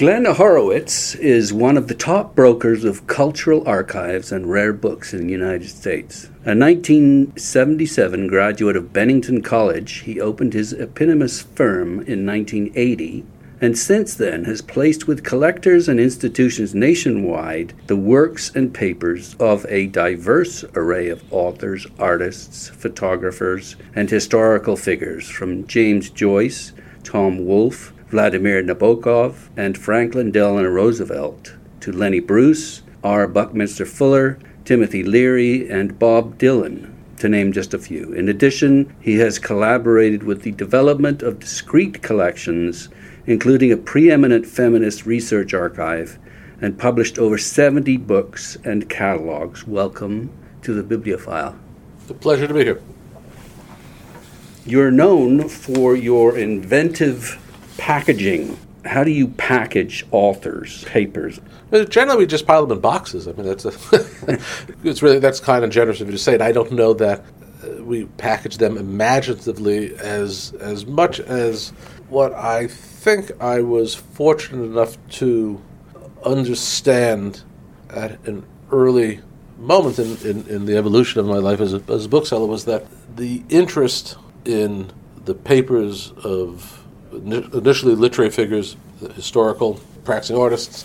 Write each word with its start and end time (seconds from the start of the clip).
Glenn 0.00 0.24
Horowitz 0.24 1.14
is 1.16 1.52
one 1.52 1.76
of 1.76 1.86
the 1.86 1.94
top 1.94 2.34
brokers 2.34 2.84
of 2.84 3.06
cultural 3.06 3.62
archives 3.68 4.32
and 4.32 4.50
rare 4.50 4.72
books 4.72 5.12
in 5.12 5.26
the 5.26 5.32
United 5.32 5.68
States. 5.68 6.24
A 6.46 6.56
1977 6.56 8.26
graduate 8.26 8.76
of 8.76 8.94
Bennington 8.94 9.42
College, 9.42 9.96
he 9.98 10.18
opened 10.18 10.54
his 10.54 10.72
eponymous 10.72 11.42
firm 11.42 12.00
in 12.00 12.24
1980 12.24 13.26
and 13.60 13.76
since 13.76 14.14
then 14.14 14.44
has 14.44 14.62
placed 14.62 15.06
with 15.06 15.22
collectors 15.22 15.86
and 15.86 16.00
institutions 16.00 16.74
nationwide 16.74 17.74
the 17.86 17.94
works 17.94 18.50
and 18.56 18.72
papers 18.72 19.36
of 19.38 19.66
a 19.68 19.88
diverse 19.88 20.64
array 20.74 21.10
of 21.10 21.30
authors, 21.30 21.86
artists, 21.98 22.70
photographers, 22.70 23.76
and 23.94 24.08
historical 24.08 24.76
figures 24.76 25.28
from 25.28 25.66
James 25.66 26.08
Joyce, 26.08 26.72
Tom 27.02 27.44
Wolfe, 27.44 27.92
Vladimir 28.10 28.60
Nabokov, 28.60 29.50
and 29.56 29.78
Franklin 29.78 30.32
Delano 30.32 30.68
Roosevelt, 30.68 31.54
to 31.78 31.92
Lenny 31.92 32.18
Bruce, 32.18 32.82
R. 33.04 33.28
Buckminster 33.28 33.86
Fuller, 33.86 34.36
Timothy 34.64 35.04
Leary, 35.04 35.70
and 35.70 35.96
Bob 35.96 36.36
Dylan, 36.36 36.92
to 37.18 37.28
name 37.28 37.52
just 37.52 37.72
a 37.72 37.78
few. 37.78 38.12
In 38.12 38.28
addition, 38.28 38.92
he 39.00 39.18
has 39.18 39.38
collaborated 39.38 40.24
with 40.24 40.42
the 40.42 40.50
development 40.50 41.22
of 41.22 41.38
discrete 41.38 42.02
collections, 42.02 42.88
including 43.26 43.70
a 43.70 43.76
preeminent 43.76 44.44
feminist 44.44 45.06
research 45.06 45.54
archive, 45.54 46.18
and 46.60 46.76
published 46.76 47.16
over 47.16 47.38
70 47.38 47.96
books 47.98 48.56
and 48.64 48.90
catalogs. 48.90 49.68
Welcome 49.68 50.30
to 50.62 50.74
the 50.74 50.82
Biblio 50.82 51.18
File. 51.18 51.56
It's 52.00 52.10
a 52.10 52.14
pleasure 52.14 52.48
to 52.48 52.54
be 52.54 52.64
here. 52.64 52.82
You're 54.66 54.90
known 54.90 55.48
for 55.48 55.94
your 55.94 56.36
inventive 56.36 57.38
packaging. 57.78 58.58
How 58.84 59.04
do 59.04 59.10
you 59.10 59.28
package 59.28 60.06
authors' 60.10 60.84
papers? 60.84 61.40
Well, 61.70 61.84
generally, 61.84 62.20
we 62.20 62.26
just 62.26 62.46
pile 62.46 62.66
them 62.66 62.76
in 62.76 62.80
boxes. 62.80 63.28
I 63.28 63.32
mean, 63.32 63.46
that's 63.46 63.64
a 63.64 63.72
it's 64.84 65.02
really 65.02 65.18
that's 65.18 65.40
kind 65.40 65.64
of 65.64 65.70
generous 65.70 66.00
of 66.00 66.08
you 66.08 66.12
to 66.12 66.18
say. 66.18 66.34
And 66.34 66.42
I 66.42 66.52
don't 66.52 66.72
know 66.72 66.94
that 66.94 67.24
uh, 67.62 67.84
we 67.84 68.04
package 68.04 68.56
them 68.56 68.76
imaginatively 68.76 69.94
as 69.96 70.52
as 70.60 70.86
much 70.86 71.20
as 71.20 71.70
what 72.08 72.32
I 72.32 72.66
think 72.68 73.30
I 73.40 73.60
was 73.60 73.94
fortunate 73.94 74.64
enough 74.64 74.96
to 75.10 75.60
understand 76.24 77.42
at 77.90 78.24
an 78.26 78.44
early 78.70 79.20
moment 79.58 79.98
in, 79.98 80.16
in, 80.28 80.46
in 80.48 80.64
the 80.64 80.76
evolution 80.76 81.20
of 81.20 81.26
my 81.26 81.36
life 81.36 81.60
as 81.60 81.74
a, 81.74 81.82
as 81.88 82.06
a 82.06 82.08
bookseller 82.08 82.46
was 82.46 82.64
that 82.64 82.86
the 83.16 83.42
interest 83.48 84.16
in 84.44 84.90
the 85.24 85.34
papers 85.34 86.12
of 86.24 86.79
initially 87.24 87.94
literary 87.94 88.30
figures, 88.30 88.76
historical 89.14 89.80
practicing 90.04 90.36
artists, 90.36 90.84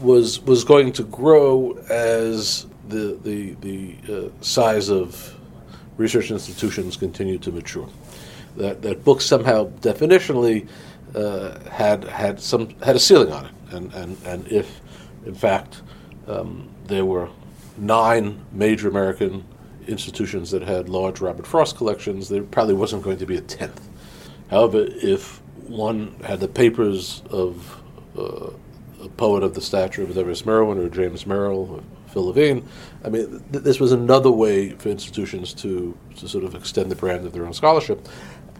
was 0.00 0.40
was 0.40 0.64
going 0.64 0.92
to 0.92 1.04
grow 1.04 1.72
as 1.88 2.66
the 2.88 3.18
the 3.22 3.54
the 3.60 3.96
uh, 4.08 4.42
size 4.42 4.88
of 4.88 5.34
research 5.96 6.30
institutions 6.30 6.96
continued 6.96 7.42
to 7.42 7.52
mature. 7.52 7.88
That 8.56 8.82
that 8.82 9.04
books 9.04 9.24
somehow 9.26 9.68
definitionally 9.80 10.68
uh, 11.14 11.58
had 11.70 12.04
had 12.04 12.40
some 12.40 12.70
had 12.80 12.96
a 12.96 13.00
ceiling 13.00 13.32
on 13.32 13.46
it, 13.46 13.52
and 13.70 13.92
and 13.94 14.16
and 14.24 14.48
if 14.48 14.80
in 15.26 15.34
fact 15.34 15.82
um, 16.26 16.68
there 16.86 17.04
were 17.04 17.28
nine 17.76 18.44
major 18.52 18.88
American 18.88 19.44
institutions 19.86 20.50
that 20.50 20.62
had 20.62 20.88
large 20.88 21.20
Robert 21.20 21.46
Frost 21.46 21.76
collections, 21.76 22.28
there 22.28 22.42
probably 22.42 22.74
wasn't 22.74 23.02
going 23.02 23.18
to 23.18 23.26
be 23.26 23.36
a 23.36 23.40
tenth. 23.40 23.88
However, 24.50 24.86
if 24.88 25.39
one 25.66 26.16
had 26.24 26.40
the 26.40 26.48
papers 26.48 27.22
of 27.30 27.80
uh, 28.18 28.50
a 29.04 29.08
poet 29.16 29.42
of 29.42 29.54
the 29.54 29.60
stature 29.60 30.02
of 30.02 30.16
Everest 30.16 30.46
Merwin 30.46 30.78
or 30.78 30.88
James 30.88 31.26
Merrill 31.26 31.70
or 31.70 31.82
Phil 32.12 32.26
Levine. 32.26 32.68
I 33.04 33.08
mean, 33.08 33.42
th- 33.52 33.64
this 33.64 33.80
was 33.80 33.92
another 33.92 34.30
way 34.30 34.70
for 34.70 34.88
institutions 34.88 35.54
to, 35.54 35.96
to 36.16 36.28
sort 36.28 36.44
of 36.44 36.54
extend 36.54 36.90
the 36.90 36.96
brand 36.96 37.24
of 37.26 37.32
their 37.32 37.46
own 37.46 37.54
scholarship. 37.54 38.06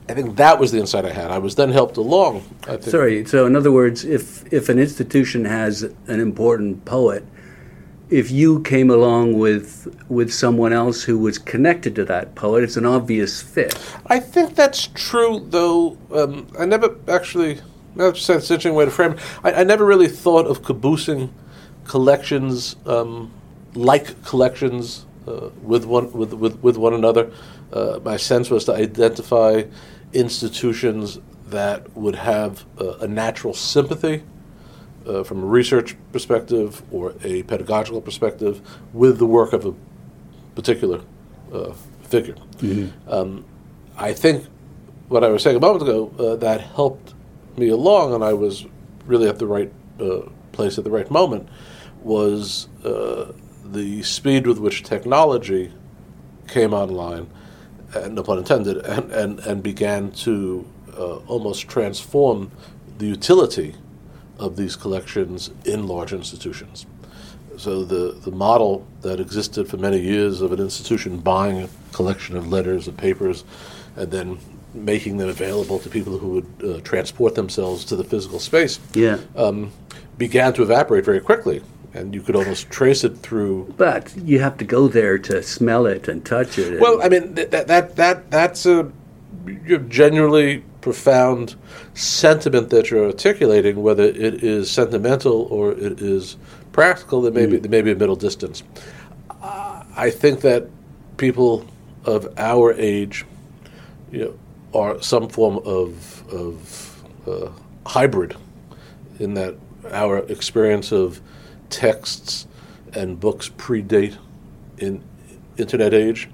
I 0.08 0.14
think 0.14 0.36
that 0.36 0.58
was 0.58 0.72
the 0.72 0.78
insight 0.78 1.04
I 1.04 1.12
had. 1.12 1.30
I 1.30 1.38
was 1.38 1.54
then 1.54 1.70
helped 1.70 1.96
along. 1.96 2.42
Sorry, 2.90 3.24
so 3.24 3.46
in 3.46 3.54
other 3.54 3.70
words, 3.70 4.04
if, 4.04 4.50
if 4.52 4.68
an 4.68 4.78
institution 4.78 5.44
has 5.44 5.82
an 5.82 6.20
important 6.20 6.84
poet, 6.84 7.24
if 8.10 8.30
you 8.30 8.60
came 8.62 8.90
along 8.90 9.38
with 9.38 9.94
with 10.08 10.32
someone 10.32 10.72
else 10.72 11.04
who 11.04 11.18
was 11.18 11.38
connected 11.38 11.94
to 11.94 12.04
that 12.04 12.34
poet, 12.34 12.64
it's 12.64 12.76
an 12.76 12.84
obvious 12.84 13.40
fit. 13.40 13.78
I 14.06 14.18
think 14.18 14.56
that's 14.56 14.88
true, 14.88 15.46
though. 15.48 15.96
Um, 16.12 16.48
I 16.58 16.66
never 16.66 16.96
actually. 17.08 17.60
That's 17.96 18.28
an 18.28 18.36
interesting 18.36 18.74
way 18.74 18.84
to 18.84 18.90
frame 18.90 19.12
it. 19.12 19.20
I, 19.42 19.52
I 19.52 19.64
never 19.64 19.84
really 19.84 20.08
thought 20.08 20.46
of 20.46 20.62
caboosing 20.62 21.30
collections 21.84 22.76
um, 22.86 23.32
like 23.74 24.24
collections 24.24 25.06
uh, 25.26 25.50
with 25.62 25.84
one 25.84 26.12
with, 26.12 26.32
with, 26.34 26.62
with 26.62 26.76
one 26.76 26.94
another. 26.94 27.32
Uh, 27.72 28.00
my 28.04 28.16
sense 28.16 28.50
was 28.50 28.64
to 28.64 28.74
identify 28.74 29.62
institutions 30.12 31.18
that 31.46 31.96
would 31.96 32.16
have 32.16 32.64
uh, 32.80 32.98
a 32.98 33.08
natural 33.08 33.54
sympathy 33.54 34.22
uh, 35.06 35.22
from 35.24 35.42
a 35.42 35.46
research 35.46 35.96
perspective 36.12 36.82
or 36.90 37.14
a 37.24 37.42
pedagogical 37.44 38.00
perspective 38.00 38.60
with 38.92 39.18
the 39.18 39.26
work 39.26 39.52
of 39.52 39.66
a 39.66 39.74
particular 40.54 41.00
uh, 41.52 41.72
figure. 42.02 42.36
Mm-hmm. 42.58 43.10
Um, 43.10 43.44
I 43.96 44.12
think 44.12 44.46
what 45.08 45.24
I 45.24 45.28
was 45.28 45.42
saying 45.42 45.56
a 45.56 45.60
moment 45.60 45.82
ago 45.82 46.12
uh, 46.18 46.36
that 46.36 46.60
helped 46.60 47.14
me 47.56 47.68
along, 47.68 48.14
and 48.14 48.24
I 48.24 48.32
was 48.32 48.66
really 49.06 49.28
at 49.28 49.38
the 49.38 49.46
right 49.46 49.72
uh, 50.00 50.22
place 50.52 50.78
at 50.78 50.84
the 50.84 50.90
right 50.90 51.10
moment, 51.10 51.48
was 52.02 52.68
uh, 52.84 53.32
the 53.64 54.02
speed 54.02 54.46
with 54.46 54.58
which 54.58 54.82
technology 54.82 55.72
came 56.48 56.72
online, 56.72 57.28
and 57.94 58.14
no 58.14 58.22
pun 58.22 58.38
intended, 58.38 58.78
and, 58.78 59.10
and, 59.12 59.40
and 59.40 59.62
began 59.62 60.10
to 60.12 60.66
uh, 60.96 61.16
almost 61.26 61.68
transform 61.68 62.50
the 62.98 63.06
utility 63.06 63.74
of 64.40 64.56
these 64.56 64.74
collections 64.74 65.50
in 65.64 65.86
large 65.86 66.12
institutions. 66.12 66.86
So 67.58 67.84
the, 67.84 68.12
the 68.12 68.30
model 68.30 68.86
that 69.02 69.20
existed 69.20 69.68
for 69.68 69.76
many 69.76 70.00
years 70.00 70.40
of 70.40 70.50
an 70.50 70.60
institution 70.60 71.18
buying 71.18 71.62
a 71.62 71.68
collection 71.92 72.36
of 72.36 72.50
letters 72.50 72.88
and 72.88 72.96
papers 72.96 73.44
and 73.96 74.10
then 74.10 74.38
making 74.72 75.18
them 75.18 75.28
available 75.28 75.78
to 75.80 75.88
people 75.90 76.16
who 76.18 76.28
would 76.28 76.64
uh, 76.64 76.80
transport 76.80 77.34
themselves 77.34 77.84
to 77.84 77.96
the 77.96 78.04
physical 78.04 78.40
space 78.40 78.80
yeah. 78.94 79.18
um, 79.36 79.70
began 80.16 80.54
to 80.54 80.62
evaporate 80.62 81.04
very 81.04 81.20
quickly. 81.20 81.62
And 81.92 82.14
you 82.14 82.22
could 82.22 82.36
almost 82.36 82.70
trace 82.70 83.02
it 83.02 83.18
through. 83.18 83.74
But 83.76 84.16
you 84.16 84.38
have 84.38 84.56
to 84.58 84.64
go 84.64 84.86
there 84.88 85.18
to 85.18 85.42
smell 85.42 85.86
it 85.86 86.06
and 86.06 86.24
touch 86.24 86.56
it. 86.56 86.80
Well, 86.80 87.02
I 87.02 87.08
mean 87.08 87.34
that 87.34 87.66
that 87.66 87.96
that 87.96 88.30
that's 88.30 88.64
a 88.64 88.92
genuinely 89.88 90.62
profound 90.80 91.56
sentiment 91.94 92.70
that 92.70 92.90
you're 92.90 93.06
articulating, 93.06 93.82
whether 93.82 94.04
it 94.04 94.42
is 94.42 94.70
sentimental 94.70 95.42
or 95.50 95.72
it 95.72 96.00
is 96.00 96.36
practical, 96.72 97.22
there 97.22 97.32
may, 97.32 97.46
mm. 97.46 97.50
be, 97.50 97.56
there 97.58 97.70
may 97.70 97.82
be 97.82 97.92
a 97.92 97.96
middle 97.96 98.16
distance. 98.16 98.62
Uh, 99.42 99.82
I 99.96 100.10
think 100.10 100.40
that 100.40 100.68
people 101.16 101.66
of 102.04 102.32
our 102.38 102.72
age 102.74 103.24
you 104.10 104.24
know, 104.24 104.38
are 104.78 105.02
some 105.02 105.28
form 105.28 105.58
of, 105.64 106.24
of 106.32 107.04
uh, 107.28 107.50
hybrid 107.86 108.36
in 109.18 109.34
that 109.34 109.54
our 109.90 110.18
experience 110.30 110.92
of 110.92 111.20
texts 111.68 112.46
and 112.94 113.20
books 113.20 113.48
predate 113.50 114.16
in 114.78 115.02
internet 115.56 115.94
age, 115.94 116.28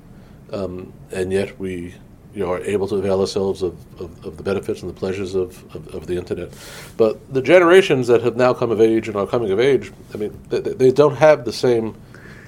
um, 0.52 0.92
and 1.10 1.32
yet 1.32 1.58
we 1.58 1.94
you 2.36 2.44
know, 2.44 2.52
are 2.52 2.60
able 2.64 2.86
to 2.86 2.97
avail 2.97 3.19
ourselves 3.22 3.62
of, 3.62 3.72
of, 3.98 4.26
of 4.26 4.36
the 4.36 4.42
benefits 4.42 4.82
and 4.82 4.91
the 4.91 4.94
pleasures 4.94 5.34
of, 5.34 5.64
of, 5.74 5.94
of, 5.94 6.06
the 6.06 6.19
internet. 6.19 6.52
But 6.98 7.32
the 7.32 7.41
generations 7.41 8.08
that 8.08 8.22
have 8.22 8.36
now 8.36 8.52
come 8.52 8.70
of 8.70 8.78
age 8.78 9.08
and 9.08 9.16
are 9.16 9.26
coming 9.26 9.50
of 9.52 9.58
age, 9.58 9.90
I 10.12 10.19
mean, 10.19 10.38
they, 10.50 10.61
they 10.61 10.93
don't 10.93 11.16
have 11.16 11.46
the 11.46 11.52
same 11.52 11.96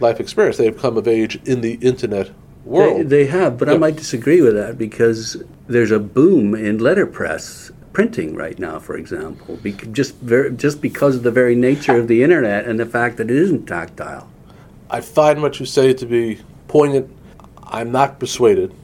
life 0.01 0.21
experience. 0.21 0.59
They've 0.59 0.77
come 0.77 0.99
of 0.99 1.09
age 1.09 1.41
in 1.47 1.63
the 1.63 1.75
internet 1.77 2.31
world. 2.67 2.99
They, 2.99 3.25
they 3.25 3.27
have, 3.29 3.57
but 3.57 3.69
yeah. 3.69 3.75
I 3.75 3.79
might 3.79 3.97
disagree 3.97 4.43
with 4.43 4.57
that 4.57 4.77
because 4.77 5.43
there's 5.69 5.91
a 5.91 5.99
boom 5.99 6.55
in 6.55 6.77
letterpress 6.77 7.71
printing 7.95 8.35
right 8.35 8.59
now, 8.59 8.79
for 8.79 8.95
example, 8.95 9.57
be, 9.57 9.73
just 9.73 10.17
very, 10.17 10.53
just 10.55 10.83
because 10.83 11.17
of 11.17 11.23
the 11.23 11.33
very 11.33 11.55
nature 11.55 11.97
of 11.97 12.09
the 12.09 12.23
internet 12.23 12.67
and 12.67 12.79
the 12.79 12.87
fact 12.87 13.17
that 13.17 13.31
it 13.31 13.37
isn't 13.37 13.65
tactile. 13.65 14.29
I 14.91 15.01
find 15.01 15.41
what 15.41 15.59
you 15.59 15.65
say 15.65 15.95
to 15.95 16.05
be 16.05 16.41
poignant. 16.69 17.11
I'm 17.65 17.91
not 17.91 18.21
persuaded 18.21 18.75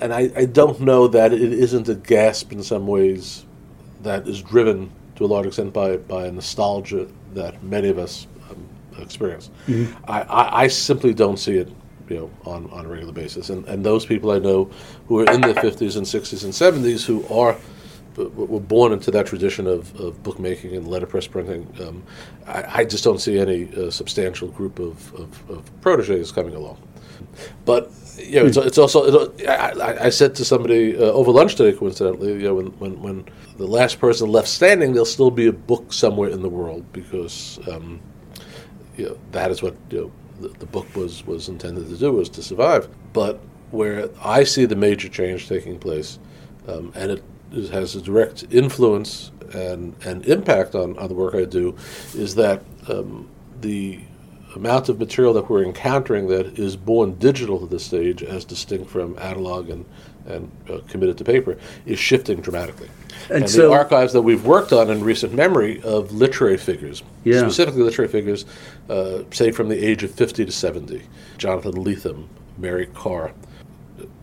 and 0.00 0.12
I, 0.12 0.30
I 0.36 0.44
don't 0.44 0.80
know 0.80 1.08
that 1.08 1.32
it 1.32 1.52
isn't 1.52 1.88
a 1.88 1.94
gasp 1.94 2.52
in 2.52 2.62
some 2.62 2.86
ways 2.86 3.44
that 4.02 4.26
is 4.26 4.42
driven 4.42 4.92
to 5.16 5.24
a 5.24 5.26
large 5.26 5.46
extent 5.46 5.72
by, 5.72 5.96
by 5.96 6.26
a 6.26 6.32
nostalgia 6.32 7.08
that 7.34 7.62
many 7.62 7.88
of 7.88 7.98
us 7.98 8.26
um, 8.50 8.68
experience. 8.98 9.50
Mm-hmm. 9.66 10.10
I, 10.10 10.22
I, 10.22 10.62
I, 10.62 10.68
simply 10.68 11.14
don't 11.14 11.38
see 11.38 11.56
it 11.56 11.68
you 12.08 12.16
know, 12.16 12.30
on, 12.44 12.68
on 12.70 12.86
a 12.86 12.88
regular 12.88 13.12
basis. 13.12 13.50
And, 13.50 13.66
and 13.66 13.84
those 13.84 14.04
people 14.04 14.30
I 14.30 14.38
know 14.38 14.70
who 15.08 15.20
are 15.20 15.32
in 15.32 15.40
their 15.40 15.54
50s 15.54 15.96
and 15.96 16.06
60s 16.06 16.44
and 16.44 16.52
70s 16.52 17.04
who 17.04 17.26
are 17.32 17.56
were 18.16 18.60
born 18.60 18.92
into 18.92 19.10
that 19.10 19.26
tradition 19.26 19.66
of, 19.66 19.98
of 20.00 20.22
bookmaking 20.22 20.76
and 20.76 20.86
letterpress 20.86 21.26
printing. 21.26 21.66
Um, 21.80 22.04
I, 22.46 22.80
I, 22.80 22.84
just 22.84 23.02
don't 23.02 23.18
see 23.18 23.38
any 23.40 23.68
uh, 23.74 23.90
substantial 23.90 24.48
group 24.48 24.78
of, 24.78 25.12
of, 25.14 25.50
of, 25.50 25.80
proteges 25.80 26.30
coming 26.30 26.54
along. 26.54 26.80
But 27.64 27.90
you 28.18 28.40
know, 28.40 28.46
it's, 28.46 28.56
it's 28.56 28.78
also. 28.78 29.26
It, 29.26 29.48
I, 29.48 30.06
I, 30.06 30.08
said 30.10 30.34
to 30.36 30.44
somebody 30.44 30.96
uh, 30.96 31.00
over 31.00 31.30
lunch 31.30 31.56
today, 31.56 31.76
coincidentally, 31.76 32.34
you 32.34 32.42
know, 32.42 32.54
when, 32.54 32.66
when, 32.78 33.02
when 33.02 33.24
the 33.56 33.66
last 33.66 33.98
person 33.98 34.30
left 34.30 34.48
standing, 34.48 34.92
there'll 34.92 35.04
still 35.04 35.30
be 35.30 35.46
a 35.46 35.52
book 35.52 35.92
somewhere 35.92 36.30
in 36.30 36.42
the 36.42 36.48
world 36.48 36.84
because 36.92 37.58
um, 37.70 38.00
you 38.96 39.06
know, 39.06 39.18
that 39.32 39.50
is 39.50 39.62
what 39.62 39.74
you 39.90 40.00
know, 40.00 40.12
the, 40.40 40.58
the 40.58 40.66
book 40.66 40.94
was 40.94 41.26
was 41.26 41.48
intended 41.48 41.88
to 41.88 41.96
do 41.96 42.12
was 42.12 42.28
to 42.30 42.42
survive. 42.42 42.88
But 43.12 43.40
where 43.70 44.08
I 44.22 44.44
see 44.44 44.64
the 44.64 44.76
major 44.76 45.08
change 45.08 45.48
taking 45.48 45.78
place, 45.78 46.18
um, 46.68 46.92
and 46.94 47.10
it 47.10 47.22
has 47.70 47.96
a 47.96 48.02
direct 48.02 48.44
influence 48.50 49.32
and, 49.52 49.94
and 50.04 50.24
impact 50.26 50.74
on, 50.74 50.98
on 50.98 51.08
the 51.08 51.14
work 51.14 51.34
I 51.34 51.44
do, 51.44 51.76
is 52.14 52.34
that 52.36 52.62
um, 52.88 53.28
the 53.60 54.00
amount 54.54 54.88
of 54.88 54.98
material 54.98 55.32
that 55.34 55.48
we're 55.48 55.64
encountering 55.64 56.28
that 56.28 56.58
is 56.58 56.76
born 56.76 57.14
digital 57.14 57.62
at 57.62 57.70
this 57.70 57.84
stage, 57.84 58.22
as 58.22 58.44
distinct 58.44 58.90
from 58.90 59.18
analog 59.18 59.70
and, 59.70 59.84
and 60.26 60.50
uh, 60.70 60.78
committed 60.88 61.18
to 61.18 61.24
paper, 61.24 61.58
is 61.86 61.98
shifting 61.98 62.40
dramatically. 62.40 62.88
And, 63.28 63.42
and 63.42 63.50
so 63.50 63.68
the 63.68 63.74
archives 63.74 64.12
that 64.12 64.22
we've 64.22 64.44
worked 64.44 64.72
on 64.72 64.90
in 64.90 65.02
recent 65.02 65.32
memory 65.32 65.82
of 65.82 66.12
literary 66.12 66.56
figures, 66.56 67.02
yeah. 67.24 67.40
specifically 67.40 67.82
literary 67.82 68.10
figures, 68.10 68.44
uh, 68.88 69.22
say 69.30 69.50
from 69.50 69.68
the 69.68 69.78
age 69.78 70.02
of 70.02 70.10
50 70.12 70.44
to 70.44 70.52
70, 70.52 71.02
Jonathan 71.38 71.72
Lethem, 71.72 72.26
Mary 72.58 72.86
Karr, 72.86 73.32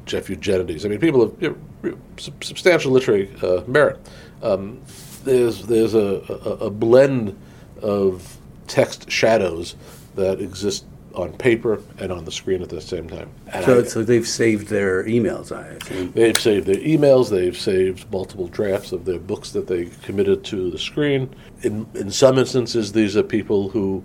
Jeff 0.05 0.29
Eugenides. 0.29 0.85
I 0.85 0.89
mean, 0.89 0.99
people 0.99 1.21
of 1.21 1.41
you 1.41 1.57
know, 1.83 1.97
substantial 2.17 2.91
literary 2.91 3.33
uh, 3.41 3.61
merit. 3.67 3.99
Um, 4.41 4.81
there's 5.23 5.65
there's 5.67 5.93
a, 5.93 6.23
a, 6.29 6.65
a, 6.65 6.69
blend 6.69 7.37
of 7.81 8.37
text 8.67 9.09
shadows 9.11 9.75
that 10.21 10.41
exist 10.41 10.85
on 11.13 11.33
paper 11.33 11.81
and 11.99 12.09
on 12.09 12.23
the 12.23 12.31
screen 12.31 12.61
at 12.61 12.69
the 12.69 12.79
same 12.79 13.09
time. 13.09 13.29
so, 13.65 13.79
I, 13.79 13.83
so 13.83 14.01
they've 14.01 14.27
saved 14.27 14.69
their 14.69 15.03
emails, 15.03 15.53
I 15.53 15.67
assume. 15.67 16.11
They've 16.13 16.37
saved 16.37 16.67
their 16.67 16.77
emails. 16.77 17.29
They've 17.29 17.57
saved 17.57 18.09
multiple 18.11 18.47
drafts 18.47 18.93
of 18.93 19.03
their 19.03 19.19
books 19.19 19.51
that 19.51 19.67
they 19.67 19.89
committed 20.03 20.45
to 20.45 20.71
the 20.71 20.79
screen. 20.79 21.29
In 21.63 21.85
in 21.95 22.11
some 22.11 22.37
instances, 22.37 22.93
these 22.93 23.17
are 23.17 23.23
people 23.23 23.69
who 23.69 24.03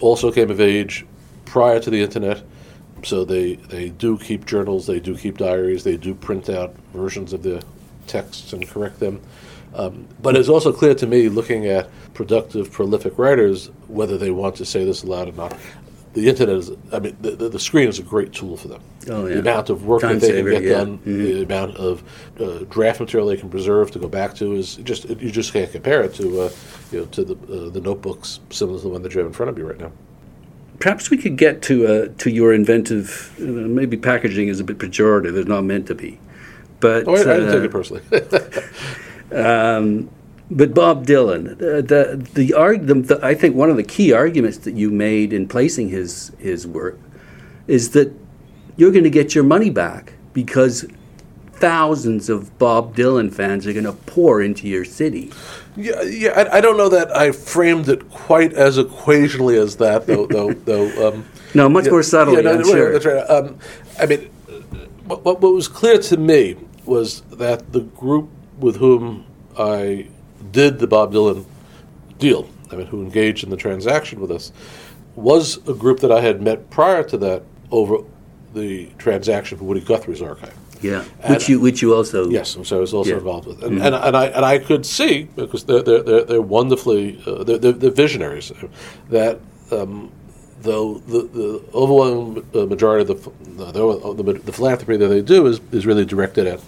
also 0.00 0.30
came 0.30 0.50
of 0.50 0.60
age 0.60 1.04
prior 1.44 1.80
to 1.80 1.90
the 1.90 2.00
internet 2.00 2.42
so 3.06 3.24
they, 3.24 3.54
they 3.54 3.90
do 3.90 4.18
keep 4.18 4.46
journals, 4.46 4.86
they 4.86 5.00
do 5.00 5.16
keep 5.16 5.38
diaries, 5.38 5.84
they 5.84 5.96
do 5.96 6.14
print 6.14 6.48
out 6.48 6.74
versions 6.92 7.32
of 7.32 7.42
the 7.42 7.62
texts 8.06 8.52
and 8.52 8.66
correct 8.68 9.00
them. 9.00 9.20
Um, 9.74 10.08
but 10.22 10.36
it's 10.36 10.48
also 10.48 10.72
clear 10.72 10.94
to 10.94 11.06
me, 11.06 11.28
looking 11.28 11.66
at 11.66 11.88
productive, 12.14 12.70
prolific 12.70 13.18
writers, 13.18 13.70
whether 13.88 14.16
they 14.16 14.30
want 14.30 14.56
to 14.56 14.64
say 14.64 14.84
this 14.84 15.02
aloud 15.02 15.28
or 15.28 15.32
not, 15.32 15.56
the 16.12 16.28
internet 16.28 16.56
is, 16.56 16.70
I 16.92 17.00
mean, 17.00 17.16
the, 17.20 17.32
the, 17.32 17.48
the 17.48 17.58
screen 17.58 17.88
is 17.88 17.98
a 17.98 18.02
great 18.02 18.32
tool 18.32 18.56
for 18.56 18.68
them. 18.68 18.80
Oh, 19.10 19.26
yeah. 19.26 19.34
The 19.34 19.40
amount 19.40 19.68
of 19.70 19.84
work 19.84 20.02
Time 20.02 20.20
that 20.20 20.20
they 20.20 20.28
saver, 20.28 20.52
can 20.52 20.62
get 20.62 20.70
yeah. 20.70 20.78
done, 20.78 20.98
mm-hmm. 20.98 21.22
the 21.24 21.42
amount 21.42 21.76
of 21.76 22.04
uh, 22.40 22.64
draft 22.70 23.00
material 23.00 23.28
they 23.28 23.36
can 23.36 23.50
preserve 23.50 23.90
to 23.92 23.98
go 23.98 24.08
back 24.08 24.34
to 24.36 24.54
is 24.54 24.76
just, 24.76 25.08
you 25.08 25.32
just 25.32 25.52
can't 25.52 25.70
compare 25.72 26.02
it 26.02 26.14
to, 26.14 26.42
uh, 26.42 26.50
you 26.92 27.00
know, 27.00 27.06
to 27.06 27.24
the, 27.24 27.34
uh, 27.34 27.70
the 27.70 27.80
notebooks 27.80 28.38
similar 28.50 28.78
to 28.78 28.84
the 28.84 28.88
one 28.88 29.02
that 29.02 29.12
you 29.12 29.18
have 29.18 29.26
in 29.26 29.32
front 29.32 29.50
of 29.50 29.58
you 29.58 29.66
right 29.66 29.78
now 29.78 29.90
perhaps 30.80 31.08
we 31.08 31.16
could 31.16 31.36
get 31.36 31.62
to 31.62 31.86
uh, 31.86 32.08
to 32.18 32.30
your 32.30 32.52
inventive. 32.52 33.34
Uh, 33.38 33.44
maybe 33.44 33.96
packaging 33.96 34.48
is 34.48 34.60
a 34.60 34.64
bit 34.64 34.76
pejorative; 34.78 35.36
it's 35.36 35.48
not 35.48 35.62
meant 35.62 35.86
to 35.86 35.94
be. 35.94 36.18
But 36.80 37.08
oh, 37.08 37.14
I, 37.14 37.20
I 37.20 37.24
didn't 37.24 37.52
take 37.52 37.64
it 37.64 37.70
personally. 37.70 38.02
um, 39.32 40.10
but 40.50 40.74
Bob 40.74 41.06
Dylan, 41.06 41.52
uh, 41.52 41.80
the 41.80 42.28
the, 42.34 42.54
arg- 42.54 42.86
the, 42.86 42.94
the, 42.94 43.20
I 43.22 43.34
think 43.34 43.56
one 43.56 43.70
of 43.70 43.76
the 43.76 43.82
key 43.82 44.12
arguments 44.12 44.58
that 44.58 44.74
you 44.74 44.90
made 44.90 45.32
in 45.32 45.48
placing 45.48 45.88
his 45.88 46.32
his 46.38 46.66
work 46.66 46.98
is 47.66 47.90
that 47.90 48.12
you're 48.76 48.92
going 48.92 49.04
to 49.04 49.10
get 49.10 49.34
your 49.34 49.44
money 49.44 49.70
back 49.70 50.12
because 50.32 50.84
thousands 51.52 52.28
of 52.28 52.58
Bob 52.58 52.94
Dylan 52.94 53.32
fans 53.32 53.66
are 53.66 53.72
going 53.72 53.84
to 53.84 53.92
pour 53.92 54.42
into 54.42 54.68
your 54.68 54.84
city. 54.84 55.32
Yeah, 55.76 56.02
yeah. 56.02 56.30
I, 56.30 56.58
I, 56.58 56.60
don't 56.60 56.76
know 56.76 56.88
that 56.88 57.16
I 57.16 57.32
framed 57.32 57.88
it 57.88 58.10
quite 58.10 58.52
as 58.52 58.76
equationally 58.76 59.60
as 59.60 59.76
that, 59.76 60.06
though. 60.06 60.26
though, 60.30 60.52
though. 60.52 61.08
Um, 61.08 61.26
no, 61.54 61.68
much 61.68 61.86
yeah, 61.86 61.92
more 61.92 62.02
subtly. 62.02 62.36
Yeah, 62.36 62.42
no, 62.42 62.58
I'm 62.58 62.64
sure. 62.64 62.92
That's 62.92 63.06
right. 63.06 63.30
Um, 63.30 63.58
I 63.98 64.06
mean, 64.06 64.20
what, 65.06 65.24
what 65.24 65.40
was 65.40 65.68
clear 65.68 65.98
to 65.98 66.16
me 66.16 66.56
was 66.84 67.22
that 67.22 67.72
the 67.72 67.80
group 67.80 68.28
with 68.58 68.76
whom 68.76 69.26
I 69.58 70.08
did 70.50 70.78
the 70.78 70.86
Bob 70.86 71.12
Dylan 71.12 71.44
deal, 72.18 72.48
I 72.70 72.76
mean, 72.76 72.86
who 72.86 73.02
engaged 73.02 73.44
in 73.44 73.50
the 73.50 73.56
transaction 73.56 74.20
with 74.20 74.30
us, 74.30 74.52
was 75.14 75.56
a 75.68 75.74
group 75.74 76.00
that 76.00 76.10
I 76.10 76.20
had 76.20 76.42
met 76.42 76.70
prior 76.70 77.04
to 77.04 77.18
that 77.18 77.42
over 77.70 77.98
the 78.52 78.86
transaction 78.98 79.58
for 79.58 79.64
Woody 79.64 79.80
Guthrie's 79.80 80.22
archive. 80.22 80.54
Yeah, 80.80 81.04
and 81.22 81.34
which 81.34 81.48
you 81.48 81.60
which 81.60 81.80
you 81.80 81.94
also 81.94 82.28
yes, 82.28 82.58
so 82.62 82.76
I 82.76 82.80
was 82.80 82.92
also 82.92 83.10
yeah. 83.10 83.16
involved 83.16 83.46
with, 83.46 83.62
and, 83.62 83.78
mm-hmm. 83.78 83.86
and, 83.86 83.94
and 83.94 84.16
I 84.16 84.26
and 84.26 84.44
I 84.44 84.58
could 84.58 84.84
see 84.84 85.24
because 85.34 85.64
they're 85.64 85.82
they're 85.82 86.24
they're, 86.24 86.42
wonderfully 86.42 87.22
uh, 87.26 87.42
they're, 87.42 87.58
they're, 87.58 87.72
they're, 87.72 87.90
visionaries 87.90 88.52
that. 89.10 89.40
Um, 89.70 90.12
though 90.60 90.94
the, 90.94 91.22
the 91.22 91.62
overwhelming 91.74 92.42
uh, 92.54 92.64
majority 92.64 93.02
of 93.02 93.22
the, 93.22 93.70
the, 93.70 94.14
the, 94.14 94.32
the 94.32 94.52
philanthropy 94.52 94.96
that 94.96 95.08
they 95.08 95.20
do 95.20 95.46
is, 95.46 95.60
is 95.72 95.84
really 95.84 96.06
directed 96.06 96.46
at 96.46 96.58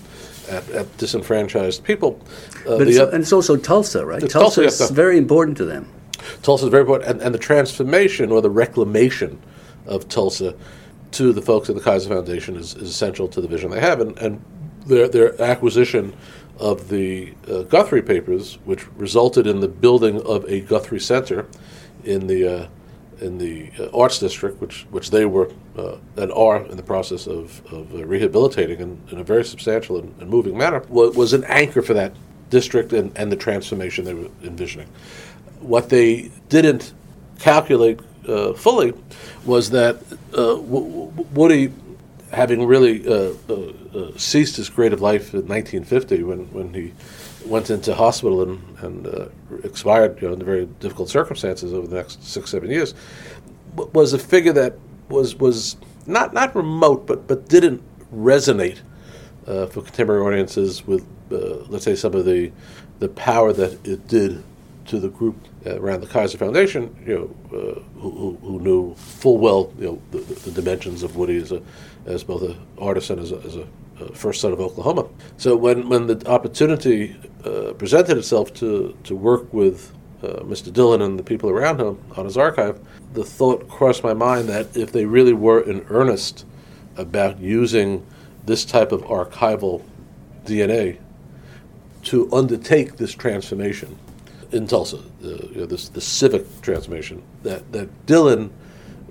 at, 0.48 0.69
at, 0.70 0.96
disenfranchised 0.98 1.84
people. 1.84 2.20
Uh, 2.66 2.78
but 2.78 2.88
it's, 2.88 2.98
and 2.98 3.22
it's 3.22 3.32
also 3.32 3.56
Tulsa, 3.56 4.04
right? 4.04 4.20
Tulsa, 4.20 4.62
Tulsa 4.62 4.84
is 4.84 4.90
very 4.90 5.19
important 5.19 5.56
to 5.58 5.64
them. 5.64 5.90
Tulsa 6.43 6.66
is 6.66 6.70
very 6.70 6.82
important, 6.82 7.10
and, 7.10 7.22
and, 7.22 7.34
the 7.34 7.38
transformation 7.38 8.32
or 8.32 8.40
the 8.40 8.50
reclamation 8.50 9.40
of 9.87 10.08
Tulsa 10.08 10.54
to 11.12 11.32
the 11.32 11.43
folks 11.43 11.69
at 11.69 11.76
the 11.76 11.81
Kaiser 11.81 12.08
Foundation 12.08 12.56
is, 12.56 12.75
is 12.75 12.90
essential 12.90 13.28
to 13.28 13.40
the 13.40 13.48
vision 13.48 13.70
they 13.70 13.81
have, 13.81 14.00
and, 14.00 14.19
and 14.19 14.44
their 14.87 15.08
their 15.08 15.40
acquisition 15.40 16.14
of 16.58 16.88
the 16.88 17.34
uh, 17.48 17.62
Guthrie 17.62 18.02
papers, 18.02 18.58
which 18.64 18.87
resulted 18.93 19.46
in 19.46 19.60
the 19.60 19.69
building 19.69 20.20
of 20.22 20.44
a 20.46 20.60
Guthrie 20.60 21.00
Center 21.00 21.46
in 22.04 22.26
the 22.26 22.62
uh, 22.62 22.69
in 23.21 23.39
the 23.39 23.71
uh, 23.79 23.99
Arts 23.99 24.19
District, 24.19 24.61
which 24.61 24.87
which 24.91 25.11
they 25.11 25.25
were 25.25 25.51
uh, 25.77 25.97
and 26.17 26.33
are 26.33 26.65
in 26.67 26.77
the 26.77 26.83
process 26.83 27.27
of, 27.27 27.65
of 27.73 27.95
uh, 27.95 28.05
rehabilitating 28.05 28.81
in, 28.81 29.01
in, 29.11 29.19
a 29.19 29.25
very 29.25 29.45
substantial 29.45 29.99
and, 29.99 30.15
and 30.21 30.31
moving 30.31 30.57
manner, 30.57 30.83
was, 30.89 31.17
was, 31.17 31.33
an 31.33 31.45
anchor 31.45 31.83
for 31.83 31.95
that 31.95 32.13
district 32.51 32.93
and, 32.93 33.17
and 33.17 33.31
the 33.31 33.37
transformation 33.37 34.05
they 34.05 34.15
were 34.15 34.31
envisioning. 34.43 34.89
What 35.61 35.89
they 35.89 36.31
didn't 36.49 36.93
calculate 37.39 38.01
uh, 38.29 38.53
fully 38.55 38.93
was 39.44 39.70
that 39.70 39.96
uh, 40.37 40.56
Woody, 40.56 41.73
having 42.32 42.67
really 42.67 43.06
uh, 43.06 43.32
ceased 44.17 44.56
his 44.56 44.69
creative 44.69 45.01
life 45.01 45.32
in 45.32 45.46
1950 45.46 46.23
when, 46.23 46.53
when 46.53 46.75
he 46.75 46.93
went 47.46 47.70
into 47.70 47.94
hospital 47.94 48.43
and, 48.43 48.79
and 48.81 49.06
uh, 49.06 49.26
expired 49.65 50.20
you 50.20 50.29
know, 50.29 50.34
under 50.34 50.44
very 50.44 50.67
difficult 50.81 51.08
circumstances 51.08 51.72
over 51.72 51.86
the 51.86 51.96
next 51.96 52.22
six, 52.24 52.50
seven 52.50 52.70
years, 52.70 52.94
was 53.74 54.12
a 54.12 54.19
figure 54.19 54.53
that 54.53 54.76
was, 55.08 55.36
was 55.36 55.76
not, 56.06 56.34
not 56.34 56.55
remote, 56.55 57.06
but, 57.06 57.26
but 57.26 57.48
didn't 57.48 57.82
resonate 58.15 58.81
uh, 59.46 59.67
for 59.67 59.82
contemporary 59.82 60.22
audiences 60.22 60.86
with, 60.86 61.06
uh, 61.31 61.65
let's 61.69 61.84
say, 61.84 61.94
some 61.94 62.15
of 62.15 62.24
the, 62.24 62.50
the 62.98 63.08
power 63.10 63.53
that 63.53 63.86
it 63.86 64.06
did 64.08 64.43
to 64.86 64.98
the 64.98 65.08
group 65.08 65.36
around 65.67 66.00
the 66.00 66.06
Kaiser 66.06 66.38
Foundation, 66.38 66.94
you 67.05 67.15
know, 67.15 67.58
uh, 67.58 68.00
who, 68.00 68.38
who, 68.41 68.60
knew 68.60 68.94
full 68.94 69.38
well, 69.38 69.72
you 69.79 69.86
know, 69.86 70.03
the, 70.12 70.19
the, 70.19 70.50
dimensions 70.53 71.03
of 71.03 71.17
Woody 71.17 71.38
as 71.38 71.50
a, 71.50 71.60
as 72.06 72.22
both 72.22 72.43
an 72.43 72.56
artist 72.79 73.10
and 73.10 73.20
as 73.20 73.32
a, 73.32 73.38
as 73.38 73.56
a 73.56 73.67
first 74.15 74.41
son 74.41 74.53
of 74.53 74.60
Oklahoma. 74.60 75.08
So 75.36 75.56
when, 75.56 75.88
when 75.88 76.06
the 76.06 76.29
opportunity 76.29 77.17
uh, 77.44 77.72
presented 77.74 78.19
itself 78.19 78.53
to, 78.55 78.96
to 79.05 79.15
work 79.15 79.53
with 79.53 79.93
uh, 80.22 80.41
Mr. 80.41 80.70
Dylan 80.70 81.03
and 81.03 81.19
the 81.19 81.22
people 81.22 81.50
around 81.50 81.81
him 81.81 81.98
on 82.17 82.24
his 82.24 82.36
archive, 82.36 82.81
the 83.12 83.24
thought 83.24 83.69
crossed 83.69 84.03
my 84.03 84.15
mind 84.15 84.48
that 84.48 84.76
if 84.76 84.93
they 84.93 85.05
really 85.05 85.32
were 85.32 85.60
in 85.60 85.84
earnest 85.88 86.44
about 86.96 87.38
using 87.38 88.05
this 88.44 88.65
type 88.65 88.93
of 88.93 89.03
archival 89.03 89.82
DNA 90.44 90.98
to 92.05 92.32
undertake 92.32 92.96
this 92.96 93.12
transformation, 93.12 93.98
in 94.53 94.67
Tulsa, 94.67 94.98
uh, 94.98 95.03
you 95.29 95.56
know, 95.56 95.67
this 95.67 95.88
the 95.88 96.00
civic 96.00 96.46
transformation 96.62 97.22
that 97.43 97.70
that 97.72 98.06
Dylan 98.06 98.50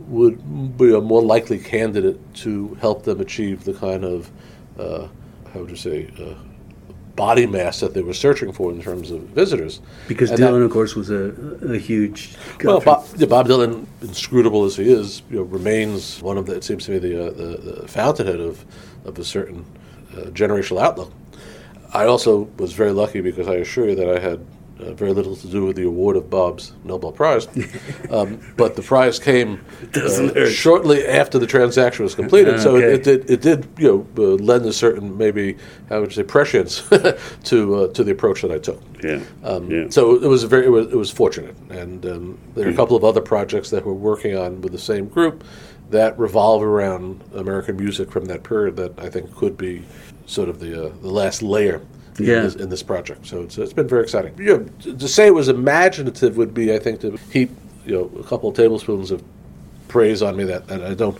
would 0.08 0.77
be 0.77 0.94
a 0.94 1.01
more 1.01 1.22
likely 1.22 1.58
candidate 1.58 2.20
to 2.36 2.75
help 2.75 3.04
them 3.04 3.20
achieve 3.20 3.63
the 3.63 3.74
kind 3.74 4.04
of 4.04 4.30
uh, 4.79 5.08
how 5.53 5.62
would 5.62 5.70
you 5.70 5.75
say 5.75 6.12
uh, 6.20 6.34
body 7.15 7.46
mass 7.46 7.79
that 7.79 7.94
they 7.94 8.01
were 8.01 8.13
searching 8.13 8.51
for 8.51 8.72
in 8.72 8.82
terms 8.82 9.12
of 9.12 9.22
visitors. 9.22 9.82
Because 10.08 10.32
and 10.32 10.39
Dylan, 10.39 10.60
that, 10.60 10.65
of 10.65 10.72
course, 10.72 10.96
was 10.96 11.10
a, 11.10 11.34
a 11.63 11.77
huge. 11.77 12.36
Well, 12.63 12.82
Bob, 12.82 13.05
yeah, 13.15 13.27
Bob, 13.27 13.48
Dylan, 13.48 13.86
inscrutable 14.01 14.65
as 14.65 14.75
he 14.75 14.91
is, 14.91 15.22
you 15.29 15.38
know, 15.38 15.44
remains 15.44 16.22
one 16.22 16.38
of 16.38 16.46
the. 16.46 16.55
It 16.55 16.63
seems 16.63 16.86
to 16.86 16.91
me 16.91 17.00
the, 17.00 17.27
uh, 17.27 17.32
the, 17.32 17.72
the 17.82 17.88
fountainhead 17.88 18.39
of 18.39 18.65
of 19.05 19.17
a 19.20 19.24
certain 19.24 19.65
uh, 20.13 20.25
generational 20.32 20.82
outlook. 20.82 21.12
I 21.94 22.05
also 22.05 22.50
was 22.58 22.74
very 22.74 22.91
lucky 22.91 23.22
because 23.22 23.48
I 23.48 23.55
assure 23.55 23.89
you 23.89 23.96
that 23.96 24.10
I 24.10 24.20
had 24.20 24.46
uh, 24.79 24.94
very 24.94 25.13
little 25.13 25.36
to 25.36 25.48
do 25.48 25.65
with 25.65 25.75
the 25.75 25.84
award 25.84 26.17
of 26.17 26.29
Bob's 26.29 26.74
Nobel 26.84 27.12
Prize. 27.12 27.48
um, 28.10 28.39
but 28.58 28.75
the 28.75 28.82
prize 28.82 29.20
came 29.20 29.63
uh, 29.96 30.50
shortly 30.50 31.05
after 31.08 31.39
the 31.39 31.48
transaction 31.48 32.03
was 32.03 32.15
completed, 32.15 32.60
so 32.60 32.75
it, 32.75 32.84
it 32.84 33.03
did 33.03 33.29
it 33.29 33.41
did 33.41 33.67
you 33.77 33.88
know 33.88 34.24
uh, 34.24 34.36
lend 34.36 34.65
a 34.65 34.74
certain 34.74 35.17
maybe 35.17 35.58
how 35.89 36.01
would 36.01 36.10
you 36.10 36.15
say 36.15 36.24
prescience 36.24 36.88
to 37.44 37.75
uh, 37.75 37.88
to 37.94 38.03
the 38.03 38.12
approach 38.12 38.41
that 38.41 38.51
I 38.51 38.58
took. 38.58 38.82
Yeah. 39.03 39.22
Um, 39.44 39.72
yeah. 39.72 39.89
So 39.89 40.15
it 40.15 40.27
was 40.27 40.44
very 40.44 40.65
it 40.65 40.70
was, 40.70 40.88
it 40.88 40.98
was 40.98 41.12
fortunate, 41.12 41.55
and 41.70 42.05
um, 42.05 42.38
there 42.53 42.67
are 42.67 42.72
a 42.72 42.75
couple 42.75 42.98
of 42.98 43.03
other 43.03 43.22
projects 43.22 43.70
that 43.70 43.86
we're 43.86 43.94
working 43.94 44.36
on 44.36 44.62
with 44.62 44.72
the 44.72 44.79
same 44.79 45.08
group 45.08 45.44
that 45.89 46.17
revolve 46.17 46.63
around 46.63 47.24
American 47.36 47.77
music 47.77 48.12
from 48.12 48.25
that 48.25 48.44
period 48.44 48.75
that 48.75 49.00
I 49.00 49.10
think 49.10 49.34
could 49.36 49.58
be 49.58 49.84
sort 50.25 50.50
of 50.50 50.60
the 50.60 50.88
uh, 50.88 50.89
the 51.01 51.10
last 51.10 51.41
layer. 51.41 51.82
Yeah. 52.18 52.38
In, 52.38 52.44
this, 52.44 52.56
in 52.56 52.70
this 52.70 52.84
project, 52.84 53.26
so 53.28 53.42
it's, 53.42 53.58
it's 53.58 53.74
been 53.74 53.90
very 53.90 54.04
exciting. 54.04 54.38
You 54.38 54.46
know, 54.46 54.64
to, 54.84 54.98
to 54.98 55.08
say 55.08 55.28
it 55.28 55.34
was 55.34 55.50
imaginative 55.50 56.38
would 56.38 56.54
be, 56.54 56.74
I 56.74 56.80
think, 56.80 57.02
to 57.02 57.18
heap 57.32 57.52
you 57.86 57.94
know 57.94 58.20
a 58.20 58.24
couple 58.24 58.50
of 58.50 58.56
tablespoons 58.56 59.12
of 59.12 59.22
praise 59.90 60.22
on 60.22 60.36
me 60.36 60.46
that, 60.46 60.68
that 60.68 60.82
I 60.82 60.94
don't 60.94 61.20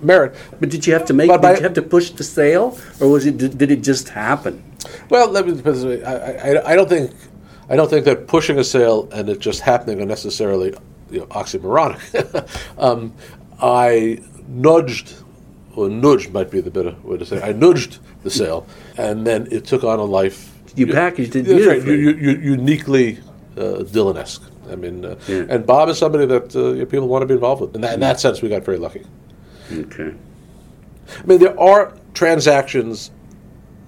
merit. 0.00 0.36
But 0.60 0.68
did 0.68 0.86
you 0.86 0.92
have 0.92 1.04
to 1.06 1.12
make? 1.12 1.28
But 1.28 1.40
did 1.42 1.58
you 1.58 1.62
have 1.64 1.74
to 1.74 1.82
push 1.82 2.10
the 2.10 2.24
sale, 2.24 2.78
or 3.00 3.10
was 3.10 3.26
it? 3.26 3.38
Did, 3.38 3.58
did 3.58 3.70
it 3.70 3.82
just 3.82 4.08
happen? 4.08 4.62
Well, 5.08 5.28
let 5.28 5.46
me 5.46 5.60
put 5.60 5.74
this 5.74 5.84
way. 5.84 6.04
I, 6.04 6.52
I, 6.52 6.72
I 6.72 6.76
don't 6.76 6.88
think 6.88 7.12
I 7.70 7.76
don't 7.76 7.88
think 7.88 8.04
that 8.04 8.26
pushing 8.26 8.58
a 8.58 8.64
sale 8.64 9.08
and 9.12 9.28
it 9.28 9.38
just 9.38 9.60
happening 9.60 10.02
are 10.02 10.06
necessarily 10.06 10.74
you 11.10 11.20
know, 11.20 11.26
oxymoronic. 11.26 12.48
um, 12.78 13.14
I 13.62 14.20
nudged, 14.48 15.14
or 15.76 15.88
nudged 15.88 16.32
might 16.32 16.50
be 16.50 16.60
the 16.60 16.70
better 16.70 16.96
way 17.04 17.18
to 17.18 17.24
say. 17.24 17.36
It. 17.36 17.44
I 17.44 17.52
nudged 17.52 18.00
the 18.22 18.30
sale, 18.30 18.66
and 18.96 19.26
then 19.26 19.48
it 19.50 19.64
took 19.64 19.84
on 19.84 19.98
a 19.98 20.04
life. 20.04 20.52
You 20.76 20.86
packaged 20.86 21.34
it 21.36 21.42
That's 21.44 21.66
right, 21.66 21.82
beautifully. 21.82 22.22
you, 22.24 22.32
you, 22.32 22.52
uniquely 22.52 23.18
uh, 23.56 23.82
Dylan-esque. 23.84 24.42
I 24.70 24.76
mean, 24.76 25.04
uh, 25.04 25.16
Yeah. 25.26 25.46
and 25.48 25.66
Bob 25.66 25.88
is 25.88 25.98
somebody 25.98 26.26
that 26.26 26.54
uh, 26.54 26.58
you 26.72 26.74
know, 26.80 26.86
people 26.86 27.08
want 27.08 27.22
to 27.22 27.26
be 27.26 27.34
involved 27.34 27.60
with. 27.62 27.74
In 27.74 27.80
that, 27.80 27.94
in 27.94 28.00
that 28.00 28.20
sense, 28.20 28.40
we 28.40 28.48
got 28.48 28.62
very 28.64 28.78
lucky. 28.78 29.04
Okay. 29.72 30.14
I 31.18 31.26
mean, 31.26 31.40
there 31.40 31.58
are 31.58 31.92
transactions 32.14 33.10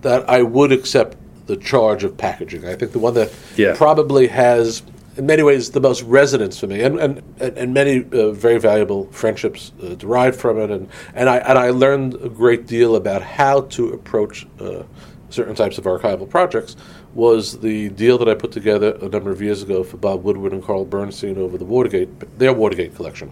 that 0.00 0.28
I 0.28 0.42
would 0.42 0.72
accept 0.72 1.16
the 1.46 1.56
charge 1.56 2.02
of 2.02 2.16
packaging. 2.16 2.66
I 2.66 2.74
think 2.74 2.92
the 2.92 2.98
one 2.98 3.14
that 3.14 3.30
Yeah. 3.56 3.74
probably 3.76 4.26
has, 4.28 4.82
in 5.16 5.26
many 5.26 5.42
ways, 5.42 5.70
the 5.70 5.80
most 5.80 6.02
resonance 6.02 6.58
for 6.58 6.66
me, 6.66 6.82
and 6.82 6.98
and, 6.98 7.22
and, 7.40 7.74
many 7.74 8.04
uh, 8.12 8.30
very 8.30 8.58
valuable 8.58 9.06
friendships 9.12 9.72
uh, 9.82 9.94
derived 9.94 10.38
from 10.38 10.58
it, 10.58 10.70
and, 10.70 10.88
and 11.14 11.28
I 11.28 11.38
and 11.38 11.58
I 11.58 11.70
learned 11.70 12.14
a 12.14 12.28
great 12.28 12.66
deal 12.66 12.96
about 12.96 13.22
how 13.22 13.62
to 13.62 13.90
approach 13.90 14.46
uh, 14.60 14.82
certain 15.30 15.54
types 15.54 15.78
of 15.78 15.84
archival 15.84 16.28
projects. 16.28 16.76
Was 17.14 17.58
the 17.58 17.90
deal 17.90 18.16
that 18.18 18.28
I 18.28 18.34
put 18.34 18.52
together 18.52 18.96
a 19.02 19.08
number 19.08 19.30
of 19.30 19.42
years 19.42 19.62
ago 19.62 19.84
for 19.84 19.98
Bob 19.98 20.24
Woodward 20.24 20.52
and 20.52 20.64
Carl 20.64 20.86
Bernstein 20.86 21.36
over 21.36 21.58
the 21.58 21.64
Watergate, 21.66 22.38
their 22.38 22.54
Watergate 22.54 22.94
collection. 22.96 23.30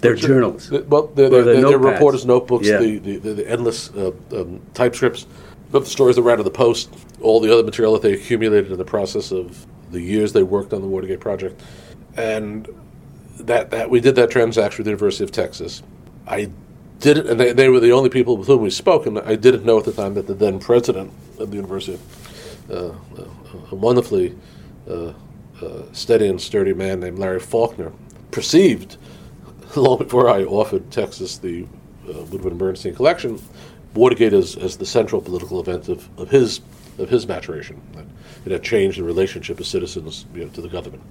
They're 0.00 0.16
journals. 0.16 0.68
The- 0.68 0.82
Well, 0.82 1.06
they're, 1.14 1.26
Or 1.26 1.30
the 1.30 1.36
they're, 1.42 1.44
they're 1.44 1.78
notepads. 1.78 1.92
reporters' 1.92 2.26
notebooks, 2.26 2.66
Yeah. 2.66 2.78
the, 2.78 2.98
the, 2.98 3.18
the, 3.18 3.48
endless 3.48 3.88
uh, 3.90 4.10
um, 4.32 4.60
typescripts, 4.74 5.26
but 5.70 5.84
the 5.84 5.90
stories 5.90 6.16
that 6.16 6.22
ran 6.22 6.38
to 6.38 6.42
the 6.42 6.50
Post, 6.50 6.92
all 7.20 7.38
the 7.38 7.52
other 7.52 7.62
material 7.62 7.92
that 7.92 8.02
they 8.02 8.14
accumulated 8.14 8.72
in 8.72 8.78
the 8.78 8.84
process 8.84 9.30
of 9.30 9.64
the 9.90 10.00
years 10.00 10.32
they 10.32 10.42
worked 10.42 10.72
on 10.72 10.82
the 10.82 10.88
Watergate 10.88 11.20
project, 11.20 11.60
and 12.16 12.68
that 13.38 13.70
that 13.70 13.90
we 13.90 14.00
did 14.00 14.14
that 14.16 14.30
transaction 14.30 14.78
with 14.78 14.86
the 14.86 14.90
University 14.90 15.24
of 15.24 15.32
Texas. 15.32 15.82
I 16.26 16.50
didn't, 17.00 17.28
and 17.28 17.40
they, 17.40 17.52
they 17.52 17.68
were 17.68 17.80
the 17.80 17.92
only 17.92 18.10
people 18.10 18.36
with 18.36 18.46
whom 18.46 18.60
we 18.60 18.70
spoke, 18.70 19.06
and 19.06 19.18
I 19.18 19.34
didn't 19.34 19.64
know 19.64 19.78
at 19.78 19.84
the 19.84 19.92
time 19.92 20.14
that 20.14 20.26
the 20.26 20.34
then 20.34 20.58
president 20.58 21.12
of 21.38 21.50
the 21.50 21.56
university, 21.56 21.98
uh, 22.70 22.92
a 23.70 23.74
wonderfully 23.74 24.36
uh, 24.88 25.12
uh, 25.62 25.82
steady 25.92 26.28
and 26.28 26.40
sturdy 26.40 26.74
man 26.74 27.00
named 27.00 27.18
Larry 27.18 27.40
Faulkner, 27.40 27.92
perceived 28.30 28.96
long 29.76 29.98
before 29.98 30.28
I 30.28 30.44
offered 30.44 30.90
Texas 30.90 31.38
the 31.38 31.66
uh, 32.08 32.22
Woodward 32.24 32.52
and 32.52 32.58
Bernstein 32.58 32.94
collection, 32.94 33.40
Watergate 33.94 34.32
as, 34.32 34.56
as 34.56 34.76
the 34.76 34.86
central 34.86 35.20
political 35.20 35.60
event 35.60 35.88
of, 35.88 36.08
of 36.18 36.30
his 36.30 36.60
of 37.00 37.08
his 37.08 37.26
maturation. 37.26 37.80
It 38.44 38.52
had 38.52 38.62
changed 38.62 38.98
the 38.98 39.04
relationship 39.04 39.58
of 39.60 39.66
citizens 39.66 40.26
you 40.34 40.44
know, 40.44 40.50
to 40.50 40.60
the 40.60 40.68
government. 40.68 41.02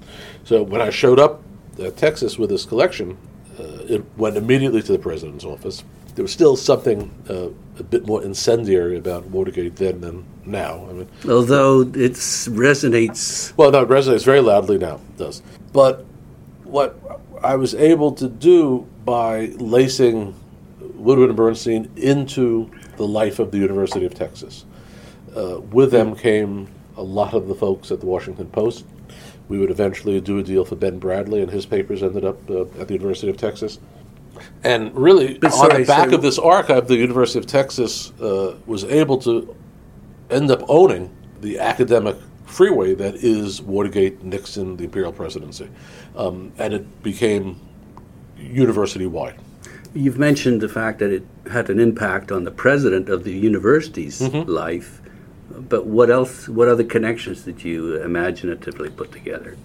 So 0.43 0.63
when 0.63 0.81
I 0.81 0.89
showed 0.89 1.19
up 1.19 1.41
at 1.81 1.97
Texas 1.97 2.37
with 2.37 2.49
this 2.49 2.65
collection, 2.65 3.17
uh, 3.59 3.63
it 3.87 4.03
went 4.17 4.37
immediately 4.37 4.81
to 4.81 4.91
the 4.91 4.99
president's 4.99 5.43
office. 5.43 5.83
There 6.15 6.23
was 6.23 6.31
still 6.31 6.55
something 6.55 7.11
uh, 7.29 7.49
a 7.79 7.83
bit 7.83 8.05
more 8.05 8.23
incendiary 8.23 8.97
about 8.97 9.25
Watergate 9.27 9.75
then 9.75 10.01
than 10.01 10.25
now. 10.45 10.85
I 10.89 10.93
mean, 10.93 11.07
Although 11.27 11.81
it 11.81 12.13
resonates. 12.13 13.55
well, 13.57 13.71
no, 13.71 13.83
it 13.83 13.89
resonates 13.89 14.25
very 14.25 14.41
loudly 14.41 14.77
now. 14.77 14.95
It 14.95 15.17
does. 15.17 15.41
But 15.71 16.05
what 16.63 16.99
I 17.43 17.55
was 17.55 17.73
able 17.75 18.11
to 18.13 18.27
do 18.27 18.87
by 19.05 19.47
lacing 19.57 20.35
Woodward 20.95 21.29
and 21.29 21.37
Bernstein 21.37 21.89
into 21.95 22.69
the 22.97 23.07
life 23.07 23.39
of 23.39 23.51
the 23.51 23.57
University 23.57 24.05
of 24.05 24.13
Texas, 24.13 24.65
uh, 25.35 25.59
with 25.59 25.91
them 25.91 26.15
came 26.15 26.67
a 26.97 27.03
lot 27.03 27.33
of 27.33 27.47
the 27.47 27.55
folks 27.55 27.91
at 27.91 27.99
the 27.99 28.05
Washington 28.05 28.47
Post. 28.47 28.85
We 29.47 29.57
would 29.57 29.71
eventually 29.71 30.19
do 30.21 30.37
a 30.37 30.43
deal 30.43 30.63
for 30.65 30.75
Ben 30.75 30.99
Bradlee, 30.99 31.41
and 31.41 31.49
his 31.51 31.65
papers 31.65 32.03
ended 32.03 32.23
up 32.25 32.37
uh, 32.49 32.63
at 32.79 32.87
the 32.87 32.93
University 32.93 33.29
of 33.29 33.37
Texas. 33.37 33.79
And 34.63 34.95
really, 34.95 35.37
But 35.37 35.51
on 35.53 35.57
sorry, 35.57 35.83
the 35.83 35.87
back 35.87 35.99
sorry. 36.05 36.13
of 36.15 36.21
this 36.21 36.37
archive, 36.39 36.87
the 36.87 36.95
University 36.95 37.39
of 37.39 37.45
Texas 37.47 38.11
uh, 38.21 38.55
was 38.67 38.83
able 38.85 39.17
to 39.19 39.55
end 40.29 40.51
up 40.51 40.61
owning 40.69 41.09
the 41.41 41.59
academic 41.59 42.15
freeway 42.45 42.93
that 42.95 43.15
is 43.15 43.61
Watergate, 43.61 44.23
Nixon, 44.23 44.77
the 44.77 44.83
Imperial 44.85 45.11
Presidency. 45.11 45.69
Um, 46.15 46.51
and 46.57 46.73
it 46.73 47.03
became 47.03 47.59
university 48.37 49.05
wide. 49.07 49.35
You've 49.93 50.19
mentioned 50.19 50.61
the 50.61 50.69
fact 50.69 50.99
that 50.99 51.11
it 51.11 51.23
had 51.51 51.69
an 51.69 51.79
impact 51.79 52.31
on 52.31 52.43
the 52.43 52.51
president 52.51 53.09
of 53.09 53.23
the 53.23 53.31
university's 53.33 54.19
Mm-hmm. 54.21 54.49
life, 54.49 55.01
but 55.49 55.85
what 55.85 56.09
else? 56.09 56.47
What 56.47 56.67
other 56.67 56.83
connections 56.83 57.43
did 57.43 57.63
you 57.63 58.01
imaginatively 58.01 58.89
put 58.89 59.11
together? 59.11 59.57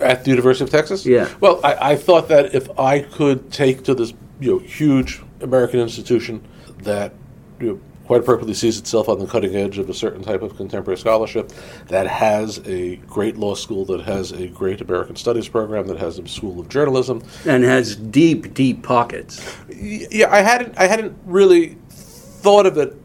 At 0.00 0.24
the 0.24 0.30
University 0.30 0.64
of 0.64 0.70
Texas? 0.70 1.04
Yeah. 1.04 1.28
Well, 1.40 1.60
I, 1.64 1.92
I 1.92 1.96
thought 1.96 2.28
that 2.28 2.54
if 2.54 2.68
I 2.78 3.00
could 3.00 3.52
take 3.52 3.84
to 3.84 3.94
this 3.94 4.12
you 4.40 4.52
know, 4.52 4.58
huge 4.58 5.20
American 5.40 5.80
institution 5.80 6.46
that 6.82 7.12
you 7.60 7.66
know, 7.66 7.80
quite 8.06 8.20
appropriately 8.20 8.54
sees 8.54 8.78
itself 8.78 9.08
on 9.08 9.18
the 9.18 9.26
cutting 9.26 9.54
edge 9.54 9.76
of 9.78 9.90
a 9.90 9.94
certain 9.94 10.22
type 10.22 10.40
of 10.40 10.56
contemporary 10.56 10.96
scholarship, 10.96 11.52
that 11.88 12.06
has 12.06 12.58
a 12.66 12.96
great 12.96 13.36
law 13.36 13.54
school, 13.54 13.84
that 13.84 14.00
has 14.00 14.32
a 14.32 14.46
great 14.48 14.80
American 14.80 15.16
studies 15.16 15.48
program, 15.48 15.86
that 15.86 15.98
has 15.98 16.18
a 16.18 16.26
school 16.26 16.58
of 16.58 16.68
journalism, 16.68 17.22
And 17.44 17.64
has 17.64 17.96
deep, 17.96 18.54
deep 18.54 18.82
pockets. 18.82 19.56
Yeah, 19.68 20.32
I 20.32 20.40
hadn't 20.40 20.78
I 20.78 20.86
hadn't 20.86 21.16
really 21.26 21.76
thought 21.90 22.66
of 22.66 22.78
it 22.78 22.96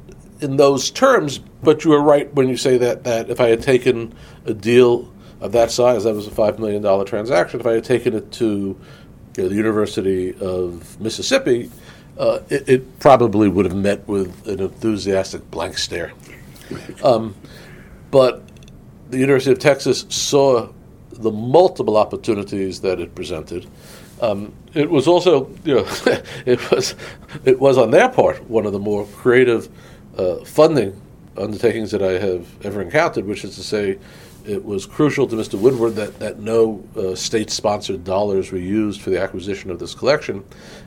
in 0.44 0.58
those 0.58 0.92
terms, 0.92 1.40
but 1.64 1.84
you 1.84 1.92
were 1.92 2.02
right 2.02 2.32
when 2.34 2.50
you 2.50 2.58
say 2.58 2.78
that 2.78 3.06
that 3.06 3.30
if 3.30 3.40
I 3.40 3.48
had 3.48 3.62
taken 3.62 4.14
a 4.46 4.54
deal 4.54 5.12
of 5.40 5.54
that 5.54 5.72
size, 5.72 6.04
that 6.04 6.14
was 6.14 6.28
a 6.28 6.32
five 6.32 6.60
million 6.60 6.82
dollar 6.82 7.06
transaction. 7.06 7.60
If 7.60 7.66
I 7.66 7.74
had 7.74 7.84
taken 7.84 8.14
it 8.14 8.32
to 8.34 8.78
you 9.38 9.44
know, 9.44 9.50
the 9.50 9.56
University 9.56 10.36
of 10.36 11.00
Mississippi, 11.00 11.72
uh, 12.18 12.40
it, 12.50 12.70
it 12.70 13.00
probably 13.00 13.48
would 13.48 13.66
have 13.66 13.76
met 13.76 14.08
with 14.08 14.48
an 14.48 14.60
enthusiastic 14.60 15.50
blank 15.50 15.78
stare. 15.78 16.14
Um, 17.04 17.36
but 18.12 18.44
the 19.10 19.18
University 19.18 19.52
of 19.52 19.60
Texas 19.60 20.06
saw 20.10 20.72
the 21.12 21.32
multiple 21.32 21.98
opportunities 21.98 22.82
that 22.82 23.00
it 23.00 23.16
presented. 23.16 23.68
Um, 24.22 24.54
it 24.74 24.90
was 24.90 25.08
also, 25.08 25.50
you 25.64 25.76
know, 25.76 25.88
it 26.46 26.72
was 26.72 26.96
it 27.44 27.60
was 27.60 27.78
on 27.78 27.92
their 27.92 28.10
part 28.10 28.42
one 28.50 28.66
of 28.66 28.72
the 28.72 28.80
more 28.80 29.06
creative 29.08 29.70
uh, 30.18 30.44
funding 30.46 31.00
undertakings 31.38 31.92
that 31.92 32.04
I 32.04 32.14
have 32.14 32.48
ever 32.66 32.82
encountered, 32.82 33.26
which 33.26 33.44
is 33.44 33.56
to 33.56 33.64
say, 33.64 34.00
it 34.46 34.64
was 34.64 34.86
crucial 34.86 35.26
to 35.28 35.36
Mr. 35.36 35.58
Woodward 35.58 35.96
that, 35.96 36.20
that 36.20 36.40
no 36.40 36.84
uh, 36.98 37.16
state 37.16 37.50
sponsored 37.50 38.04
dollars 38.04 38.52
were 38.52 38.58
used 38.58 39.02
for 39.02 39.10
the 39.10 39.20
acquisition 39.20 39.72
of 39.72 39.80
this 39.80 39.96
collection, 39.96 40.44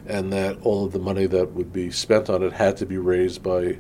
and 0.07 0.33
that 0.33 0.59
all 0.63 0.85
of 0.85 0.93
the 0.93 0.99
money 0.99 1.27
that 1.27 1.53
would 1.53 1.73
be 1.73 1.91
spent 1.91 2.29
on 2.29 2.43
it 2.43 2.53
had 2.53 2.77
to 2.77 2.87
be 2.87 2.99
raised 2.99 3.43
by 3.43 3.79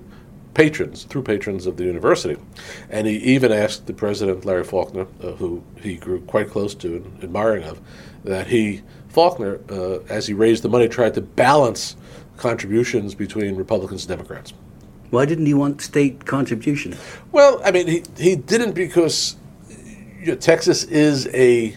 patrons, 0.54 1.04
through 1.04 1.22
patrons 1.22 1.66
of 1.66 1.76
the 1.76 1.84
university. 1.84 2.40
And 2.88 3.06
he 3.06 3.16
even 3.16 3.52
asked 3.52 3.86
the 3.86 3.92
president, 3.92 4.46
Larry 4.46 4.64
Faulkner, 4.64 5.06
uh, 5.22 5.32
who 5.32 5.62
he 5.78 5.96
grew 5.96 6.22
quite 6.22 6.48
close 6.48 6.74
to 6.76 6.96
and 6.96 7.22
admiring 7.22 7.64
of, 7.64 7.78
that 8.24 8.46
he, 8.46 8.82
Faulkner, 9.08 9.60
uh, 9.70 9.98
as 10.08 10.26
he 10.26 10.32
raised 10.32 10.64
the 10.64 10.70
money, 10.70 10.88
tried 10.88 11.12
to 11.14 11.20
balance 11.20 11.96
contributions 12.38 13.14
between 13.14 13.56
Republicans 13.56 14.04
and 14.04 14.16
Democrats. 14.16 14.54
Why 15.10 15.24
didn't 15.24 15.46
he 15.46 15.54
want 15.54 15.80
state 15.82 16.24
contribution? 16.26 16.96
Well, 17.32 17.60
I 17.64 17.70
mean, 17.70 17.86
he, 17.86 18.02
he 18.18 18.36
didn't 18.36 18.72
because 18.72 19.36
you 20.20 20.32
know, 20.32 20.34
Texas 20.36 20.84
is 20.84 21.28
a, 21.28 21.76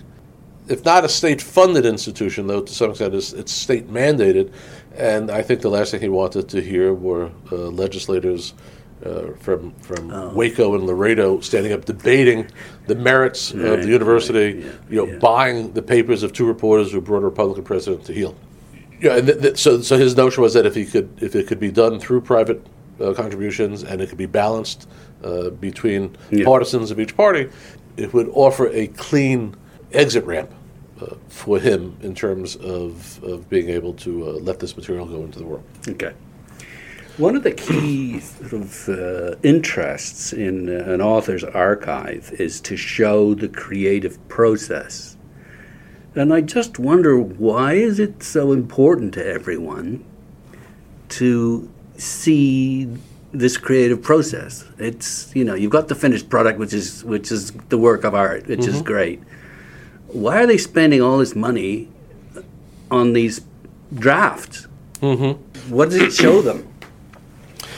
if 0.67 0.83
not 0.85 1.05
a 1.05 1.09
state 1.09 1.41
funded 1.41 1.85
institution, 1.85 2.47
though 2.47 2.61
to 2.61 2.73
some 2.73 2.91
extent 2.91 3.13
it's, 3.13 3.33
it's 3.33 3.51
state 3.51 3.87
mandated. 3.89 4.51
And 4.95 5.31
I 5.31 5.41
think 5.41 5.61
the 5.61 5.69
last 5.69 5.91
thing 5.91 6.01
he 6.01 6.09
wanted 6.09 6.49
to 6.49 6.61
hear 6.61 6.93
were 6.93 7.31
uh, 7.51 7.55
legislators 7.55 8.53
uh, 9.05 9.31
from 9.39 9.71
from 9.75 10.11
oh. 10.11 10.29
Waco 10.33 10.75
and 10.75 10.85
Laredo 10.85 11.39
standing 11.39 11.71
up 11.71 11.85
debating 11.85 12.47
the 12.87 12.95
merits 12.95 13.53
right, 13.53 13.73
of 13.73 13.83
the 13.83 13.87
university, 13.87 14.55
right, 14.55 14.65
yeah, 14.65 14.71
you 14.89 14.95
know, 14.97 15.05
yeah. 15.05 15.19
buying 15.19 15.71
the 15.73 15.81
papers 15.81 16.23
of 16.23 16.33
two 16.33 16.45
reporters 16.45 16.91
who 16.91 16.99
brought 16.99 17.23
a 17.23 17.25
Republican 17.25 17.63
president 17.63 18.03
to 18.05 18.13
heel. 18.13 18.35
Yeah, 18.99 19.17
and 19.17 19.27
th- 19.27 19.41
th- 19.41 19.57
so 19.57 19.81
so 19.81 19.97
his 19.97 20.17
notion 20.17 20.43
was 20.43 20.53
that 20.53 20.65
if 20.65 20.75
he 20.75 20.85
could 20.85 21.09
if 21.21 21.35
it 21.35 21.47
could 21.47 21.59
be 21.59 21.71
done 21.71 21.99
through 21.99 22.21
private 22.21 22.65
uh, 23.01 23.13
contributions 23.13 23.83
and 23.83 24.01
it 24.01 24.09
could 24.09 24.17
be 24.17 24.25
balanced 24.25 24.87
uh, 25.23 25.49
between 25.49 26.15
yeah. 26.31 26.45
partisans 26.45 26.91
of 26.91 26.99
each 26.99 27.15
party, 27.15 27.49
it 27.97 28.13
would 28.13 28.29
offer 28.29 28.67
a 28.69 28.87
clean 28.87 29.55
exit 29.91 30.23
ramp 30.25 30.51
uh, 31.01 31.15
for 31.27 31.59
him 31.59 31.97
in 32.01 32.13
terms 32.13 32.55
of, 32.57 33.21
of 33.23 33.49
being 33.49 33.69
able 33.69 33.93
to 33.93 34.29
uh, 34.29 34.31
let 34.33 34.59
this 34.59 34.75
material 34.75 35.05
go 35.05 35.23
into 35.23 35.39
the 35.39 35.45
world. 35.45 35.63
Okay. 35.87 36.13
One 37.17 37.35
of 37.35 37.43
the 37.43 37.51
key 37.51 38.21
sort 38.21 38.53
of 38.53 38.87
uh, 38.87 39.35
interests 39.43 40.31
in 40.31 40.69
uh, 40.69 40.83
an 40.85 41.01
author's 41.01 41.43
archive 41.43 42.31
is 42.39 42.61
to 42.61 42.77
show 42.77 43.33
the 43.33 43.49
creative 43.49 44.25
process. 44.29 45.17
And 46.15 46.33
I 46.33 46.41
just 46.41 46.79
wonder 46.79 47.19
why 47.19 47.73
is 47.73 47.99
it 47.99 48.23
so 48.23 48.53
important 48.53 49.13
to 49.15 49.25
everyone 49.25 50.05
to 51.09 51.69
see 51.99 52.87
this 53.31 53.57
creative 53.57 54.01
process? 54.01 54.65
It's 54.77 55.33
you 55.35 55.43
know 55.43 55.55
you've 55.55 55.71
got 55.71 55.87
the 55.87 55.95
finished 55.95 56.29
product, 56.29 56.59
which 56.59 56.73
is 56.73 57.03
which 57.03 57.31
is 57.31 57.51
the 57.69 57.77
work 57.77 58.03
of 58.03 58.15
art, 58.15 58.47
which 58.47 58.61
mm-hmm. 58.61 58.75
is 58.75 58.81
great. 58.81 59.21
Why 60.07 60.41
are 60.41 60.47
they 60.47 60.57
spending 60.57 61.01
all 61.01 61.19
this 61.19 61.35
money 61.35 61.89
on 62.89 63.13
these 63.13 63.41
drafts? 63.93 64.67
Mm-hmm. 65.01 65.73
What 65.73 65.91
does 65.91 66.01
it 66.01 66.13
show 66.13 66.41
them? 66.41 66.67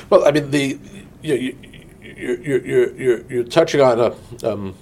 Well, 0.10 0.26
I 0.26 0.32
mean, 0.32 0.50
the 0.52 0.80
you, 1.22 1.36
you, 1.36 1.58
you're, 2.22 2.66
you're, 2.66 2.96
you're, 2.96 3.22
you're 3.32 3.44
touching 3.44 3.82
on 3.82 4.00
a, 4.00 4.50
um, 4.50 4.76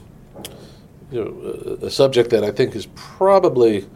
you 1.12 1.24
know, 1.24 1.77
a 1.81 1.89
subject 1.89 2.29
that 2.31 2.43
I 2.43 2.51
think 2.51 2.75
is 2.75 2.88
probably, 2.96 3.88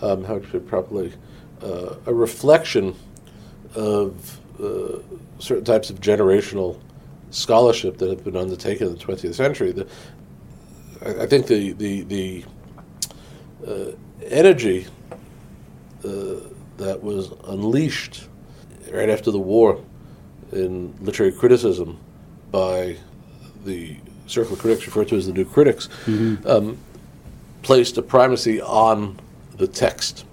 um, 0.00 0.24
how 0.24 0.42
should 0.42 0.66
probably, 0.66 1.12
uh, 1.62 1.96
a 2.06 2.14
reflection 2.14 2.94
of 3.74 4.40
uh, 4.64 4.98
certain 5.38 5.64
types 5.64 5.90
of 5.90 6.00
generational 6.00 6.80
scholarship 7.30 7.98
that 7.98 8.08
have 8.08 8.24
been 8.24 8.36
undertaken 8.36 8.88
in 8.88 8.94
the 8.94 9.04
20th 9.04 9.34
century. 9.34 9.72
The, 9.72 9.86
I, 11.04 11.22
I, 11.22 11.26
think 11.26 11.46
the 11.46 11.72
the 11.72 12.02
the 12.02 12.44
uh, 13.66 13.92
energy 14.26 14.86
uh, 16.04 16.36
that 16.76 17.02
was 17.02 17.32
unleashed 17.44 18.28
right 18.92 19.08
after 19.08 19.30
the 19.30 19.38
war 19.38 19.80
in 20.52 20.94
literary 21.00 21.32
criticism 21.32 21.98
by 22.50 22.96
the 23.64 23.96
circle 24.26 24.54
of 24.54 24.60
critics 24.60 24.86
referred 24.86 25.08
to 25.08 25.16
as 25.16 25.26
the 25.26 25.32
new 25.32 25.44
critics, 25.44 25.88
mm-hmm. 26.06 26.46
um, 26.46 26.78
placed 27.62 27.98
a 27.98 28.02
primacy 28.02 28.60
on 28.60 29.18
the 29.56 29.66
text. 29.66 30.24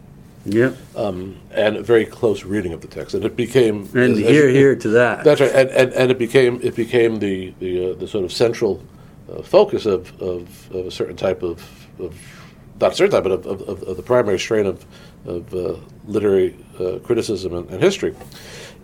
Yeah. 0.45 0.73
Um, 0.95 1.37
and 1.51 1.77
a 1.77 1.83
very 1.83 2.05
close 2.05 2.43
reading 2.43 2.73
of 2.73 2.81
the 2.81 2.87
text, 2.87 3.13
and 3.13 3.23
it 3.23 3.35
became 3.35 3.87
and 3.93 4.17
here, 4.17 4.49
here 4.49 4.75
to 4.75 4.87
that. 4.89 5.23
That's 5.23 5.39
right, 5.39 5.51
and, 5.51 5.69
and, 5.69 5.93
and 5.93 6.11
it 6.11 6.17
became 6.17 6.59
it 6.63 6.75
became 6.75 7.19
the 7.19 7.53
the, 7.59 7.91
uh, 7.91 7.93
the 7.95 8.07
sort 8.07 8.25
of 8.25 8.31
central 8.31 8.83
uh, 9.31 9.43
focus 9.43 9.85
of, 9.85 10.19
of, 10.21 10.71
of, 10.71 10.87
a 10.87 10.91
certain 10.91 11.15
type 11.15 11.43
of, 11.43 11.63
of 11.99 12.15
not 12.79 12.93
a 12.93 12.95
certain 12.95 13.11
type, 13.11 13.23
but 13.23 13.31
of, 13.31 13.45
of, 13.45 13.83
of 13.83 13.97
the 13.97 14.03
primary 14.03 14.39
strain 14.39 14.65
of 14.65 14.83
of 15.25 15.53
uh, 15.53 15.75
literary 16.05 16.57
uh, 16.79 16.97
criticism 17.03 17.53
and, 17.53 17.69
and 17.69 17.83
history 17.83 18.15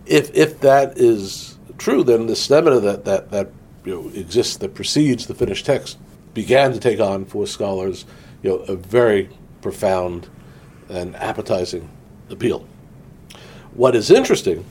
if 0.08 0.34
if 0.34 0.60
that 0.60 0.98
is 0.98 1.56
true, 1.76 2.02
then 2.02 2.26
the 2.26 2.36
stamina 2.36 2.80
that 2.80 3.04
that 3.04 3.30
that 3.30 3.50
you 3.84 3.94
know, 3.94 4.08
exists 4.18 4.56
that 4.58 4.74
precedes 4.74 5.26
the 5.26 5.34
finished 5.34 5.64
text 5.64 5.98
began 6.34 6.72
to 6.72 6.80
take 6.80 7.00
on 7.00 7.24
for 7.24 7.46
scholars, 7.46 8.04
you 8.42 8.50
know, 8.50 8.56
a 8.56 8.76
very 8.76 9.28
profound 9.60 10.28
and 10.88 11.14
appetizing 11.16 11.88
appeal. 12.30 12.66
What 13.74 13.94
is 13.94 14.10
interesting 14.10 14.64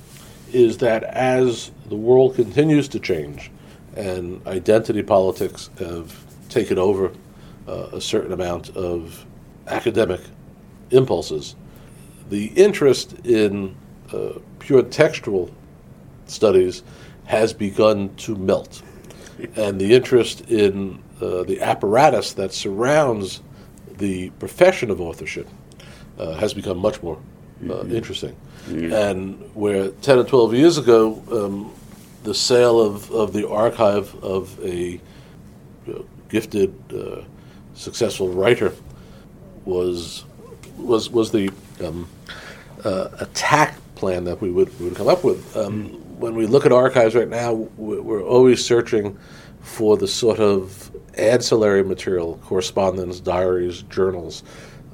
is 0.52 0.78
that 0.80 1.04
as 1.04 1.72
the 1.88 1.96
world 1.96 2.36
continues 2.36 2.88
to 2.90 3.00
change 3.00 3.52
and 3.96 4.46
identity 4.48 5.04
politics 5.04 5.70
have 5.80 6.16
taken 6.50 6.78
over 6.78 7.12
uh, 7.68 7.90
a 7.94 8.02
certain 8.02 8.32
amount 8.32 8.76
of 8.76 9.26
academic 9.68 10.22
impulses, 10.92 11.56
the 12.30 12.48
interest 12.56 13.14
in 13.26 13.76
uh, 14.14 14.34
pure 14.60 14.84
textual 14.84 15.52
studies 16.28 16.84
has 17.26 17.54
begun 17.54 18.14
to 18.16 18.36
melt. 18.36 18.82
And 19.56 19.80
the 19.80 19.94
interest 19.94 20.42
in 20.50 21.02
uh, 21.22 21.44
the 21.44 21.62
apparatus 21.62 22.34
that 22.34 22.54
surrounds 22.54 23.42
the 23.98 24.30
profession 24.32 24.90
of 24.92 25.02
authorship 25.02 25.48
uh, 26.18 26.34
has 26.34 26.54
become 26.54 26.78
much 26.78 27.02
more 27.04 27.16
uh, 27.16 27.68
mm-hmm. 27.68 27.96
interesting. 27.96 28.36
Mm-hmm. 28.68 28.94
And 28.94 29.56
where 29.56 29.90
10 29.90 30.20
or 30.20 30.24
12 30.24 30.54
years 30.54 30.78
ago, 30.78 31.24
um, 31.32 31.74
the 32.24 32.34
sale 32.34 32.80
of, 32.80 33.10
of 33.12 33.34
the 33.34 33.48
archive 33.48 34.14
of 34.24 34.60
a 34.64 35.00
you 35.86 35.94
know, 35.94 36.06
gifted, 36.30 36.74
uh, 36.94 37.24
successful 37.74 38.30
writer 38.30 38.74
was 39.66 40.26
was 40.78 41.10
was 41.10 41.32
the 41.32 41.50
um, 41.84 42.08
uh, 42.84 43.10
attack 43.20 43.78
plan 43.96 44.24
that 44.26 44.42
we 44.42 44.50
would, 44.50 44.78
we 44.80 44.88
would 44.88 44.96
come 44.96 45.08
up 45.08 45.24
with. 45.24 45.56
Um, 45.58 45.90
mm. 45.90 46.00
When 46.18 46.36
we 46.36 46.48
look 46.48 46.66
at 46.66 46.72
archives 46.72 47.14
right 47.14 47.28
now, 47.28 47.54
we're 47.78 48.24
always 48.24 48.66
searching 48.66 49.18
for 49.62 49.98
the 49.98 50.08
sort 50.08 50.40
of 50.40 50.92
ancillary 51.16 51.84
material, 51.84 52.40
correspondence, 52.44 53.20
diaries, 53.20 53.84
journals, 53.84 54.44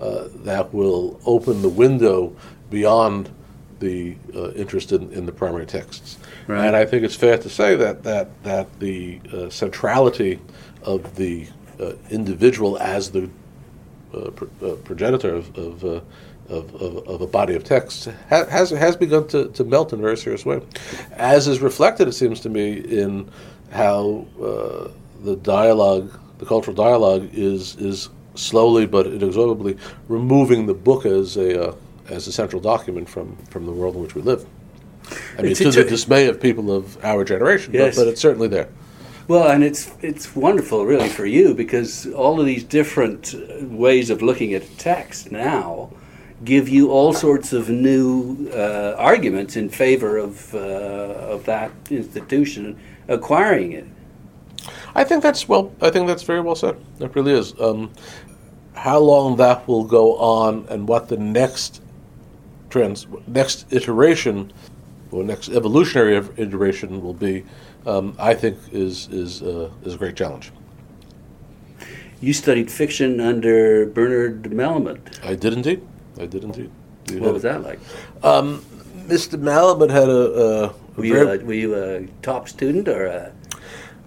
uh, 0.03 0.27
that 0.43 0.73
will 0.73 1.19
open 1.25 1.61
the 1.61 1.69
window 1.69 2.35
beyond 2.69 3.29
the 3.79 4.15
uh, 4.35 4.51
interest 4.51 4.91
in, 4.91 5.11
in, 5.13 5.25
the 5.25 5.31
primary 5.31 5.65
texts. 5.65 6.17
Right. 6.47 6.65
And 6.65 6.75
I 6.75 6.85
think 6.85 7.03
it's 7.03 7.15
fair 7.15 7.37
to 7.37 7.49
say 7.49 7.75
that 7.75 8.03
that 8.03 8.27
that 8.43 8.79
the 8.79 9.21
uh, 9.31 9.49
centrality 9.49 10.39
of 10.83 11.15
the 11.15 11.47
uh, 11.79 11.93
individual 12.09 12.77
as 12.79 13.11
the 13.11 13.29
uh, 14.13 14.29
pr- 14.31 14.45
uh, 14.65 14.75
progenitor 14.83 15.35
of, 15.35 15.57
of 15.57 15.83
of, 16.49 16.75
of, 16.75 17.07
of, 17.07 17.21
a 17.21 17.27
body 17.27 17.55
of 17.55 17.63
text 17.63 18.09
has 18.27 18.69
has 18.69 18.97
begun 18.97 19.25
to, 19.29 19.47
to 19.49 19.63
melt 19.63 19.93
in 19.93 19.99
a 19.99 20.01
very 20.01 20.17
serious 20.17 20.45
way, 20.45 20.61
as 21.13 21.47
is 21.47 21.61
reflected, 21.61 22.07
it 22.09 22.13
seems 22.13 22.41
to 22.41 22.49
me, 22.49 22.73
in 22.73 23.29
how 23.71 24.25
uh, 24.41 24.89
the 25.23 25.37
dialogue, 25.37 26.11
the 26.39 26.45
cultural 26.45 26.75
dialogue, 26.75 27.29
is 27.31 27.77
is 27.77 28.09
slowly 28.35 28.85
but 28.85 29.07
inexorably 29.07 29.77
removing 30.07 30.65
the 30.65 30.73
book 30.73 31.05
as 31.05 31.37
a 31.37 31.69
uh, 31.69 31.75
as 32.09 32.27
a 32.27 32.31
central 32.31 32.61
document 32.61 33.09
from, 33.09 33.37
from 33.49 33.65
the 33.65 33.71
world 33.71 33.95
in 33.95 34.01
which 34.01 34.15
we 34.15 34.21
live. 34.21 34.45
I 35.37 35.41
mean, 35.41 35.51
it's 35.51 35.59
to 35.59 35.71
the 35.71 35.83
dismay 35.83 36.27
of 36.27 36.41
people 36.41 36.71
of 36.71 37.03
our 37.03 37.23
generation, 37.23 37.73
yes. 37.73 37.95
but, 37.95 38.03
but 38.03 38.07
it's 38.09 38.21
certainly 38.21 38.47
there. 38.47 38.69
Well, 39.27 39.49
and 39.49 39.63
it's 39.63 39.91
it's 40.01 40.35
wonderful, 40.35 40.85
really, 40.85 41.07
for 41.07 41.25
you 41.25 41.53
because 41.53 42.07
all 42.07 42.39
of 42.39 42.45
these 42.45 42.63
different 42.63 43.33
ways 43.61 44.09
of 44.09 44.21
looking 44.21 44.53
at 44.53 44.63
text 44.77 45.31
now 45.31 45.91
give 46.43 46.67
you 46.67 46.91
all 46.91 47.13
sorts 47.13 47.53
of 47.53 47.69
new 47.69 48.49
uh, 48.53 48.95
arguments 48.97 49.55
in 49.55 49.69
favor 49.69 50.17
of, 50.17 50.53
uh, 50.53 50.57
of 50.57 51.45
that 51.45 51.71
institution 51.89 52.77
acquiring 53.07 53.71
it. 53.71 53.87
I 54.95 55.03
think 55.03 55.23
that's 55.23 55.47
well. 55.49 55.71
I 55.81 55.89
think 55.89 56.07
that's 56.07 56.23
very 56.23 56.41
well 56.41 56.55
said. 56.55 56.77
It 56.99 57.15
really 57.15 57.33
is. 57.33 57.59
Um, 57.59 57.91
how 58.75 58.99
long 58.99 59.37
that 59.37 59.67
will 59.67 59.83
go 59.83 60.17
on, 60.17 60.65
and 60.69 60.87
what 60.87 61.07
the 61.07 61.17
next 61.17 61.81
trans, 62.69 63.07
next 63.27 63.65
iteration, 63.71 64.51
or 65.11 65.23
next 65.23 65.49
evolutionary 65.49 66.17
iteration 66.37 67.01
will 67.01 67.13
be, 67.13 67.45
um, 67.85 68.15
I 68.19 68.33
think 68.33 68.57
is 68.71 69.07
is 69.09 69.41
uh, 69.41 69.69
is 69.83 69.95
a 69.95 69.97
great 69.97 70.15
challenge. 70.15 70.51
You 72.21 72.33
studied 72.33 72.71
fiction 72.71 73.19
under 73.19 73.85
Bernard 73.85 74.43
Malamud. 74.43 75.25
I 75.25 75.35
did 75.35 75.53
indeed. 75.53 75.85
I 76.19 76.25
did 76.25 76.43
indeed. 76.43 76.71
You 77.11 77.19
what 77.19 77.33
was 77.33 77.43
that 77.43 77.63
like? 77.63 77.79
Um, 78.23 78.63
Mr. 79.07 79.37
Malamud 79.37 79.89
had 79.89 80.09
a. 80.09 80.13
a 80.13 80.73
were, 80.95 81.05
you 81.05 81.29
a, 81.29 81.37
were 81.39 81.53
you 81.53 81.75
a 81.75 82.07
top 82.21 82.47
student 82.47 82.87
or 82.87 83.07
a? 83.07 83.33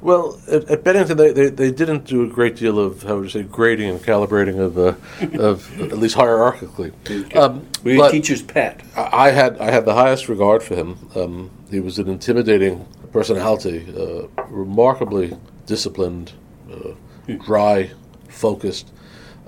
Well, 0.07 0.41
at, 0.47 0.71
at 0.71 0.85
Bennington, 0.85 1.17
they, 1.17 1.33
they, 1.33 1.49
they, 1.49 1.73
didn't 1.73 2.05
do 2.05 2.23
a 2.23 2.29
great 2.29 2.55
deal 2.55 2.79
of 2.79 3.03
how 3.03 3.17
would 3.17 3.25
you 3.25 3.29
say 3.29 3.43
grading 3.43 3.91
and 3.91 3.99
calibrating 3.99 4.61
of 4.61 4.79
uh, 4.79 4.95
of 5.43 5.81
at 5.81 5.99
least 5.99 6.15
hierarchically. 6.15 6.93
Um, 7.35 7.67
were 7.83 8.09
teacher's 8.09 8.41
pet? 8.41 8.83
I, 8.95 9.33
had 9.33 9.59
I 9.59 9.73
had 9.73 9.85
the 9.85 9.95
highest 9.95 10.29
regard 10.29 10.63
for 10.63 10.77
him. 10.77 11.11
Um, 11.17 11.51
he 11.73 11.81
was 11.81 11.99
an 11.99 12.09
intimidating 12.09 12.87
personality, 13.11 13.85
uh, 13.99 14.45
remarkably 14.45 15.37
disciplined, 15.67 16.35
uh, 16.71 16.91
hmm. 17.27 17.39
dry, 17.39 17.91
focused, 18.29 18.93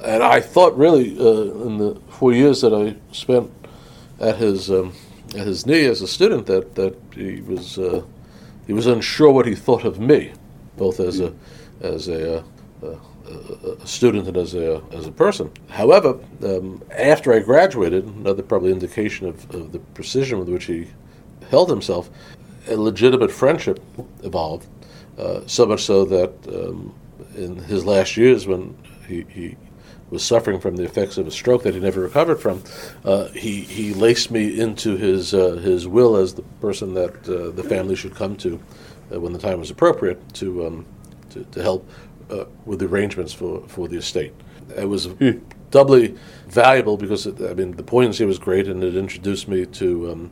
and 0.03 0.25
I 0.25 0.41
thought 0.41 0.77
really 0.77 1.17
uh, 1.21 1.67
in 1.67 1.79
the 1.79 2.01
four 2.09 2.33
years 2.33 2.63
that 2.63 2.75
I 2.75 2.97
spent 3.15 3.53
at 4.19 4.39
his 4.39 4.73
um, 4.73 4.93
at 5.37 5.47
his 5.47 5.67
knee 5.67 5.85
as 5.85 6.03
a 6.03 6.09
student 6.09 6.47
that 6.47 6.75
that 6.75 6.97
he 7.15 7.43
was 7.43 7.79
uh, 7.79 8.03
he 8.69 8.75
was 8.75 8.87
unsure 8.87 9.31
what 9.31 9.47
he 9.47 9.55
thought 9.55 9.85
of 9.85 9.99
me, 9.99 10.33
both 10.79 11.01
as 11.01 11.21
a 11.21 11.33
as 11.81 12.09
a, 12.09 12.39
uh, 12.83 12.95
a 13.83 13.87
student 13.87 14.27
and 14.27 14.37
as 14.37 14.55
a 14.55 14.83
as 14.93 15.07
a 15.07 15.13
person. 15.13 15.51
However, 15.69 16.19
um, 16.43 16.83
after 16.91 17.33
I 17.33 17.41
graduated, 17.41 18.05
another 18.05 18.43
probably 18.43 18.73
indication 18.73 19.29
of, 19.29 19.55
of 19.55 19.73
the 19.73 19.79
precision 19.79 20.39
with 20.39 20.49
which 20.49 20.65
he 20.65 20.89
held 21.51 21.71
himself, 21.71 22.11
a 22.69 22.77
legitimate 22.77 23.31
friendship 23.31 23.81
evolved. 24.23 24.67
Uh, 25.19 25.41
so 25.47 25.67
much 25.67 25.83
so 25.83 26.05
that 26.05 26.33
um, 26.49 26.95
in 27.37 27.57
his 27.57 27.85
last 27.85 28.17
years, 28.17 28.47
when 28.47 28.77
he, 29.09 29.25
he 29.29 29.57
was 30.11 30.25
suffering 30.25 30.61
from 30.61 30.77
the 30.77 30.85
effects 30.85 31.19
of 31.19 31.27
a 31.27 31.31
stroke 31.31 31.63
that 31.65 31.75
he 31.75 31.81
never 31.81 32.01
recovered 32.01 32.41
from, 32.41 32.63
uh, 33.05 33.29
he 33.29 33.63
he 33.63 33.93
laced 33.95 34.31
me 34.31 34.59
into 34.59 34.97
his 34.97 35.35
uh, 35.35 35.53
his 35.57 35.87
will 35.87 36.17
as 36.17 36.35
the 36.35 36.43
person 36.61 36.95
that 36.95 37.29
uh, 37.29 37.51
the 37.51 37.65
family 37.65 37.97
should 37.97 38.15
come 38.15 38.37
to 38.37 38.61
uh, 39.13 39.21
when 39.21 39.33
the 39.33 39.39
time 39.39 39.59
was 39.59 39.71
appropriate 39.71 40.35
to 40.35 40.67
um, 40.67 40.87
to, 41.31 41.45
to, 41.45 41.63
help 41.63 41.89
uh, 42.31 42.45
with 42.65 42.79
the 42.79 42.87
arrangements 42.87 43.33
for, 43.33 43.61
for 43.69 43.87
the 43.87 43.97
estate. 43.97 44.33
It 44.77 44.89
was 44.89 45.07
hmm. 45.07 45.39
doubly 45.71 46.17
valuable 46.49 46.97
because 46.97 47.27
it, 47.27 47.41
I 47.41 47.55
mean 47.55 47.73
the 47.73 47.83
poignancy 47.83 48.25
was 48.25 48.39
great 48.39 48.67
and 48.67 48.83
it 48.83 48.97
introduced 48.97 49.49
me 49.49 49.67
to 49.67 50.13
um, 50.13 50.31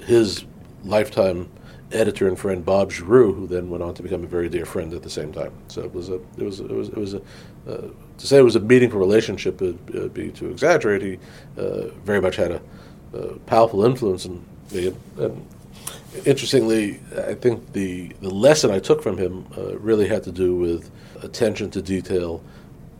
his 0.00 0.44
lifetime 0.84 1.50
editor 1.92 2.28
and 2.28 2.38
friend 2.38 2.64
Bob 2.64 2.92
Giroux, 2.92 3.32
who 3.32 3.46
then 3.46 3.70
went 3.70 3.82
on 3.82 3.94
to 3.94 4.02
become 4.02 4.24
a 4.24 4.26
very 4.26 4.48
dear 4.48 4.66
friend 4.66 4.92
at 4.92 5.02
the 5.02 5.10
same 5.10 5.32
time. 5.32 5.52
So 5.68 5.82
it 5.82 5.94
was 5.94 6.08
a 6.08 6.16
it 6.36 6.42
was 6.42 6.60
it 6.60 6.70
was 6.70 6.88
it 6.88 6.96
was 6.96 7.14
a 7.14 7.22
uh, 7.68 7.88
to 8.18 8.26
say 8.26 8.38
it 8.38 8.42
was 8.42 8.56
a 8.56 8.60
meaningful 8.60 8.98
relationship 8.98 9.60
would 9.60 10.12
be 10.14 10.30
to 10.32 10.50
exaggerate. 10.50 11.02
He 11.02 11.18
uh, 11.56 11.88
very 12.04 12.20
much 12.20 12.36
had 12.36 12.52
a, 12.52 12.62
a, 13.12 13.38
powerful 13.40 13.84
influence 13.84 14.24
in 14.24 14.44
me. 14.72 14.94
And, 15.18 15.46
interestingly, 16.24 17.00
I 17.16 17.34
think 17.34 17.72
the 17.72 18.08
the 18.20 18.30
lesson 18.30 18.70
I 18.70 18.78
took 18.78 19.02
from 19.02 19.16
him 19.18 19.46
uh, 19.56 19.78
really 19.78 20.08
had 20.08 20.22
to 20.24 20.32
do 20.32 20.56
with 20.56 20.90
attention 21.22 21.70
to 21.72 21.82
detail, 21.82 22.42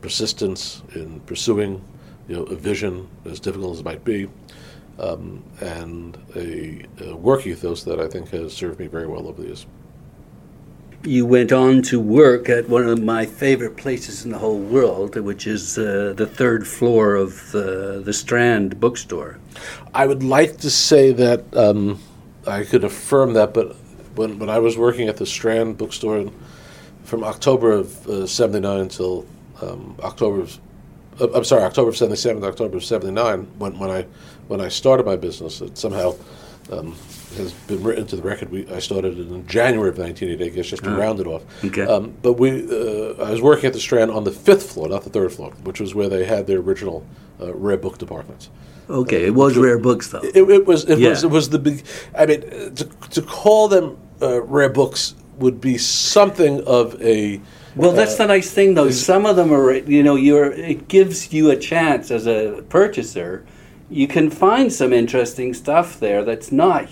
persistence 0.01 0.81
in 0.95 1.19
pursuing 1.21 1.81
you 2.27 2.35
know 2.35 2.43
a 2.43 2.55
vision 2.55 3.07
as 3.25 3.39
difficult 3.39 3.73
as 3.73 3.79
it 3.79 3.85
might 3.85 4.03
be 4.05 4.29
um, 4.99 5.43
and 5.61 6.17
a, 6.35 6.85
a, 7.03 7.15
work 7.15 7.47
ethos 7.47 7.83
that 7.83 7.99
I 7.99 8.07
think 8.07 8.29
has 8.29 8.53
served 8.53 8.79
me 8.79 8.87
very 8.87 9.07
well 9.07 9.27
over 9.27 9.41
the 9.41 9.47
years. 9.47 9.65
You 11.03 11.25
went 11.25 11.53
on 11.53 11.81
to 11.83 11.99
work 11.99 12.49
at 12.49 12.67
one 12.67 12.87
of 12.87 13.01
my 13.01 13.25
favorite 13.25 13.77
places 13.77 14.25
in 14.25 14.31
the 14.31 14.37
whole 14.37 14.59
world, 14.59 15.15
which 15.15 15.47
is 15.47 15.77
uh, 15.77 16.13
the 16.17 16.27
third 16.27 16.67
floor 16.67 17.15
of 17.15 17.51
the, 17.53 18.01
the 18.03 18.11
Strand 18.11 18.81
bookstore. 18.81 19.39
I 19.93 20.05
would 20.05 20.23
like 20.23 20.57
to 20.57 20.69
say 20.69 21.13
that 21.13 21.55
um, 21.55 22.01
I 22.47 22.63
could 22.63 22.83
affirm 22.83 23.33
that, 23.33 23.53
but 23.53 23.75
when, 24.15 24.39
when 24.39 24.49
I 24.49 24.59
was 24.59 24.77
working 24.77 25.07
at 25.07 25.17
the 25.17 25.25
Strand 25.25 25.77
bookstore 25.77 26.31
from 27.03 27.23
October 27.23 27.71
of 27.71 28.07
uh, 28.07 28.27
79 28.27 28.79
until 28.79 29.25
um, 29.61 29.95
October 30.01 30.41
of, 30.41 30.59
uh, 31.19 31.27
I'm 31.33 31.43
sorry, 31.43 31.63
October 31.63 31.89
of 31.89 31.97
77 31.97 32.41
to 32.41 32.47
October 32.47 32.77
of 32.77 32.85
79, 32.85 33.47
when, 33.57 33.77
when 33.77 33.89
I 33.89 34.05
when 34.47 34.61
I 34.61 34.67
started 34.67 35.05
my 35.05 35.15
business. 35.15 35.61
It 35.61 35.77
somehow 35.77 36.15
um, 36.71 36.95
has 37.37 37.53
been 37.53 37.83
written 37.83 38.05
to 38.07 38.15
the 38.15 38.21
record. 38.21 38.49
We, 38.51 38.67
I 38.69 38.79
started 38.79 39.17
in 39.19 39.45
January 39.47 39.89
of 39.89 39.97
1988, 39.97 40.45
I 40.45 40.55
guess, 40.55 40.67
just 40.67 40.83
to 40.83 40.93
uh, 40.93 40.97
round 40.97 41.19
it 41.19 41.27
off. 41.27 41.43
Okay. 41.63 41.83
Um, 41.83 42.13
but 42.21 42.33
we, 42.33 42.49
uh, 42.49 43.23
I 43.23 43.31
was 43.31 43.41
working 43.41 43.65
at 43.65 43.73
the 43.73 43.79
Strand 43.79 44.11
on 44.11 44.23
the 44.23 44.31
fifth 44.31 44.71
floor, 44.71 44.89
not 44.89 45.03
the 45.03 45.09
third 45.09 45.31
floor, 45.33 45.51
which 45.63 45.79
was 45.79 45.93
where 45.93 46.09
they 46.09 46.25
had 46.25 46.47
their 46.47 46.59
original 46.59 47.05
uh, 47.39 47.53
rare 47.53 47.77
book 47.77 47.97
departments. 47.97 48.49
Okay, 48.89 49.25
it 49.25 49.35
was 49.35 49.55
rare 49.55 49.77
books, 49.77 50.09
though. 50.09 50.21
It, 50.23 50.35
it 50.49 50.65
was. 50.65 50.85
It 50.85 50.97
yeah. 50.97 51.09
was. 51.09 51.23
It 51.23 51.29
was 51.29 51.49
the 51.49 51.59
big. 51.59 51.85
I 52.17 52.25
mean, 52.25 52.41
to, 52.41 52.85
to 53.11 53.21
call 53.21 53.67
them 53.67 53.99
uh, 54.19 54.41
rare 54.41 54.69
books 54.69 55.13
would 55.37 55.61
be 55.61 55.77
something 55.77 56.63
of 56.65 56.99
a. 56.99 57.39
Well, 57.75 57.91
that's 57.91 58.15
the 58.15 58.25
nice 58.25 58.49
thing, 58.49 58.73
though. 58.73 58.89
Some 58.89 59.27
of 59.27 59.35
them 59.35 59.53
are, 59.53 59.71
you 59.73 60.01
know, 60.01 60.15
you're. 60.15 60.51
It 60.51 60.87
gives 60.87 61.31
you 61.31 61.51
a 61.51 61.55
chance 61.55 62.09
as 62.09 62.25
a 62.25 62.63
purchaser 62.69 63.45
you 63.89 64.07
can 64.07 64.29
find 64.29 64.71
some 64.71 64.93
interesting 64.93 65.53
stuff 65.53 65.99
there 65.99 66.23
that's 66.23 66.51
not 66.51 66.87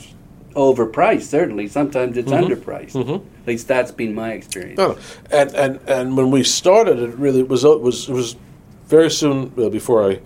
overpriced. 0.58 1.24
Certainly, 1.24 1.67
sometimes 1.70 2.17
it's 2.17 2.30
mm-hmm. 2.30 2.52
underpriced. 2.52 2.93
Mm-hmm. 2.93 3.26
At 3.41 3.48
least 3.48 3.67
that's 3.67 3.91
been 3.91 4.13
my 4.13 4.32
experience. 4.32 4.78
No, 4.78 4.98
and 5.32 5.56
and 5.56 5.80
and 5.88 6.17
when 6.17 6.32
we 6.32 6.43
started, 6.43 7.00
it 7.00 7.15
really 7.15 7.43
was 7.43 7.63
it 7.63 7.80
was 7.80 8.10
it 8.10 8.13
was 8.13 8.36
very 8.88 9.12
soon 9.12 9.54
uh, 9.58 9.70
before 9.70 10.12
I 10.12 10.20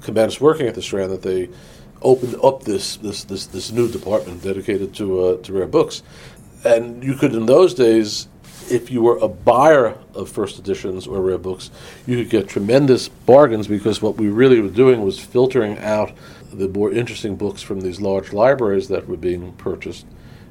commenced 0.00 0.40
working 0.40 0.66
at 0.66 0.74
the 0.74 0.82
Strand 0.82 1.12
that 1.12 1.22
they 1.22 1.50
opened 2.02 2.36
up 2.42 2.62
this 2.64 2.96
this 2.96 3.24
this, 3.24 3.46
this 3.46 3.70
new 3.70 3.88
department 3.88 4.42
dedicated 4.42 4.94
to 4.94 5.24
uh, 5.24 5.36
to 5.42 5.52
rare 5.52 5.66
books, 5.66 6.02
and 6.64 7.04
you 7.04 7.14
could 7.14 7.34
in 7.34 7.46
those 7.46 7.74
days 7.74 8.28
if 8.68 8.90
you 8.90 9.00
were 9.02 9.16
a 9.18 9.28
buyer 9.28 9.96
of 10.14 10.28
first 10.28 10.58
editions 10.58 11.06
or 11.06 11.20
rare 11.20 11.38
books, 11.38 11.70
you 12.04 12.16
could 12.16 12.30
get 12.30 12.48
tremendous 12.48 13.08
bargains 13.08 13.68
because 13.68 14.02
what 14.02 14.16
we 14.16 14.28
really 14.28 14.60
were 14.60 14.68
doing 14.68 15.02
was 15.02 15.20
filtering 15.20 15.78
out 15.78 16.12
the 16.52 16.68
more 16.68 16.92
interesting 16.92 17.36
books 17.36 17.62
from 17.62 17.80
these 17.80 18.00
large 18.00 18.32
libraries 18.32 18.88
that 18.88 19.08
were 19.08 19.16
being 19.16 19.52
purchased 19.54 20.06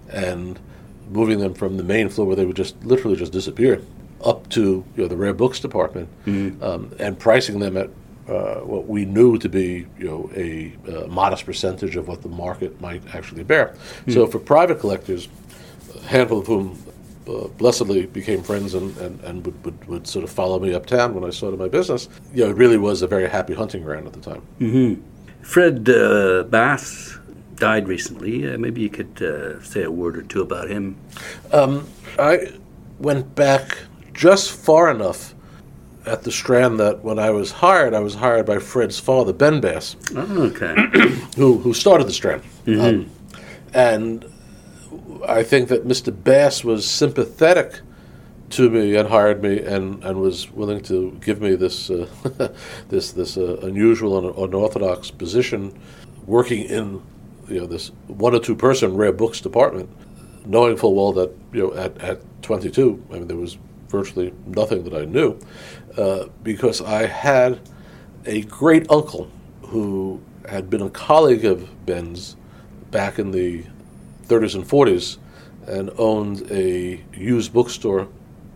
and 0.10 0.60
moving 1.10 1.40
them 1.40 1.54
from 1.54 1.78
the 1.78 1.84
main 1.84 2.10
floor 2.10 2.28
where 2.28 2.36
they 2.36 2.46
would 2.46 2.56
just 2.56 2.82
literally 2.84 3.16
just 3.16 3.32
disappear 3.32 3.82
up 4.24 4.48
to 4.50 4.84
you 4.96 5.04
know, 5.04 5.08
the 5.08 5.18
rare 5.18 5.34
books 5.34 5.60
department 5.60 6.10
mm-hmm. 6.26 6.62
um, 6.64 6.92
and 7.00 7.20
pricing 7.20 7.60
them 7.60 7.78
at 7.78 7.90
uh, 8.28 8.56
what 8.62 8.88
we 8.88 9.06
knew 9.06 9.38
to 9.38 9.48
be 9.48 9.86
you 10.00 10.06
know 10.06 10.32
a 10.36 10.74
uh, 10.90 11.06
modest 11.08 11.46
percentage 11.46 11.96
of 11.96 12.08
what 12.08 12.24
the 12.24 12.30
market 12.30 12.80
might 12.82 13.04
actually 13.14 13.44
bear. 13.44 13.68
Mm-hmm. 13.68 14.12
So 14.14 14.26
for 14.26 14.40
private 14.40 14.80
collectors, 14.80 15.28
a 15.96 16.08
handful 16.08 16.40
of 16.40 16.48
whom 16.48 16.84
uh, 17.28 17.48
blessedly 17.58 18.06
became 18.08 18.42
friends 18.42 18.74
and, 18.74 18.96
and, 18.98 19.20
and 19.22 19.46
would, 19.46 19.66
would, 19.66 19.86
would, 19.88 20.08
sort 20.08 20.24
of 20.24 20.30
follow 20.30 20.60
me 20.60 20.74
uptown 20.74 21.14
when 21.14 21.24
I 21.24 21.32
started 21.32 21.60
my 21.60 21.68
business, 21.68 22.08
you 22.34 22.44
know, 22.44 22.52
it 22.52 22.56
really 22.56 22.78
was 22.78 23.02
a 23.02 23.08
very 23.08 23.28
happy 23.28 23.54
hunting 23.54 23.82
ground 23.84 24.06
at 24.06 24.14
the 24.14 24.20
time. 24.20 24.42
Mm-hmm. 24.60 25.02
Fred 25.46 25.88
uh, 25.88 26.44
Bass 26.50 27.18
died 27.56 27.88
recently. 27.88 28.52
Uh, 28.52 28.58
maybe 28.58 28.82
you 28.82 28.90
could 28.90 29.22
uh, 29.22 29.62
say 29.62 29.84
a 29.84 29.92
word 29.92 30.18
or 30.18 30.24
two 30.24 30.42
about 30.42 30.70
him. 30.70 30.98
Um, 31.54 31.88
I 32.18 32.52
went 33.00 33.36
back 33.36 33.78
just 34.12 34.52
far 34.52 34.90
enough 34.90 35.36
at 36.06 36.24
the 36.24 36.32
Strand 36.32 36.80
that 36.80 37.04
when 37.04 37.20
I 37.20 37.30
was 37.30 37.52
hired, 37.52 37.94
I 37.94 38.00
was 38.00 38.16
hired 38.16 38.48
by 38.48 38.58
Fred's 38.58 39.00
father, 39.00 39.34
Ben 39.34 39.62
Bass, 39.62 39.96
oh, 40.16 40.52
okay. 40.52 40.76
who 41.38 41.60
who 41.60 41.74
started 41.74 42.08
the 42.08 42.14
Strand, 42.14 42.42
mm-hmm. 42.66 42.82
um, 42.82 43.12
and 43.74 44.26
I 45.28 45.44
think 45.44 45.70
that 45.70 45.88
Mr. 45.88 46.12
Bass 46.12 46.64
was 46.64 46.90
sympathetic 46.90 47.82
to 48.52 48.70
me 48.70 48.96
and 48.96 49.10
hired 49.10 49.42
me 49.42 49.60
and, 49.60 50.04
and 50.04 50.20
was 50.20 50.52
willing 50.52 50.82
to 50.84 51.18
give 51.22 51.42
me 51.42 51.56
this 51.56 51.90
uh, 51.90 52.08
this 52.90 53.12
this 53.12 53.38
uh, 53.38 53.58
unusual 53.64 54.18
and 54.18 54.38
unorthodox 54.38 55.12
position, 55.12 55.78
working 56.26 56.64
in 56.66 57.02
you 57.48 57.62
know 57.62 57.66
this 57.66 57.92
one 58.08 58.36
or 58.36 58.40
two 58.40 58.56
person 58.56 58.96
rare 58.96 59.12
books 59.12 59.42
department, 59.42 59.90
knowing 60.46 60.78
full 60.78 60.96
well 60.96 61.14
that 61.14 61.32
you 61.54 61.68
know 61.68 61.74
at, 61.74 61.98
at 62.00 62.22
22, 62.44 63.04
I 63.10 63.14
mean 63.14 63.28
there 63.28 63.38
was 63.38 63.58
virtually 63.88 64.34
nothing 64.46 64.84
that 64.84 64.94
I 64.94 65.06
knew, 65.06 65.40
uh, 65.98 66.26
because 66.44 66.82
I 66.82 67.06
had 67.08 67.60
a 68.26 68.42
great 68.44 68.90
uncle 68.92 69.32
who 69.62 70.22
had 70.48 70.70
been 70.70 70.82
a 70.82 70.90
colleague 70.90 71.46
of 71.46 71.86
Ben's 71.86 72.36
back 72.92 73.20
in 73.20 73.32
the 73.32 73.64
30s 74.28 74.56
and 74.56 74.64
40s 74.66 75.18
and 75.68 75.90
owned 75.98 76.50
a 76.52 77.04
used 77.14 77.54
bookstore 77.54 78.08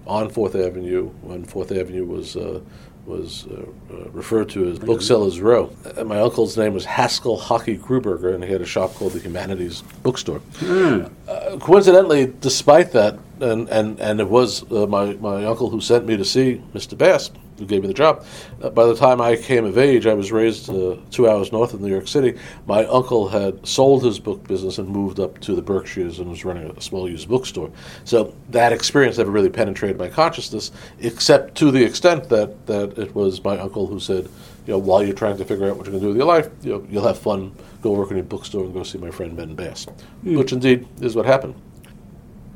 on 0.10 0.30
Fourth 0.30 0.56
Avenue 0.56 1.10
when 1.22 1.46
Fourth 1.46 1.72
Avenue 1.72 2.06
was 2.06 2.36
uh, 2.36 2.60
was 3.06 3.48
uh, 3.48 3.66
uh, 3.92 4.10
referred 4.10 4.50
to 4.50 4.70
as 4.70 4.78
Booksellers 4.78 5.40
Row. 5.40 5.72
And 5.98 6.10
my 6.10 6.20
uncle's 6.20 6.58
name 6.58 6.74
was 6.74 6.86
Haskell 6.86 7.38
Hockey 7.38 7.78
Kruberger, 7.78 8.36
and 8.36 8.44
he 8.44 8.52
had 8.52 8.62
a 8.62 8.66
shop 8.66 8.94
called 8.94 9.14
the 9.14 9.20
Humanities 9.20 9.82
Bookstore. 10.04 10.42
Mm. 10.60 11.60
coincidentally, 11.60 12.32
despite 12.40 12.92
that, 12.92 13.18
and, 13.40 13.68
and, 13.70 14.00
and 14.00 14.20
it 14.20 14.28
was 14.28 14.70
uh, 14.72 14.86
my, 14.86 15.14
my 15.14 15.46
uncle 15.46 15.70
who 15.70 15.82
sent 15.82 16.06
me 16.06 16.18
to 16.18 16.26
see 16.26 16.62
Mr. 16.74 16.96
Bass 16.98 17.32
who 17.60 17.66
gave 17.66 17.82
me 17.82 17.88
the 17.88 17.94
job. 17.94 18.26
Uh, 18.62 18.70
by 18.70 18.86
the 18.86 18.96
time 18.96 19.22
I 19.22 19.36
came 19.36 19.66
of 19.66 19.78
age, 19.78 20.08
I 20.08 20.14
was 20.14 20.32
raised 20.32 20.70
uh, 20.70 20.96
two 21.12 21.30
hours 21.30 21.52
north 21.52 21.74
of 21.74 21.82
New 21.82 21.90
York 21.90 22.08
City. 22.08 22.40
My 22.66 22.86
uncle 22.86 23.28
had 23.28 23.66
sold 23.68 24.04
his 24.04 24.20
book 24.20 24.48
business 24.48 24.78
and 24.78 24.90
moved 24.90 25.20
up 25.20 25.40
to 25.42 25.54
the 25.54 25.62
Berkshires 25.62 26.20
and 26.20 26.30
was 26.30 26.46
running 26.46 26.72
a 26.72 26.82
small 26.82 27.10
used 27.10 27.30
bookstore. 27.30 27.70
So 28.06 28.34
that 28.50 28.72
experience 28.72 29.18
never 29.18 29.30
really 29.30 29.50
penetrated 29.50 29.98
my 29.98 30.08
consciousness, 30.08 30.72
except 31.00 31.56
to 31.56 31.70
the 31.70 31.84
extent 31.84 32.30
that, 32.30 32.66
that 32.66 32.98
it 32.98 33.14
was 33.14 33.44
my 33.44 33.58
uncle 33.60 33.86
who 33.86 34.00
said, 34.00 34.30
you 34.66 34.74
know, 34.74 34.80
while 34.80 35.04
you're 35.04 35.16
trying 35.16 35.38
to 35.38 35.46
figure 35.46 35.70
out 35.70 35.78
what 35.78 35.86
you're 35.86 36.00
going 36.00 36.02
to 36.02 36.06
do 36.06 36.08
with 36.10 36.18
your 36.18 36.28
life, 36.28 36.50
you 36.64 36.72
know, 36.72 36.88
you'll 36.90 37.08
have 37.08 37.20
fun. 37.20 37.56
Go 37.82 37.92
work 37.92 38.12
in 38.12 38.20
a 38.20 38.24
bookstore 38.24 38.66
and 38.66 38.74
go 38.74 38.84
see 38.84 38.98
my 38.98 39.12
friend 39.12 39.36
Ben 39.36 39.56
Bass, 39.56 39.86
mm. 40.24 40.38
which 40.38 40.52
indeed 40.52 40.88
is 41.02 41.16
what 41.16 41.26
happened. 41.26 41.56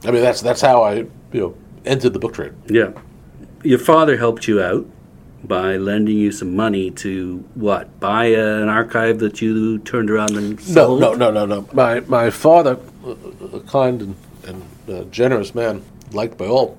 I 0.05 0.11
mean, 0.11 0.21
that's 0.21 0.41
that's 0.41 0.59
how 0.59 0.83
I 0.83 0.95
you 0.95 1.09
know 1.31 1.55
entered 1.85 2.11
the 2.11 2.19
book 2.19 2.33
trade. 2.33 2.51
Yeah 2.67 2.91
your 3.63 3.79
father 3.79 4.17
helped 4.17 4.47
you 4.47 4.61
out 4.61 4.85
by 5.43 5.75
lending 5.75 6.17
you 6.17 6.31
some 6.31 6.55
money 6.55 6.89
to 6.91 7.43
what 7.55 7.99
buy 7.99 8.25
a, 8.27 8.61
an 8.61 8.69
archive 8.69 9.19
that 9.19 9.41
you 9.41 9.79
turned 9.79 10.09
around 10.09 10.37
and 10.37 10.59
sold? 10.61 11.01
No, 11.01 11.13
no, 11.13 11.31
no, 11.31 11.45
no, 11.45 11.61
no. 11.61 11.69
My 11.73 11.99
my 12.01 12.29
father, 12.29 12.77
a 13.53 13.59
kind 13.61 14.01
and, 14.01 14.15
and 14.47 14.63
uh, 14.89 15.03
generous 15.05 15.53
man, 15.53 15.83
liked 16.11 16.37
by 16.37 16.45
all. 16.47 16.77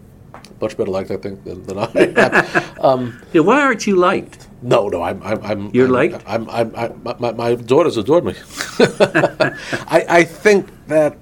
Much 0.60 0.76
better 0.76 0.90
liked, 0.90 1.10
I 1.10 1.16
think, 1.16 1.44
than, 1.44 1.64
than 1.66 1.78
I 1.78 1.90
am. 1.94 2.84
um, 2.84 3.22
Yeah, 3.32 3.42
why 3.42 3.60
aren't 3.60 3.86
you 3.86 3.96
liked? 3.96 4.48
no, 4.62 4.88
no, 4.88 5.02
I'm. 5.02 5.22
I'm, 5.22 5.42
I'm 5.44 5.70
You're 5.74 5.86
I'm, 5.86 5.92
liked? 5.92 6.22
I'm, 6.26 6.48
I'm, 6.48 6.74
I'm, 6.74 7.02
my, 7.02 7.14
my, 7.18 7.32
my 7.32 7.54
daughters 7.56 7.96
adored 7.98 8.24
me. 8.24 8.34
I, 8.78 10.06
I 10.08 10.24
think 10.24 10.68
that 10.86 11.18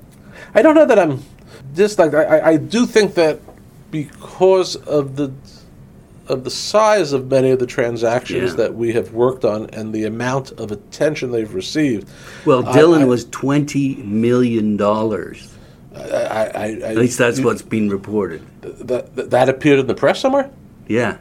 I 0.54 0.62
don't 0.62 0.74
know 0.76 0.86
that 0.86 0.98
I'm 0.98 1.22
disliked. 1.74 2.14
I, 2.14 2.22
I, 2.24 2.48
I 2.50 2.56
do 2.56 2.86
think 2.86 3.14
that 3.14 3.40
because 3.90 4.76
of 4.76 5.16
the 5.16 5.32
of 6.28 6.44
the 6.44 6.50
size 6.50 7.12
of 7.12 7.30
many 7.30 7.50
of 7.50 7.58
the 7.58 7.66
transactions 7.66 8.50
Yeah. 8.52 8.56
that 8.56 8.74
we 8.74 8.92
have 8.92 9.12
worked 9.12 9.44
on 9.44 9.68
and 9.70 9.92
the 9.92 10.04
amount 10.04 10.52
of 10.52 10.70
attention 10.70 11.32
they've 11.32 11.52
received. 11.52 12.08
Well, 12.44 12.62
Dylan 12.62 13.02
I- 13.02 13.04
was 13.06 13.24
twenty 13.26 13.96
million 13.96 14.76
dollars. 14.76 15.48
I, 15.94 16.00
I, 16.00 16.44
I, 16.54 16.70
At 16.82 16.96
least 16.96 17.18
that's 17.18 17.40
what's 17.40 17.60
been 17.62 17.90
reported. 17.90 18.40
that, 18.62 19.14
that 19.16 19.30
that 19.30 19.48
appeared 19.48 19.78
in 19.80 19.86
the 19.86 19.94
press 19.94 20.20
somewhere. 20.20 20.50
Yeah. 20.88 21.18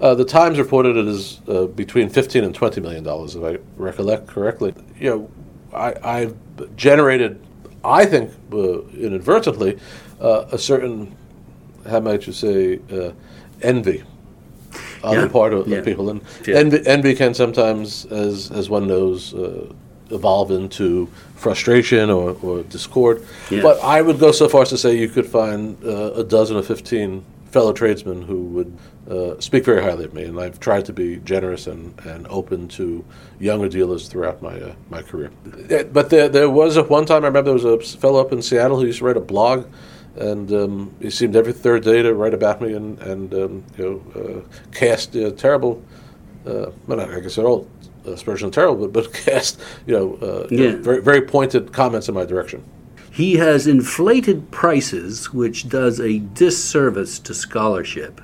Uh, 0.00 0.14
the 0.14 0.24
Times 0.24 0.58
reported 0.58 0.96
it 0.96 1.06
as 1.06 1.40
uh, 1.48 1.66
between 1.66 2.08
fifteen 2.08 2.44
and 2.44 2.54
twenty 2.54 2.80
million 2.80 3.02
dollars, 3.04 3.34
if 3.34 3.42
I 3.42 3.58
recollect 3.76 4.26
correctly. 4.26 4.74
You 4.98 5.10
know, 5.10 5.30
I, 5.72 5.94
I've 6.02 6.36
generated, 6.76 7.40
I 7.82 8.04
think, 8.06 8.30
uh, 8.52 8.82
inadvertently, 8.88 9.78
uh, 10.20 10.44
a 10.52 10.58
certain, 10.58 11.16
how 11.88 12.00
might 12.00 12.26
you 12.26 12.32
say, 12.32 12.80
uh, 12.92 13.12
envy 13.62 14.04
on 15.04 15.14
Yeah, 15.14 15.20
the 15.22 15.28
part 15.28 15.52
of, 15.52 15.68
yeah. 15.68 15.78
of 15.78 15.84
people, 15.84 16.10
and 16.10 16.20
envy, 16.48 16.86
envy 16.86 17.14
can 17.14 17.34
sometimes, 17.34 18.06
as 18.06 18.50
as 18.50 18.68
one 18.70 18.86
knows. 18.86 19.34
Uh, 19.34 19.72
evolve 20.10 20.50
into 20.50 21.06
frustration 21.34 22.10
or, 22.10 22.36
or 22.42 22.62
discord 22.64 23.24
but 23.62 23.82
I 23.82 24.02
would 24.02 24.18
go 24.18 24.32
so 24.32 24.50
far 24.50 24.62
as 24.62 24.68
to 24.68 24.76
say 24.76 24.90
you 24.98 25.08
could 25.08 25.26
find 25.26 25.82
uh, 25.82 26.12
a 26.12 26.22
dozen 26.22 26.58
or 26.58 26.62
fifteen 26.62 27.24
fellow 27.54 27.72
tradesmen 27.72 28.20
who 28.20 28.40
would 28.54 28.70
uh, 29.10 29.40
speak 29.40 29.64
very 29.64 29.82
highly 29.82 30.04
of 30.04 30.12
me, 30.12 30.24
and 30.24 30.38
I've 30.40 30.58
tried 30.58 30.84
to 30.86 30.92
be 30.92 31.16
generous 31.18 31.66
and, 31.66 31.98
and 32.04 32.26
open 32.28 32.68
to 32.68 33.04
younger 33.38 33.68
dealers 33.68 34.08
throughout 34.08 34.42
my 34.42 34.60
uh, 34.60 34.74
my 34.90 35.02
career. 35.02 35.30
But 35.92 36.10
there, 36.10 36.28
there 36.28 36.50
was 36.50 36.76
a 36.76 36.82
one 36.82 37.06
time 37.06 37.22
I 37.24 37.28
remember 37.28 37.54
there 37.54 37.62
was 37.62 37.94
a 37.94 37.98
fellow 37.98 38.20
up 38.20 38.32
in 38.32 38.42
Seattle 38.42 38.78
who 38.78 38.86
used 38.86 38.98
to 38.98 39.04
write 39.04 39.16
a 39.16 39.20
blog, 39.20 39.66
and 40.16 40.52
um, 40.52 40.94
he 41.00 41.10
seemed 41.10 41.36
every 41.36 41.52
third 41.52 41.84
day 41.84 42.02
to 42.02 42.14
write 42.14 42.34
about 42.34 42.60
me 42.60 42.74
and 42.74 42.98
and 43.00 43.34
um, 43.34 43.64
you 43.76 44.02
know 44.14 44.20
uh, 44.20 44.70
cast 44.72 45.16
uh, 45.16 45.30
terrible. 45.32 45.82
Uh, 46.46 46.70
well, 46.86 47.00
I 47.00 47.20
guess 47.20 47.36
they're 47.36 47.46
all 47.46 47.66
aspersion 48.06 48.50
terrible, 48.50 48.86
but, 48.86 48.92
but 49.04 49.12
cast 49.24 49.60
you 49.86 49.94
know, 49.94 50.14
uh, 50.16 50.46
you 50.50 50.70
know, 50.70 50.76
very 50.78 51.00
very 51.00 51.22
pointed 51.22 51.72
comments 51.72 52.08
in 52.08 52.14
my 52.14 52.24
direction. 52.24 52.62
He 53.10 53.36
has 53.36 53.66
inflated 53.68 54.50
prices, 54.50 55.32
which 55.32 55.68
does 55.68 56.00
a 56.00 56.18
disservice 56.18 57.20
to 57.20 57.32
scholarship. 57.32 58.20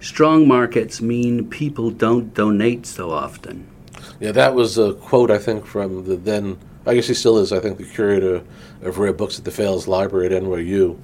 Strong 0.00 0.46
markets 0.46 1.00
mean 1.00 1.50
people 1.50 1.90
don't 1.90 2.32
donate 2.32 2.86
so 2.86 3.10
often. 3.10 3.66
Yeah, 4.20 4.30
that 4.32 4.54
was 4.54 4.78
a 4.78 4.94
quote 4.94 5.30
I 5.30 5.38
think 5.38 5.66
from 5.66 6.04
the 6.04 6.16
then. 6.16 6.58
I 6.86 6.94
guess 6.94 7.08
he 7.08 7.14
still 7.14 7.38
is. 7.38 7.52
I 7.52 7.60
think 7.60 7.78
the 7.78 7.84
curator 7.84 8.42
of 8.82 8.98
rare 8.98 9.12
books 9.12 9.38
at 9.38 9.44
the 9.44 9.50
Fales 9.50 9.88
Library 9.88 10.26
at 10.26 10.42
NYU. 10.42 10.98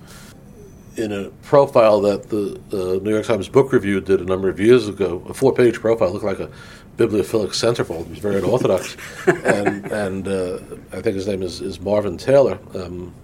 In 0.97 1.11
a 1.11 1.31
profile 1.43 2.01
that 2.03 2.29
the 2.29 2.61
uh, 2.73 3.03
New 3.03 3.11
York 3.11 3.25
Times 3.25 3.49
Book 3.49 3.73
Review 3.73 4.01
did 4.01 4.21
a 4.21 4.25
number 4.25 4.49
of 4.49 4.61
years 4.61 4.89
ago, 4.89 5.25
a 5.29 5.35
four-page 5.35 5.81
profile 5.81 6.13
looked 6.13 6.25
like 6.25 6.39
a 6.39 6.51
bibliophilic 6.97 7.49
centerfold. 7.49 8.09
Was 8.11 8.19
very 8.19 8.37
unorthodox, 8.37 8.97
and 9.27 9.91
and 9.91 10.29
uh, 10.29 10.59
I 10.93 11.01
think 11.01 11.17
his 11.17 11.27
name 11.27 11.43
is, 11.43 11.61
is 11.63 11.81
Marvin 11.81 12.19
Taylor. 12.19 12.59
Um, 12.75 13.15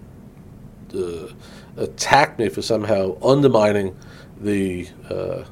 uh, 0.95 1.27
attacked 1.77 2.39
me 2.39 2.49
for 2.49 2.61
somehow 2.61 3.15
undermining 3.23 3.95
the 4.41 4.87
uh, 5.09 5.43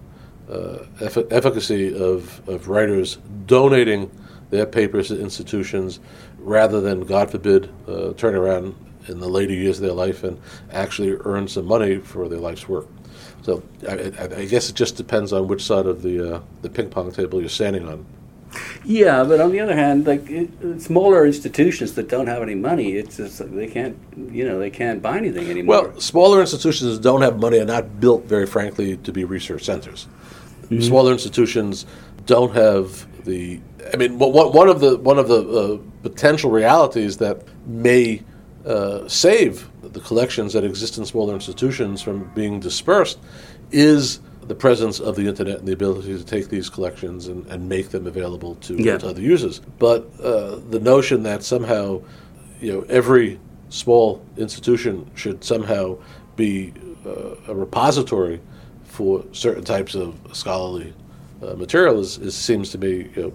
uh, 0.52 0.86
effi- 1.02 1.26
efficacy 1.32 1.96
of, 1.96 2.48
of 2.50 2.68
writers 2.68 3.18
donating 3.46 4.10
their 4.50 4.66
papers 4.66 5.10
to 5.10 5.20
institutions 5.20 6.00
rather 6.48 6.80
than, 6.82 7.02
God 7.02 7.30
forbid, 7.30 7.70
uh, 7.88 8.14
turn 8.14 8.34
around 8.34 8.76
in 9.08 9.20
the 9.20 9.28
later 9.28 9.54
years 9.54 9.78
of 9.78 9.84
their 9.84 9.94
life 9.94 10.24
and 10.24 10.40
actually 10.72 11.18
earn 11.26 11.48
some 11.48 11.66
money 11.66 11.98
for 11.98 12.28
their 12.30 12.40
life's 12.40 12.68
work. 12.68 12.88
So 13.42 13.64
I, 13.88 14.12
I, 14.20 14.24
I 14.42 14.46
guess 14.46 14.70
it 14.70 14.76
just 14.76 14.96
depends 14.96 15.32
on 15.34 15.48
which 15.48 15.64
side 15.64 15.86
of 15.86 16.02
the 16.02 16.36
uh, 16.36 16.42
the 16.62 16.70
ping 16.70 16.90
pong 16.90 17.12
table 17.12 17.40
you're 17.40 17.50
standing 17.50 17.88
on. 17.88 18.06
Yeah, 18.84 19.24
but 19.24 19.40
on 19.42 19.52
the 19.52 19.60
other 19.60 19.76
hand, 19.76 20.08
like 20.08 20.30
it, 20.30 20.82
smaller 20.82 21.26
institutions 21.26 21.94
that 21.96 22.08
don't 22.08 22.28
have 22.28 22.42
any 22.42 22.56
money, 22.56 22.94
it's 22.94 23.18
just 23.18 23.40
they 23.56 23.68
can't, 23.68 23.98
you 24.32 24.46
know, 24.48 24.58
they 24.58 24.70
can't 24.70 25.02
buy 25.02 25.18
anything 25.18 25.50
anymore. 25.50 25.90
Well, 25.90 26.00
smaller 26.00 26.42
institutions 26.42 26.96
that 26.96 27.04
don't 27.04 27.22
have 27.22 27.40
money 27.40 27.60
are 27.60 27.66
not 27.66 28.00
built, 28.00 28.24
very 28.26 28.48
frankly, 28.48 28.98
to 28.98 29.12
be 29.12 29.26
research 29.26 29.64
centers. 29.66 30.08
Smaller 30.80 31.14
institutions 31.14 31.86
don't 32.26 32.54
have 32.54 33.08
the. 33.26 33.62
I 33.94 33.98
mean, 33.98 34.20
one 34.20 34.52
one 34.52 34.68
of 34.68 34.82
the 34.82 34.98
one 34.98 35.18
of 35.18 35.28
the 35.30 35.40
uh, 35.40 35.78
potential 36.10 36.50
realities 36.52 37.18
that 37.18 37.38
may 37.66 38.22
uh, 38.66 39.08
save 39.08 39.70
the 39.82 40.00
collections 40.00 40.54
that 40.54 40.64
exist 40.64 40.98
in 40.98 41.06
smaller 41.06 41.34
institutions 41.34 42.02
from 42.02 42.30
being 42.34 42.60
dispersed 42.60 43.20
is 43.72 44.20
the 44.48 44.56
presence 44.56 45.00
of 45.00 45.16
the 45.16 45.28
internet 45.28 45.60
and 45.60 45.68
the 45.68 45.74
ability 45.74 46.18
to 46.18 46.24
take 46.24 46.48
these 46.50 46.70
collections 46.70 47.28
and, 47.28 47.46
and 47.48 47.68
make 47.68 47.90
them 47.90 48.08
available 48.08 48.56
to, 48.56 48.76
Yeah. 48.76 48.98
to 48.98 49.08
other 49.10 49.22
users. 49.22 49.60
But 49.80 50.08
uh, 50.22 50.60
the 50.70 50.80
notion 50.80 51.24
that 51.24 51.44
somehow, 51.44 52.02
you 52.62 52.72
know, 52.74 52.82
every 52.88 53.40
small 53.70 54.24
institution 54.38 55.10
should 55.16 55.44
somehow 55.44 55.98
be 56.38 56.74
uh, 57.06 57.36
a 57.52 57.56
repository 57.56 58.40
for 58.86 59.26
certain 59.34 59.64
types 59.64 59.96
of 59.96 60.16
scholarly 60.32 60.94
uh, 61.42 61.54
material 61.56 62.00
is, 62.00 62.18
is 62.18 62.36
seems 62.36 62.72
to 62.72 62.78
me, 62.78 63.10
you 63.16 63.22
know, 63.24 63.34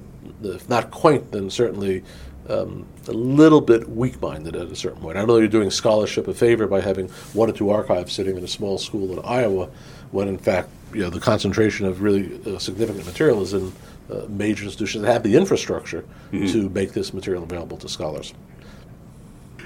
if 0.54 0.68
not 0.68 0.90
quaint, 0.90 1.30
then 1.32 1.50
certainly 1.50 2.02
um, 2.48 2.86
a 3.08 3.12
little 3.12 3.60
bit 3.60 3.88
weak-minded 3.88 4.56
at 4.56 4.68
a 4.68 4.76
certain 4.76 5.00
point. 5.00 5.16
I 5.16 5.20
don't 5.20 5.28
know 5.28 5.36
you're 5.38 5.48
doing 5.48 5.70
scholarship 5.70 6.28
a 6.28 6.34
favor 6.34 6.66
by 6.66 6.80
having 6.80 7.08
one 7.32 7.48
or 7.48 7.52
two 7.52 7.70
archives 7.70 8.12
sitting 8.12 8.36
in 8.36 8.44
a 8.44 8.48
small 8.48 8.78
school 8.78 9.12
in 9.12 9.24
Iowa, 9.24 9.68
when 10.10 10.28
in 10.28 10.38
fact, 10.38 10.68
you 10.92 11.00
know, 11.00 11.10
the 11.10 11.20
concentration 11.20 11.86
of 11.86 12.02
really 12.02 12.40
uh, 12.46 12.58
significant 12.58 13.06
material 13.06 13.40
is 13.42 13.54
in 13.54 13.72
uh, 14.10 14.26
major 14.28 14.64
institutions 14.64 15.04
that 15.04 15.12
have 15.12 15.22
the 15.22 15.36
infrastructure 15.36 16.04
to 16.32 16.68
make 16.70 16.92
this 16.92 17.14
material 17.14 17.42
available 17.44 17.78
to 17.78 17.88
scholars. 17.88 18.34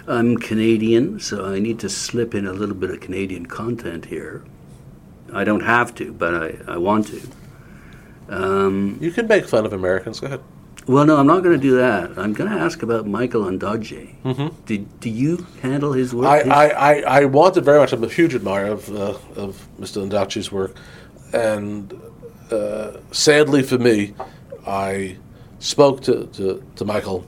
I'm 0.07 0.37
Canadian, 0.37 1.19
so 1.19 1.47
I 1.47 1.59
need 1.59 1.81
to 1.81 1.89
slip 1.89 2.35
in 2.35 2.47
a 2.47 2.53
little 2.53 2.77
bit 2.77 2.91
of 2.91 3.01
Canadian 3.01 3.47
content 3.47 4.05
here. 4.05 4.45
I 5.33 5.43
don't 5.43 5.62
have 5.62 5.95
to, 5.97 6.12
but 6.12 6.35
I, 6.35 6.75
I 6.75 6.77
want 6.77 7.09
to. 7.09 7.21
Um, 8.29 8.99
You 9.01 9.11
can 9.11 9.27
make 9.27 9.47
fun 9.47 9.67
of 9.67 9.73
Americans. 9.73 10.21
Go 10.21 10.29
ahead. 10.29 10.41
Well, 10.87 11.05
no, 11.05 11.16
I'm 11.16 11.27
not 11.27 11.42
going 11.42 11.57
to 11.57 11.62
do 11.62 11.77
that. 11.79 12.16
I'm 12.16 12.33
going 12.33 12.49
to 12.51 12.57
ask 12.57 12.83
about 12.83 13.07
Michael 13.07 13.42
Ondaatje. 13.42 14.14
Mm-hmm. 14.22 14.62
Did, 14.66 15.01
do 15.01 15.11
you 15.11 15.44
handle 15.61 15.92
his 15.92 16.14
work? 16.14 16.27
I, 16.27 16.38
His- 16.38 16.49
I, 16.49 16.68
I, 16.68 16.92
I 17.20 17.25
wanted 17.25 17.64
very 17.64 17.79
much. 17.81 17.92
I'm 17.92 18.05
a 18.05 18.09
huge 18.09 18.35
admirer 18.35 18.66
of, 18.72 18.88
uh, 18.90 19.18
of 19.35 19.66
Mr. 19.81 20.09
Ondaatje's 20.09 20.53
work, 20.53 20.77
and 21.33 21.92
uh, 22.53 22.99
sadly 23.11 23.62
for 23.64 23.79
me, 23.79 24.14
I 24.66 25.16
spoke 25.59 26.03
to, 26.03 26.27
to, 26.27 26.62
to 26.77 26.85
Michael 26.85 27.27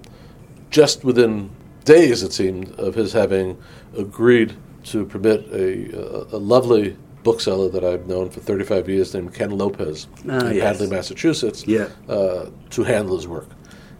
just 0.70 1.02
within 1.02 1.50
days, 1.84 2.22
it 2.22 2.32
seemed, 2.32 2.70
of 2.78 2.94
his 2.94 3.12
having 3.12 3.60
agreed 3.96 4.54
to 4.84 5.04
permit 5.06 5.46
a, 5.50 5.96
a, 5.96 6.36
a 6.36 6.38
lovely 6.38 6.96
bookseller 7.22 7.68
that 7.70 7.84
I've 7.84 8.06
known 8.06 8.30
for 8.30 8.40
35 8.40 8.88
years 8.88 9.14
named 9.14 9.34
Ken 9.34 9.50
Lopez 9.50 10.06
Ah, 10.28 10.46
in 10.48 10.56
yes. 10.56 10.62
Hadley, 10.64 10.86
Massachusetts, 10.88 11.64
Yeah. 11.66 11.88
uh, 12.08 12.46
to 12.70 12.82
handle 12.84 13.16
his 13.16 13.26
work. 13.28 13.48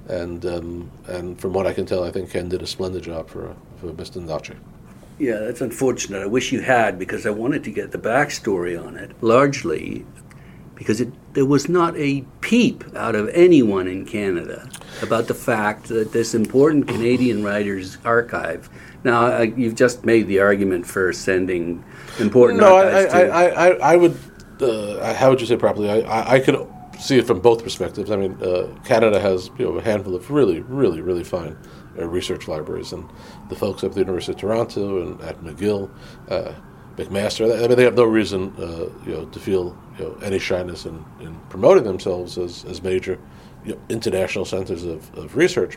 And, 0.08 0.44
um, 0.46 0.90
and 1.06 1.38
from 1.38 1.52
what 1.52 1.66
I 1.66 1.72
can 1.74 1.84
tell, 1.84 2.02
I 2.04 2.10
think 2.10 2.30
Ken 2.30 2.48
did 2.48 2.62
a 2.62 2.66
splendid 2.66 3.02
job 3.02 3.28
for, 3.28 3.54
for 3.80 3.88
Mr. 3.88 4.22
Ondaatje. 4.22 4.56
Yeah, 5.18 5.38
that's 5.40 5.60
unfortunate. 5.60 6.22
I 6.22 6.26
wish 6.26 6.52
you 6.52 6.60
had 6.60 6.98
because 6.98 7.26
I 7.26 7.30
wanted 7.30 7.64
to 7.64 7.70
get 7.70 7.90
the 7.90 7.98
backstory 7.98 8.80
on 8.82 8.96
it. 8.96 9.10
Largely 9.20 10.06
because 10.78 11.00
it, 11.00 11.12
there 11.34 11.44
was 11.44 11.68
not 11.68 11.96
a 11.96 12.22
peep 12.40 12.84
out 12.94 13.16
of 13.16 13.28
anyone 13.30 13.88
in 13.88 14.06
Canada 14.06 14.70
about 15.02 15.26
the 15.26 15.34
fact 15.34 15.88
that 15.88 16.12
this 16.12 16.34
important 16.34 16.86
Canadian 16.86 17.42
writers 17.42 17.98
archive. 18.04 18.70
Now, 19.02 19.26
I, 19.26 19.42
you've 19.42 19.74
just 19.74 20.04
made 20.04 20.28
the 20.28 20.38
argument 20.38 20.86
for 20.86 21.12
sending 21.12 21.84
important 22.20 22.60
No, 22.60 22.76
I, 22.76 22.84
archives 22.84 23.14
I, 23.14 23.24
to. 23.24 23.32
I, 23.32 23.44
I, 23.44 23.68
I 23.92 23.96
would. 23.96 24.16
Uh, 24.60 25.14
how 25.14 25.30
would 25.30 25.40
you 25.40 25.46
say 25.46 25.56
properly? 25.56 25.90
I, 25.90 25.98
I, 25.98 26.34
I 26.34 26.40
could 26.40 26.66
see 27.00 27.18
it 27.18 27.26
from 27.26 27.40
both 27.40 27.64
perspectives. 27.64 28.12
I 28.12 28.16
mean, 28.16 28.40
uh, 28.40 28.68
Canada 28.84 29.20
has 29.20 29.50
you 29.58 29.64
know 29.64 29.78
a 29.78 29.82
handful 29.82 30.14
of 30.14 30.30
really, 30.30 30.60
really, 30.60 31.00
really 31.00 31.24
fine 31.24 31.56
uh, 31.98 32.06
research 32.06 32.46
libraries, 32.46 32.92
and 32.92 33.08
the 33.48 33.56
folks 33.56 33.82
at 33.82 33.92
the 33.92 34.00
University 34.00 34.32
of 34.32 34.38
Toronto 34.38 35.02
and 35.02 35.20
at 35.22 35.40
McGill, 35.42 35.90
uh, 36.28 36.52
McMaster. 36.96 37.52
I 37.52 37.66
mean, 37.66 37.76
they 37.76 37.84
have 37.84 37.96
no 37.96 38.04
reason 38.04 38.54
uh, 38.58 38.88
you 39.04 39.12
know 39.12 39.24
to 39.26 39.40
feel 39.40 39.76
you 39.98 40.04
know 40.04 40.18
any 40.22 40.38
shyness 40.38 40.86
in, 40.86 41.04
in 41.20 41.34
promoting 41.50 41.84
themselves 41.84 42.38
as, 42.38 42.64
as 42.64 42.82
major 42.82 43.18
you 43.64 43.72
know, 43.74 43.80
international 43.88 44.44
centers 44.44 44.84
of, 44.84 45.12
of 45.16 45.36
research. 45.36 45.76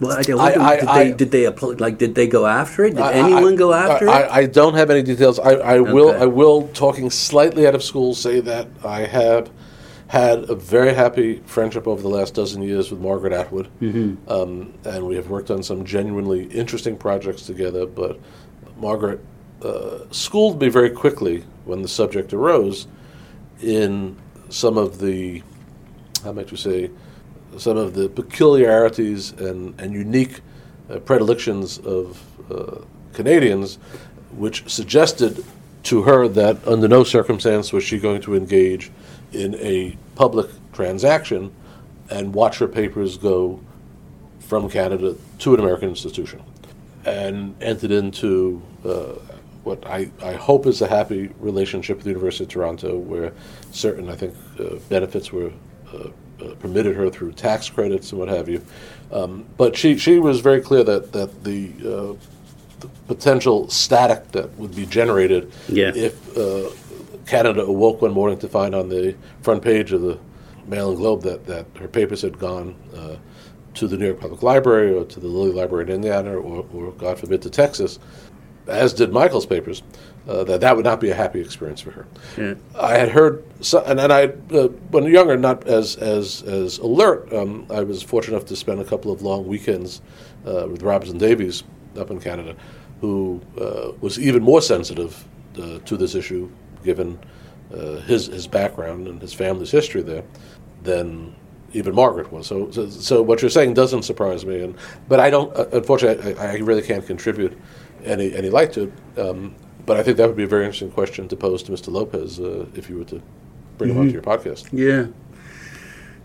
Well, 0.00 0.12
I, 0.18 0.22
don't- 0.22 0.40
I- 0.40 0.76
did, 0.76 0.84
I- 0.88 1.04
they, 1.04 1.12
did 1.12 1.30
they 1.30 1.44
apply, 1.46 1.68
like 1.78 1.98
did 1.98 2.14
they 2.14 2.26
go 2.26 2.46
after 2.46 2.84
it? 2.84 2.94
Did 2.96 3.02
anyone 3.04 3.56
go 3.56 3.72
after 3.72 4.06
it? 4.06 4.10
I, 4.10 4.40
I 4.40 4.46
don't 4.46 4.74
have 4.74 4.90
any 4.90 5.02
details. 5.02 5.38
I, 5.38 5.52
I 5.54 5.80
will. 5.80 6.10
I 6.10 6.26
will. 6.26 6.68
Talking 6.68 7.10
slightly 7.10 7.66
out 7.66 7.74
of 7.74 7.82
school, 7.82 8.14
say 8.14 8.40
that 8.40 8.68
I 8.84 9.00
have 9.00 9.50
had 10.08 10.50
a 10.50 10.54
very 10.54 10.92
happy 10.94 11.40
friendship 11.46 11.88
over 11.88 12.02
the 12.02 12.08
last 12.08 12.34
dozen 12.34 12.62
years 12.62 12.90
with 12.90 13.00
Margaret 13.00 13.32
Atwood, 13.32 13.68
Mm-hmm. 13.80 14.30
um, 14.30 14.74
and 14.84 15.06
we 15.06 15.14
have 15.16 15.30
worked 15.30 15.50
on 15.50 15.62
some 15.62 15.84
genuinely 15.84 16.44
interesting 16.48 16.96
projects 16.96 17.42
together. 17.46 17.86
But 17.86 18.18
Margaret 18.76 19.20
uh, 19.62 20.00
schooled 20.10 20.60
me 20.60 20.68
very 20.68 20.90
quickly 20.90 21.44
when 21.64 21.82
the 21.82 21.88
subject 21.88 22.32
arose 22.34 22.86
in 23.64 24.16
some 24.48 24.78
of 24.78 24.98
the 24.98 25.42
how 26.22 26.32
might 26.32 26.50
you 26.50 26.56
say 26.56 26.90
some 27.56 27.76
of 27.76 27.94
the 27.94 28.08
peculiarities 28.08 29.32
and, 29.32 29.78
and 29.80 29.92
unique 29.92 30.40
uh, 30.90 30.98
predilections 31.00 31.78
of 31.78 32.20
uh, 32.50 32.84
Canadians, 33.12 33.76
which 34.32 34.68
suggested 34.68 35.44
to 35.84 36.02
her 36.02 36.26
that 36.28 36.66
under 36.66 36.88
no 36.88 37.04
circumstance 37.04 37.72
was 37.72 37.84
she 37.84 37.98
going 37.98 38.20
to 38.22 38.34
engage 38.34 38.90
in 39.32 39.54
a 39.56 39.96
public 40.14 40.50
transaction 40.72 41.52
and 42.10 42.34
watch 42.34 42.58
her 42.58 42.68
papers 42.68 43.16
go 43.16 43.60
from 44.40 44.68
Canada 44.68 45.14
to 45.38 45.54
an 45.54 45.60
American 45.60 45.88
institution, 45.88 46.42
and 47.04 47.54
entered 47.62 47.90
into 47.90 48.60
uh, 48.84 49.12
what 49.64 49.84
I, 49.86 50.10
I 50.22 50.34
hope 50.34 50.66
is 50.66 50.82
a 50.82 50.86
happy 50.86 51.30
relationship 51.40 51.96
with 51.96 52.04
the 52.04 52.10
University 52.10 52.44
of 52.44 52.50
Toronto, 52.50 52.96
where 52.98 53.32
certain, 53.72 54.08
I 54.10 54.14
think, 54.16 54.34
uh, 54.60 54.76
benefits 54.88 55.32
were 55.32 55.50
uh, 55.92 56.08
uh, 56.42 56.54
permitted 56.56 56.94
her 56.96 57.10
through 57.10 57.32
tax 57.32 57.68
credits 57.68 58.10
and 58.12 58.18
what 58.18 58.28
have 58.28 58.48
you. 58.48 58.64
Um, 59.10 59.46
but 59.56 59.76
she, 59.76 59.96
she 59.96 60.18
was 60.18 60.40
very 60.40 60.60
clear 60.60 60.84
that, 60.84 61.12
that 61.12 61.44
the, 61.44 61.70
uh, 61.80 62.14
the 62.80 62.88
potential 63.06 63.68
static 63.70 64.32
that 64.32 64.54
would 64.58 64.74
be 64.76 64.84
generated 64.86 65.50
Yeah. 65.68 65.92
if 65.94 66.36
uh, 66.36 66.70
Canada 67.26 67.62
awoke 67.62 68.02
one 68.02 68.12
morning 68.12 68.38
to 68.40 68.48
find 68.48 68.74
on 68.74 68.88
the 68.90 69.14
front 69.42 69.62
page 69.62 69.92
of 69.92 70.02
the 70.02 70.18
Mail 70.66 70.90
and 70.90 70.98
Globe 70.98 71.22
that, 71.22 71.46
that 71.46 71.66
her 71.78 71.88
papers 71.88 72.20
had 72.22 72.38
gone 72.38 72.74
uh, 72.96 73.16
to 73.74 73.88
the 73.88 73.96
New 73.96 74.06
York 74.06 74.20
Public 74.20 74.42
Library 74.42 74.92
or 74.94 75.04
to 75.04 75.20
the 75.20 75.26
Lilly 75.26 75.52
Library 75.52 75.84
in 75.86 75.90
Indiana 75.90 76.32
or, 76.36 76.66
or 76.74 76.92
God 76.92 77.18
forbid, 77.18 77.40
to 77.42 77.50
Texas, 77.50 77.98
as 78.66 78.92
did 78.92 79.12
Michael's 79.12 79.46
papers, 79.46 79.82
uh, 80.28 80.44
that 80.44 80.60
that 80.60 80.76
would 80.76 80.84
not 80.84 81.00
be 81.00 81.10
a 81.10 81.14
happy 81.14 81.40
experience 81.40 81.80
for 81.80 81.90
her. 81.90 82.06
Yeah. 82.38 82.54
I 82.78 82.96
had 82.96 83.10
heard, 83.10 83.44
so, 83.60 83.82
and, 83.84 84.00
and 84.00 84.12
I, 84.12 84.32
uh, 84.54 84.68
when 84.90 85.04
younger, 85.04 85.36
not 85.36 85.66
as 85.66 85.96
as 85.96 86.42
as 86.42 86.78
alert. 86.78 87.32
Um, 87.32 87.66
I 87.70 87.82
was 87.82 88.02
fortunate 88.02 88.36
enough 88.36 88.48
to 88.48 88.56
spend 88.56 88.80
a 88.80 88.84
couple 88.84 89.12
of 89.12 89.22
long 89.22 89.46
weekends 89.46 90.00
uh, 90.46 90.66
with 90.70 90.82
Robertson 90.82 91.18
Davies 91.18 91.62
up 91.98 92.10
in 92.10 92.20
Canada, 92.20 92.56
who 93.00 93.40
uh, 93.60 93.92
was 94.00 94.18
even 94.18 94.42
more 94.42 94.62
sensitive 94.62 95.24
uh, 95.60 95.78
to 95.80 95.96
this 95.96 96.14
issue, 96.14 96.50
given 96.84 97.18
uh, 97.72 97.96
his 98.00 98.26
his 98.26 98.46
background 98.46 99.06
and 99.06 99.20
his 99.20 99.34
family's 99.34 99.70
history 99.70 100.02
there, 100.02 100.24
than 100.82 101.34
even 101.74 101.94
Margaret 101.94 102.32
was. 102.32 102.46
So, 102.46 102.70
so, 102.70 102.88
so 102.88 103.20
what 103.20 103.42
you're 103.42 103.50
saying 103.50 103.74
doesn't 103.74 104.04
surprise 104.04 104.46
me, 104.46 104.62
and 104.62 104.74
but 105.08 105.20
I 105.20 105.28
don't. 105.28 105.54
Uh, 105.54 105.66
unfortunately, 105.72 106.34
I, 106.36 106.52
I 106.52 106.56
really 106.56 106.82
can't 106.82 107.06
contribute 107.06 107.58
any 108.04 108.34
any 108.34 108.50
light 108.50 108.72
to 108.74 108.84
it. 108.84 109.18
Um, 109.18 109.54
but 109.86 109.96
I 109.98 110.02
think 110.02 110.16
that 110.16 110.26
would 110.26 110.36
be 110.36 110.44
a 110.44 110.48
very 110.48 110.64
interesting 110.64 110.90
question 110.90 111.28
to 111.28 111.36
pose 111.36 111.62
to 111.64 111.72
Mr. 111.72 111.92
Lopez 111.92 112.40
uh, 112.40 112.66
if 112.74 112.88
you 112.88 112.98
were 112.98 113.04
to 113.04 113.22
bring 113.76 113.90
him 113.90 113.98
onto 113.98 114.12
your 114.12 114.22
podcast. 114.22 114.68
yeah. 114.72 115.06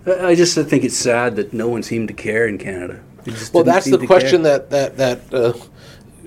I 0.06 0.28
I 0.28 0.36
just 0.36 0.56
think 0.56 0.84
it's 0.84 0.98
sad 0.98 1.36
that 1.36 1.54
no 1.54 1.68
one 1.68 1.84
seemed 1.84 2.08
to 2.08 2.14
care 2.14 2.48
in 2.48 2.58
Canada. 2.58 3.02
Well, 3.54 3.64
that's 3.64 3.90
the 3.90 4.06
question 4.06 4.44
care. 4.44 4.60
that 4.60 4.70
that 4.70 4.98
that 4.98 5.34
uh, 5.34 5.54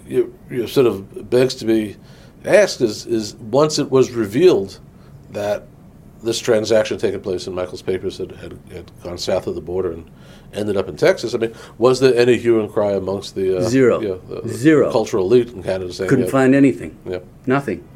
you, 0.07 0.39
you 0.51 0.67
sort 0.67 0.87
of 0.87 1.31
begs 1.31 1.55
to 1.57 1.65
be 1.65 1.97
asked 2.45 2.81
is 2.81 3.07
is 3.07 3.35
once 3.35 3.79
it 3.79 3.91
was 3.91 4.11
revealed 4.11 4.79
that 5.31 5.65
this 6.23 6.39
transaction 6.39 6.99
taking 6.99 7.21
place 7.21 7.47
in 7.47 7.55
Michael's 7.55 7.83
papers 7.83 8.19
had, 8.19 8.33
had, 8.33 8.59
had 8.71 8.91
gone 9.03 9.19
south 9.19 9.47
of 9.47 9.55
the 9.55 9.61
border 9.61 9.93
and 9.93 10.11
ended 10.53 10.77
up 10.77 10.89
in 10.89 10.97
Texas. 10.97 11.35
I 11.35 11.39
mean, 11.39 11.55
was 11.79 12.01
there 12.01 12.15
any 12.15 12.37
hue 12.39 12.61
and 12.61 12.71
cry 12.73 12.93
amongst 12.93 13.35
the 13.35 13.59
uh, 13.59 13.63
Zero. 13.63 14.01
yeah, 14.01 14.41
the 14.43 14.49
Zero. 14.49 14.91
cultural 14.91 15.25
elite 15.25 15.49
in 15.49 15.63
Canada 15.63 15.93
saying 15.93 16.09
couldn't 16.09 16.27
yeah, 16.27 16.31
find 16.31 16.55
anything. 16.55 16.97
yeah. 17.05 17.19
Nothing. 17.47 17.87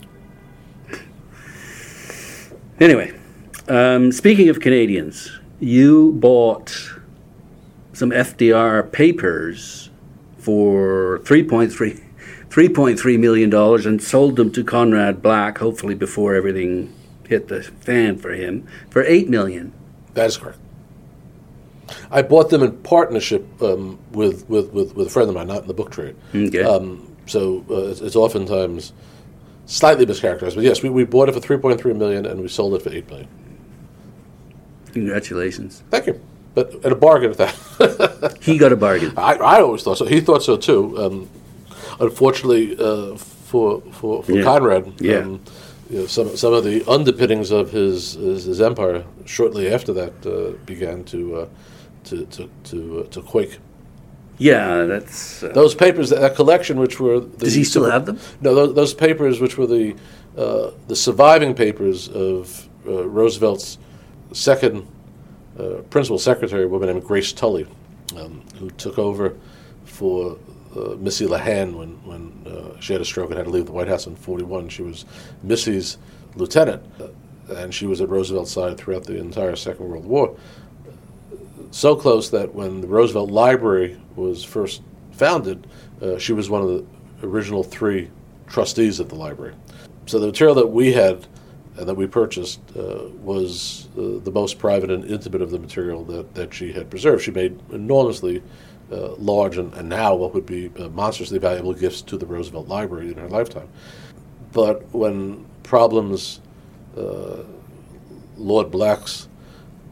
Anyway, 2.78 3.14
um, 3.68 4.12
speaking 4.12 4.48
of 4.48 4.60
Canadians, 4.60 5.30
you 5.60 6.12
bought 6.12 6.90
some 7.94 8.10
FDR 8.10 8.92
papers 8.92 9.90
for 10.38 11.20
3.3 11.24 12.02
$3.3 12.50 13.18
million 13.18 13.52
and 13.86 14.02
sold 14.02 14.36
them 14.36 14.50
to 14.50 14.64
Conrad 14.64 15.20
Black, 15.20 15.58
hopefully 15.58 15.94
before 15.94 16.34
everything 16.34 16.90
hit 17.28 17.48
the 17.48 17.62
fan 17.62 18.16
for 18.18 18.32
him, 18.32 18.66
for 18.90 19.02
8 19.02 19.28
million. 19.28 19.72
That 20.14 20.26
is 20.26 20.36
correct. 20.36 20.58
I 22.10 22.22
bought 22.22 22.50
them 22.50 22.62
in 22.62 22.72
partnership 22.78 23.46
um, 23.62 23.98
with, 24.12 24.48
with, 24.48 24.72
with, 24.72 24.94
with 24.96 25.06
a 25.06 25.10
friend 25.10 25.28
of 25.28 25.34
mine, 25.34 25.46
not 25.46 25.62
in 25.62 25.68
the 25.68 25.74
book 25.74 25.90
trade. 25.90 26.16
Okay. 26.34 26.62
Um, 26.62 27.16
so 27.26 27.64
uh, 27.70 27.88
it's, 27.90 28.00
it's 28.00 28.16
oftentimes 28.16 28.92
slightly 29.66 30.06
mischaracterized. 30.06 30.54
But 30.56 30.64
yes, 30.64 30.82
we, 30.82 30.90
we 30.90 31.04
bought 31.04 31.28
it 31.28 31.32
for 31.32 31.40
3.3 31.40 31.96
million 31.96 32.26
and 32.26 32.40
we 32.40 32.48
sold 32.48 32.74
it 32.74 32.82
for 32.82 32.90
8 32.90 33.08
million. 33.08 33.28
Congratulations. 34.92 35.82
Thank 35.90 36.06
you. 36.06 36.20
But 36.54 36.74
at 36.84 36.90
a 36.92 36.96
bargain 36.96 37.30
at 37.32 37.36
that. 37.38 38.38
He 38.46 38.58
got 38.58 38.72
a 38.72 38.76
bargain. 38.76 39.12
I, 39.16 39.34
I 39.34 39.60
always 39.60 39.82
thought 39.82 39.98
so. 39.98 40.06
He 40.06 40.20
thought 40.20 40.42
so 40.42 40.56
too. 40.56 40.96
Um, 41.02 41.28
unfortunately, 42.00 42.76
uh, 42.78 43.16
for 43.16 43.80
for, 43.92 44.22
for 44.22 44.32
Yeah. 44.32 44.42
Conrad, 44.44 44.92
Yeah. 45.00 45.36
You 45.90 46.00
know, 46.00 46.06
some 46.06 46.36
some 46.36 46.52
of 46.52 46.64
the 46.64 46.84
underpinnings 46.88 47.50
of 47.50 47.70
his 47.70 48.14
his, 48.14 48.44
his 48.44 48.60
empire 48.60 49.04
shortly 49.24 49.72
after 49.72 49.92
that 49.92 50.26
uh, 50.26 50.56
began 50.64 51.04
to 51.04 51.36
uh, 51.36 51.48
to 52.04 52.26
to 52.26 52.50
to, 52.64 53.00
uh, 53.00 53.10
to 53.10 53.22
quake. 53.22 53.58
Yeah, 54.38 54.84
that's. 54.84 55.42
Uh, 55.42 55.48
Those 55.48 55.74
papers, 55.74 56.10
that, 56.10 56.20
that 56.20 56.34
collection, 56.36 56.78
which 56.78 57.00
were 57.00 57.20
the, 57.20 57.38
Does 57.38 57.54
he 57.54 57.64
still 57.64 57.90
have 57.90 58.04
them? 58.04 58.18
No, 58.42 58.54
those, 58.54 58.74
those 58.74 58.94
papers, 58.94 59.40
which 59.40 59.56
were 59.56 59.66
the 59.66 59.96
uh, 60.36 60.72
the 60.88 60.96
surviving 60.96 61.54
papers 61.54 62.08
of 62.08 62.68
uh, 62.86 63.06
Roosevelt's 63.08 63.78
second 64.32 64.86
uh, 65.58 65.82
principal 65.88 66.18
secretary, 66.18 66.64
a 66.64 66.68
woman 66.68 66.88
named 66.88 67.04
Grace 67.04 67.32
Tully, 67.32 67.66
um, 68.16 68.42
who 68.58 68.68
took 68.70 68.98
over 68.98 69.34
for 69.84 70.36
uh, 70.76 70.96
Missy 70.96 71.26
LeHand 71.26 71.74
when 71.74 71.90
when 72.04 72.52
uh, 72.52 72.80
she 72.80 72.92
had 72.92 73.02
a 73.02 73.04
stroke 73.04 73.30
and 73.30 73.38
had 73.38 73.46
to 73.46 73.50
leave 73.50 73.66
the 73.66 73.72
White 73.72 73.88
House 73.88 74.06
in 74.06 74.16
'41. 74.16 74.68
She 74.68 74.82
was 74.82 75.04
Missy's 75.42 75.98
lieutenant, 76.34 76.82
uh, 77.00 77.08
and 77.54 77.74
she 77.74 77.86
was 77.86 78.00
at 78.00 78.08
Roosevelt's 78.08 78.52
side 78.52 78.76
throughout 78.76 79.04
the 79.04 79.18
entire 79.18 79.56
Second 79.56 79.88
World 79.88 80.04
War 80.04 80.36
so 81.70 81.94
close 81.94 82.30
that 82.30 82.54
when 82.54 82.80
the 82.80 82.86
Roosevelt 82.86 83.30
Library 83.30 84.00
was 84.14 84.42
first 84.42 84.82
founded, 85.12 85.66
uh, 86.00 86.18
she 86.18 86.32
was 86.32 86.48
one 86.48 86.62
of 86.62 86.68
the 86.68 87.26
original 87.26 87.62
three 87.62 88.10
trustees 88.46 89.00
of 89.00 89.08
the 89.08 89.14
library. 89.14 89.54
So 90.06 90.18
the 90.18 90.26
material 90.26 90.54
that 90.54 90.68
we 90.68 90.92
had 90.92 91.26
and 91.76 91.86
that 91.86 91.94
we 91.94 92.06
purchased 92.06 92.60
uh, 92.74 93.08
was 93.20 93.88
uh, 93.98 94.24
the 94.24 94.30
most 94.32 94.58
private 94.58 94.90
and 94.90 95.04
intimate 95.04 95.42
of 95.42 95.50
the 95.50 95.58
material 95.58 96.04
that, 96.04 96.34
that 96.34 96.54
she 96.54 96.72
had 96.72 96.88
preserved. 96.88 97.22
She 97.22 97.30
made 97.30 97.60
enormously 97.70 98.42
uh, 98.90 99.14
large 99.16 99.58
and, 99.58 99.72
and 99.74 99.88
now 99.88 100.14
what 100.14 100.34
would 100.34 100.46
be 100.46 100.70
uh, 100.78 100.88
monstrously 100.88 101.38
valuable 101.38 101.72
gifts 101.74 102.02
to 102.02 102.16
the 102.16 102.26
Roosevelt 102.26 102.68
Library 102.68 103.08
in 103.08 103.18
her 103.18 103.28
lifetime. 103.28 103.68
But 104.52 104.82
when 104.94 105.44
problems, 105.62 106.40
uh, 106.96 107.42
Lord 108.36 108.70
Black's 108.70 109.28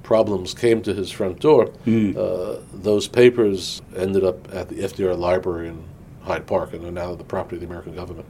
problems 0.03 0.55
came 0.55 0.83
to 0.83 0.95
his 0.95 1.11
front 1.11 1.41
door, 1.41 1.71
uh, 2.17 2.61
those 2.73 3.09
papers 3.09 3.83
ended 3.97 4.25
up 4.25 4.55
at 4.55 4.69
the 4.69 4.77
FDR 4.77 5.19
Library 5.19 5.69
in 5.69 5.83
Hyde 6.23 6.47
Park 6.47 6.73
and 6.73 6.85
are 6.85 6.93
now 6.93 7.15
the 7.15 7.25
property 7.25 7.57
of 7.57 7.61
the 7.61 7.67
American 7.67 7.95
government. 7.95 8.27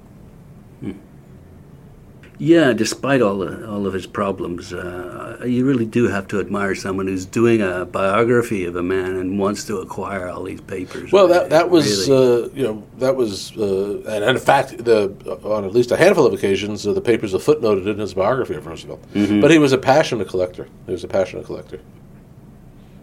Yeah, 2.39 2.73
despite 2.73 3.23
all 3.23 3.39
the, 3.39 3.69
all 3.71 3.87
of 3.87 3.93
his 3.93 4.07
problems, 4.07 4.73
uh, 4.73 5.41
you 5.47 5.65
really 5.65 5.87
do 5.87 6.09
have 6.09 6.27
to 6.29 6.41
admire 6.41 6.75
someone 6.75 7.07
who's 7.07 7.25
doing 7.25 7.63
a 7.63 7.85
biography 7.85 8.65
of 8.65 8.75
a 8.75 8.83
man 8.83 9.17
and 9.17 9.39
wants 9.39 9.65
to 9.67 9.79
acquire 9.79 10.29
all 10.29 10.43
these 10.43 10.61
papers. 10.61 11.13
Well, 11.13 11.29
that 11.29 11.51
that 11.51 11.71
was 11.71 12.09
Really. 12.09 12.45
uh, 12.45 12.49
you 12.55 12.63
know 12.65 12.83
that 12.99 13.15
was 13.15 13.57
uh, 13.57 14.03
and, 14.09 14.25
in 14.25 14.39
fact 14.39 14.85
the 14.85 15.13
on 15.45 15.65
at 15.65 15.73
least 15.73 15.93
a 15.93 15.97
handful 15.97 16.27
of 16.27 16.33
occasions 16.33 16.87
uh, 16.87 16.93
the 16.93 17.01
papers 17.01 17.35
are 17.35 17.39
footnoted 17.39 17.87
in 17.87 17.99
his 17.99 18.15
biography 18.15 18.55
of 18.55 18.67
Roosevelt. 18.67 19.03
But 19.13 19.51
he 19.53 19.59
was 19.59 19.73
a 19.73 19.79
passionate 19.79 20.29
collector. 20.29 20.67
He 20.87 20.93
was 20.93 21.05
a 21.05 21.09
passionate 21.09 21.47
collector. 21.47 21.81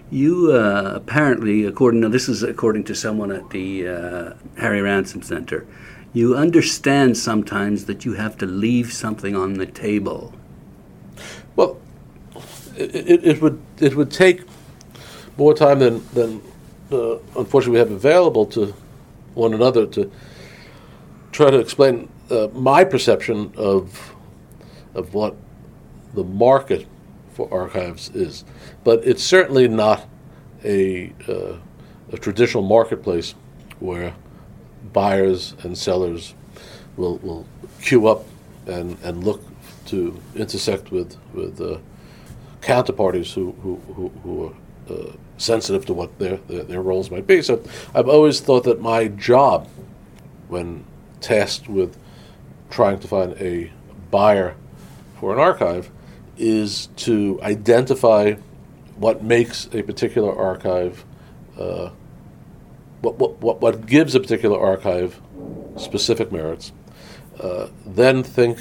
You 0.09 0.51
uh, 0.51 0.91
apparently, 0.95 1.63
according 1.63 2.01
to 2.01 2.09
this 2.09 2.27
is 2.27 2.43
according 2.43 2.83
to 2.85 2.95
someone 2.95 3.31
at 3.31 3.49
the 3.51 3.87
uh, 3.87 4.33
Harry 4.57 4.81
Ransom 4.81 5.21
Center, 5.21 5.65
you 6.13 6.35
understand 6.35 7.17
sometimes 7.17 7.85
that 7.85 8.05
you 8.05 8.13
have 8.13 8.37
to 8.37 8.45
leave 8.45 8.91
something 8.91 9.35
on 9.35 9.53
the 9.53 9.65
table. 9.65 10.33
Well, 11.55 11.79
it, 12.75 12.95
it, 12.95 13.23
it 13.25 13.41
would 13.41 13.61
it 13.79 13.95
would 13.95 14.11
take 14.11 14.43
more 15.37 15.53
time 15.53 15.79
than 15.79 16.05
than 16.13 16.41
uh, 16.91 17.17
unfortunately 17.37 17.73
we 17.73 17.79
have 17.79 17.91
available 17.91 18.45
to 18.47 18.73
one 19.33 19.53
another 19.53 19.85
to 19.87 20.11
try 21.31 21.49
to 21.49 21.57
explain 21.57 22.09
uh, 22.29 22.47
my 22.53 22.83
perception 22.83 23.53
of 23.55 24.13
of 24.93 25.13
what 25.13 25.35
the 26.13 26.23
market 26.23 26.87
for 27.33 27.51
archives 27.53 28.09
is. 28.09 28.43
But 28.83 29.05
it's 29.05 29.23
certainly 29.23 29.67
not 29.67 30.07
a, 30.63 31.13
uh, 31.27 31.57
a 32.11 32.17
traditional 32.17 32.63
marketplace 32.63 33.35
where 33.79 34.13
buyers 34.93 35.55
and 35.63 35.77
sellers 35.77 36.33
will, 36.97 37.17
will 37.19 37.45
queue 37.81 38.07
up 38.07 38.25
and, 38.67 38.97
and 39.03 39.23
look 39.23 39.41
to 39.87 40.19
intersect 40.35 40.91
with, 40.91 41.17
with 41.33 41.59
uh, 41.59 41.77
counterparties 42.61 43.33
who, 43.33 43.51
who, 43.63 43.75
who, 43.93 44.09
who 44.23 44.45
are 44.45 44.53
uh, 44.93 45.11
sensitive 45.37 45.85
to 45.85 45.93
what 45.93 46.17
their, 46.19 46.37
their, 46.47 46.63
their 46.63 46.81
roles 46.81 47.09
might 47.09 47.27
be. 47.27 47.41
So 47.41 47.63
I've 47.95 48.07
always 48.07 48.39
thought 48.39 48.63
that 48.65 48.79
my 48.81 49.07
job, 49.07 49.67
when 50.47 50.85
tasked 51.19 51.67
with 51.67 51.97
trying 52.69 52.99
to 52.99 53.07
find 53.07 53.33
a 53.33 53.71
buyer 54.11 54.55
for 55.19 55.33
an 55.33 55.39
archive, 55.39 55.89
is 56.37 56.87
to 56.97 57.39
identify 57.43 58.35
what 58.95 59.23
makes 59.23 59.67
a 59.73 59.81
particular 59.81 60.35
archive, 60.35 61.05
uh, 61.59 61.89
what, 63.01 63.17
what, 63.17 63.61
what 63.61 63.85
gives 63.85 64.15
a 64.15 64.19
particular 64.19 64.59
archive 64.59 65.19
specific 65.77 66.31
merits, 66.31 66.71
uh, 67.39 67.67
then 67.85 68.23
think 68.23 68.59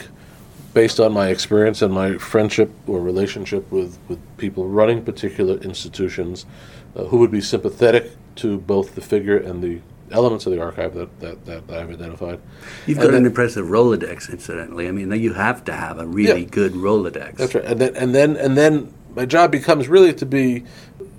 based 0.73 1.01
on 1.01 1.13
my 1.13 1.29
experience 1.29 1.83
and 1.83 1.93
my 1.93 2.17
friendship 2.17 2.71
or 2.87 3.01
relationship 3.01 3.71
with, 3.73 3.99
with 4.09 4.19
people 4.37 4.69
running 4.69 5.05
particular 5.05 5.57
institutions 5.59 6.47
uh, 6.95 7.05
who 7.05 7.19
would 7.19 7.31
be 7.31 7.41
sympathetic 7.41 8.13
to 8.37 8.59
both 8.59 8.95
the 8.95 9.01
figure 9.01 9.37
and 9.37 9.63
the 9.63 9.81
elements 10.13 10.47
of 10.47 10.53
the 10.53 10.61
archive 10.61 10.95
that, 10.95 11.21
that, 11.21 11.45
that 11.47 11.71
I've 11.71 11.91
identified. 11.91 12.41
You've 12.87 12.99
got 12.99 13.15
an 13.15 13.27
impressive 13.27 13.67
Rolodex, 13.67 14.31
incidentally. 14.31 14.89
I 14.89 14.93
mean, 14.93 15.11
you 15.13 15.35
have 15.35 15.65
to 15.65 15.73
have 15.73 15.99
a 15.99 16.07
really 16.07 16.43
yeah, 16.43 16.49
good 16.49 16.73
Rolodex. 16.73 17.37
That's 17.37 17.55
right. 17.55 17.65
And 17.65 17.81
then, 17.81 17.97
and 17.97 18.15
then, 18.15 18.37
and 18.37 18.57
then 18.57 18.95
my 19.15 19.25
job 19.25 19.53
becomes 19.53 19.89
really 19.89 20.13
to 20.15 20.27
be 20.27 20.65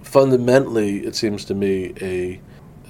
fundamentally, 0.03 1.05
it 1.05 1.15
seems 1.15 1.45
to 1.45 1.53
me, 1.53 1.93
a 2.01 2.41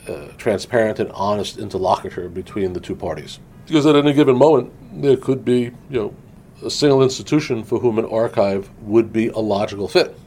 uh, 0.07 0.27
transparent 0.37 0.99
and 0.99 1.11
honest 1.11 1.57
interlocutor 1.57 2.29
between 2.29 2.73
the 2.73 2.79
two 2.79 2.95
parties. 2.95 3.39
Because 3.67 3.85
at 3.85 3.95
any 3.95 4.13
given 4.13 4.37
moment, 4.37 4.71
there 5.01 5.17
could 5.17 5.45
be, 5.45 5.71
you 5.89 5.99
know, 5.99 6.15
a 6.63 6.69
single 6.69 7.01
institution 7.01 7.63
for 7.63 7.79
whom 7.79 7.97
an 7.99 8.05
archive 8.05 8.69
would 8.81 9.11
be 9.11 9.27
a 9.27 9.39
logical 9.39 9.87
fit. 9.87 10.17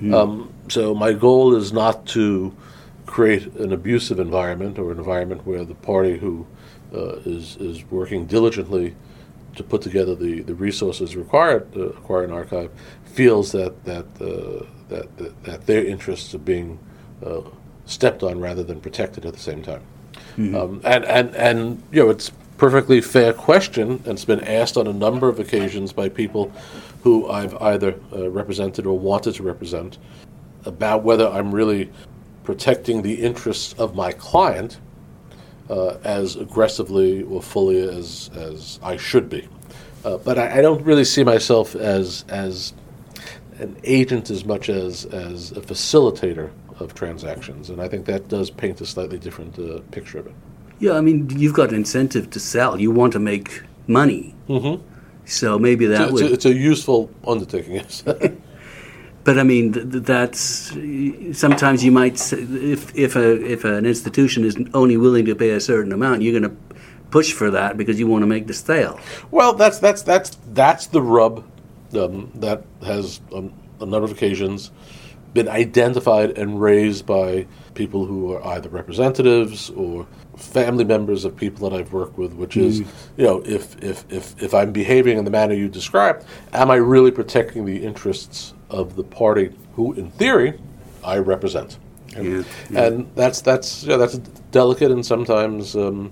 Mm. 0.00 0.14
Um, 0.14 0.54
so 0.68 0.94
my 0.94 1.12
goal 1.12 1.54
is 1.54 1.72
not 1.72 2.06
to 2.06 2.54
create 3.06 3.46
an 3.54 3.72
abusive 3.72 4.18
environment 4.18 4.78
or 4.78 4.90
an 4.92 4.98
environment 4.98 5.46
where 5.46 5.64
the 5.64 5.74
party 5.74 6.18
who 6.18 6.46
uh, 6.92 7.16
is 7.24 7.56
is 7.56 7.84
working 7.90 8.26
diligently 8.26 8.94
to 9.54 9.62
put 9.62 9.80
together 9.82 10.14
the, 10.14 10.42
the 10.42 10.54
resources 10.54 11.16
required 11.16 11.72
to 11.72 11.84
acquire 11.84 12.24
an 12.24 12.32
archive 12.32 12.70
feels 13.04 13.52
that 13.52 13.84
that, 13.84 14.04
uh, 14.20 14.66
that, 14.88 15.16
that, 15.16 15.44
that 15.44 15.66
their 15.66 15.84
interests 15.84 16.34
are 16.34 16.38
being 16.38 16.78
uh, 17.24 17.40
stepped 17.86 18.22
on 18.22 18.40
rather 18.40 18.62
than 18.62 18.80
protected 18.80 19.24
at 19.24 19.32
the 19.32 19.40
same 19.40 19.62
time. 19.62 19.82
Mm-hmm. 20.36 20.54
Um, 20.54 20.80
and, 20.84 21.04
and, 21.04 21.34
and 21.34 21.82
you 21.90 22.04
know 22.04 22.10
it's 22.10 22.30
perfectly 22.58 23.00
fair 23.00 23.32
question 23.32 23.90
and 23.90 24.06
it's 24.06 24.24
been 24.24 24.44
asked 24.44 24.76
on 24.76 24.86
a 24.86 24.92
number 24.92 25.28
of 25.28 25.38
occasions 25.38 25.92
by 25.92 26.08
people 26.08 26.50
who 27.02 27.28
I've 27.28 27.54
either 27.62 27.94
uh, 28.12 28.30
represented 28.30 28.86
or 28.86 28.98
wanted 28.98 29.34
to 29.36 29.42
represent 29.42 29.98
about 30.64 31.04
whether 31.04 31.28
I'm 31.28 31.54
really 31.54 31.90
protecting 32.44 33.02
the 33.02 33.14
interests 33.14 33.74
of 33.74 33.94
my 33.94 34.12
client 34.12 34.78
uh, 35.68 35.96
as 36.04 36.36
aggressively 36.36 37.22
or 37.24 37.42
fully 37.42 37.80
as, 37.80 38.30
as 38.34 38.78
I 38.82 38.96
should 38.96 39.28
be. 39.28 39.48
Uh, 40.04 40.16
but 40.18 40.38
I, 40.38 40.58
I, 40.58 40.62
don't 40.62 40.82
really 40.84 41.04
see 41.04 41.24
myself 41.24 41.74
as, 41.74 42.24
as 42.28 42.72
an 43.58 43.76
agent 43.82 44.30
as 44.30 44.44
much 44.44 44.68
as, 44.68 45.04
as 45.06 45.50
a 45.52 45.60
facilitator 45.60 46.50
of 46.80 46.94
transactions. 46.94 47.70
And 47.70 47.80
I 47.80 47.88
think 47.88 48.06
that 48.06 48.28
does 48.28 48.50
paint 48.50 48.80
a 48.80 48.86
slightly 48.86 49.18
different 49.18 49.58
uh, 49.58 49.80
picture 49.90 50.18
of 50.18 50.26
it. 50.26 50.34
Yeah, 50.78 50.92
I 50.92 51.00
mean, 51.00 51.30
you've 51.30 51.54
got 51.54 51.70
an 51.70 51.74
incentive 51.74 52.30
to 52.30 52.40
sell. 52.40 52.78
You 52.78 52.90
want 52.90 53.12
to 53.14 53.18
make 53.18 53.62
money. 53.86 54.34
Mm-hmm. 54.48 54.82
So 55.24 55.58
maybe 55.58 55.86
that 55.86 56.02
it's 56.02 56.10
a, 56.10 56.12
would. 56.12 56.32
It's 56.32 56.44
a, 56.44 56.54
useful 56.54 57.10
undertaking, 57.26 57.74
yes. 57.74 58.02
but 59.24 59.38
I 59.38 59.42
mean, 59.42 59.72
th- 59.72 60.04
that's 60.04 60.72
sometimes 61.36 61.84
you 61.84 61.90
might 61.90 62.18
say, 62.18 62.38
if 62.38 62.94
if 62.94 63.16
a 63.16 63.44
if 63.44 63.64
an 63.64 63.86
institution 63.86 64.44
is 64.44 64.56
only 64.72 64.96
willing 64.96 65.24
to 65.24 65.34
pay 65.34 65.50
a 65.50 65.60
certain 65.60 65.92
amount, 65.92 66.22
you're 66.22 66.38
going 66.38 66.50
to 66.50 66.56
push 67.10 67.32
for 67.32 67.50
that 67.50 67.76
because 67.76 67.98
you 67.98 68.06
want 68.06 68.22
to 68.22 68.26
make 68.26 68.46
the 68.46 68.54
sale. 68.54 69.00
Well, 69.32 69.52
that's 69.54 69.80
that's 69.80 70.02
that's 70.02 70.36
that's 70.52 70.86
the 70.86 71.02
rub 71.02 71.44
um, 71.94 72.30
that 72.36 72.64
has 72.84 73.20
on 73.32 73.52
a 73.80 73.86
number 73.86 74.04
of 74.04 74.12
occasions 74.12 74.70
been 75.36 75.48
identified 75.48 76.36
and 76.38 76.60
raised 76.60 77.06
by 77.06 77.46
people 77.74 78.06
who 78.06 78.32
are 78.32 78.44
either 78.54 78.68
representatives 78.68 79.70
or 79.70 80.06
family 80.36 80.84
members 80.84 81.24
of 81.24 81.36
people 81.36 81.68
that 81.68 81.78
I've 81.78 81.92
worked 81.92 82.18
with, 82.18 82.32
which 82.32 82.56
is, 82.56 82.80
mm. 82.80 82.86
you 83.16 83.24
know, 83.24 83.42
if, 83.44 83.80
if, 83.82 84.04
if, 84.10 84.42
if 84.42 84.54
I'm 84.54 84.72
behaving 84.72 85.18
in 85.18 85.24
the 85.24 85.30
manner 85.30 85.54
you 85.54 85.68
described, 85.68 86.24
am 86.52 86.70
I 86.70 86.76
really 86.76 87.10
protecting 87.10 87.64
the 87.64 87.76
interests 87.76 88.54
of 88.70 88.96
the 88.96 89.04
party 89.04 89.54
who, 89.74 89.92
in 89.92 90.10
theory, 90.10 90.58
I 91.04 91.18
represent. 91.18 91.78
And, 92.16 92.24
yeah, 92.26 92.42
yeah. 92.70 92.84
and 92.84 93.10
that's 93.14 93.42
that's 93.42 93.84
yeah, 93.84 93.98
that's 93.98 94.14
a 94.14 94.18
delicate 94.50 94.90
and 94.90 95.04
sometimes 95.04 95.76
um, 95.76 96.10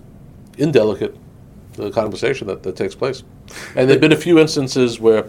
indelicate 0.58 1.16
uh, 1.78 1.90
conversation 1.90 2.46
that, 2.48 2.62
that 2.62 2.76
takes 2.76 2.94
place. 2.94 3.22
And 3.74 3.88
there've 3.88 4.00
been 4.00 4.12
a 4.12 4.16
few 4.16 4.38
instances 4.38 5.00
where 5.00 5.26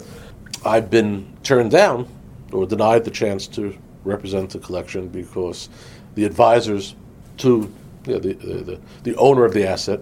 I've 0.65 0.89
been 0.89 1.25
turned 1.43 1.71
down 1.71 2.07
or 2.51 2.65
denied 2.65 3.05
the 3.05 3.11
chance 3.11 3.47
to 3.47 3.77
represent 4.05 4.51
the 4.51 4.59
collection 4.59 5.09
because 5.09 5.69
the 6.15 6.23
advisors 6.23 6.95
to 7.37 7.71
you 8.05 8.13
know, 8.13 8.19
the, 8.19 8.33
the, 8.33 8.79
the 9.03 9.15
owner 9.15 9.45
of 9.45 9.53
the 9.53 9.67
asset 9.67 9.99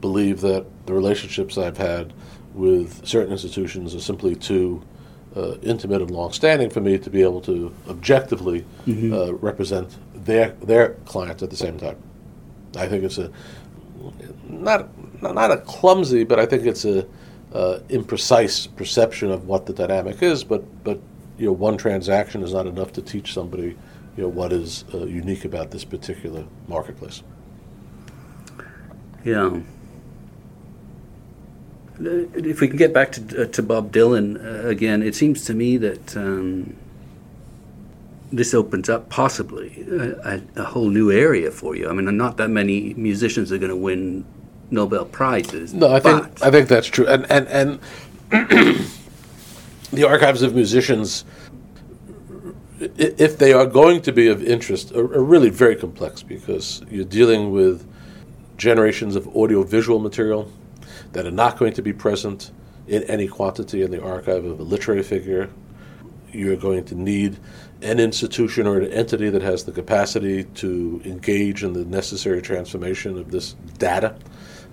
believe 0.00 0.40
that 0.42 0.64
the 0.86 0.92
relationships 0.92 1.58
I've 1.58 1.78
had 1.78 2.12
with 2.54 3.06
certain 3.06 3.32
institutions 3.32 3.94
are 3.94 4.00
simply 4.00 4.34
too 4.34 4.82
uh, 5.34 5.56
intimate 5.62 6.00
and 6.00 6.10
long-standing 6.10 6.70
for 6.70 6.80
me 6.80 6.98
to 6.98 7.10
be 7.10 7.22
able 7.22 7.40
to 7.42 7.74
objectively 7.88 8.64
mm-hmm. 8.86 9.12
uh, 9.12 9.32
represent 9.32 9.96
their 10.14 10.50
their 10.62 10.90
clients 11.04 11.42
at 11.42 11.50
the 11.50 11.56
same 11.56 11.78
time. 11.78 11.96
I 12.76 12.86
think 12.88 13.04
it's 13.04 13.18
a 13.18 13.30
not 14.44 14.88
not 15.22 15.50
a 15.50 15.58
clumsy, 15.58 16.24
but 16.24 16.38
I 16.38 16.46
think 16.46 16.64
it's 16.64 16.84
a 16.84 17.06
uh, 17.52 17.80
imprecise 17.88 18.74
perception 18.76 19.30
of 19.30 19.46
what 19.46 19.66
the 19.66 19.72
dynamic 19.72 20.22
is. 20.22 20.44
But 20.44 20.62
but 20.84 21.00
you 21.38 21.46
know, 21.46 21.52
one 21.52 21.76
transaction 21.76 22.42
is 22.42 22.52
not 22.52 22.66
enough 22.66 22.92
to 22.94 23.02
teach 23.02 23.32
somebody 23.32 23.76
you 24.16 24.22
know 24.22 24.28
what 24.28 24.52
is 24.52 24.84
uh, 24.94 25.04
unique 25.04 25.44
about 25.44 25.70
this 25.70 25.84
particular 25.84 26.44
marketplace. 26.68 27.22
Yeah 29.24 29.60
if 31.98 32.60
we 32.60 32.68
can 32.68 32.76
get 32.76 32.92
back 32.92 33.12
to, 33.12 33.42
uh, 33.42 33.46
to 33.46 33.62
Bob 33.62 33.92
Dylan 33.92 34.42
uh, 34.44 34.68
again, 34.68 35.02
it 35.02 35.14
seems 35.14 35.44
to 35.46 35.54
me 35.54 35.76
that 35.78 36.16
um, 36.16 36.76
this 38.30 38.52
opens 38.52 38.88
up 38.88 39.08
possibly 39.08 39.84
a, 39.90 40.42
a, 40.56 40.64
whole 40.64 40.90
new 40.90 41.10
area 41.10 41.50
for 41.50 41.74
you. 41.74 41.88
I 41.88 41.92
mean, 41.92 42.16
not 42.16 42.36
that 42.36 42.48
many 42.48 42.94
musicians 42.94 43.52
are 43.52 43.58
going 43.58 43.70
to 43.70 43.76
win 43.76 44.24
Nobel 44.70 45.04
prizes. 45.04 45.72
No, 45.72 45.92
I 45.92 46.00
think 46.00 46.42
I 46.42 46.50
think 46.50 46.68
that's 46.68 46.88
true, 46.88 47.06
and 47.06 47.24
and 47.30 47.80
and 48.32 48.80
the 49.92 50.04
archives 50.04 50.42
of 50.42 50.54
musicians, 50.54 51.24
if 52.78 53.38
they 53.38 53.52
are 53.52 53.66
going 53.66 54.02
to 54.02 54.12
be 54.12 54.28
of 54.28 54.42
interest, 54.42 54.92
are, 54.92 55.04
are 55.14 55.24
really 55.24 55.50
very 55.50 55.76
complex 55.76 56.22
because 56.22 56.82
you're 56.90 57.04
dealing 57.04 57.50
with 57.50 57.86
generations 58.56 59.16
of 59.16 59.26
audiovisual 59.36 59.98
material 59.98 60.50
that 61.12 61.26
are 61.26 61.30
not 61.30 61.58
going 61.58 61.72
to 61.74 61.82
be 61.82 61.92
present 61.92 62.50
in 62.86 63.02
any 63.04 63.26
quantity 63.26 63.82
in 63.82 63.90
the 63.90 64.02
archive 64.02 64.44
of 64.44 64.60
a 64.60 64.62
literary 64.62 65.02
figure. 65.02 65.50
You're 66.32 66.56
going 66.56 66.84
to 66.86 66.94
need 66.94 67.38
an 67.82 68.00
institution 68.00 68.66
or 68.66 68.78
an 68.78 68.92
entity 68.92 69.30
that 69.30 69.42
has 69.42 69.64
the 69.64 69.72
capacity 69.72 70.44
to 70.44 71.00
engage 71.04 71.62
in 71.62 71.72
the 71.72 71.84
necessary 71.84 72.40
transformation 72.40 73.18
of 73.18 73.30
this 73.30 73.54
data 73.78 74.16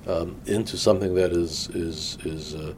um, 0.08 0.40
into 0.46 0.78
something 0.78 1.16
that 1.16 1.32
is 1.32 1.70
is 1.70 2.18
is 2.24 2.56
uh, 2.56 2.74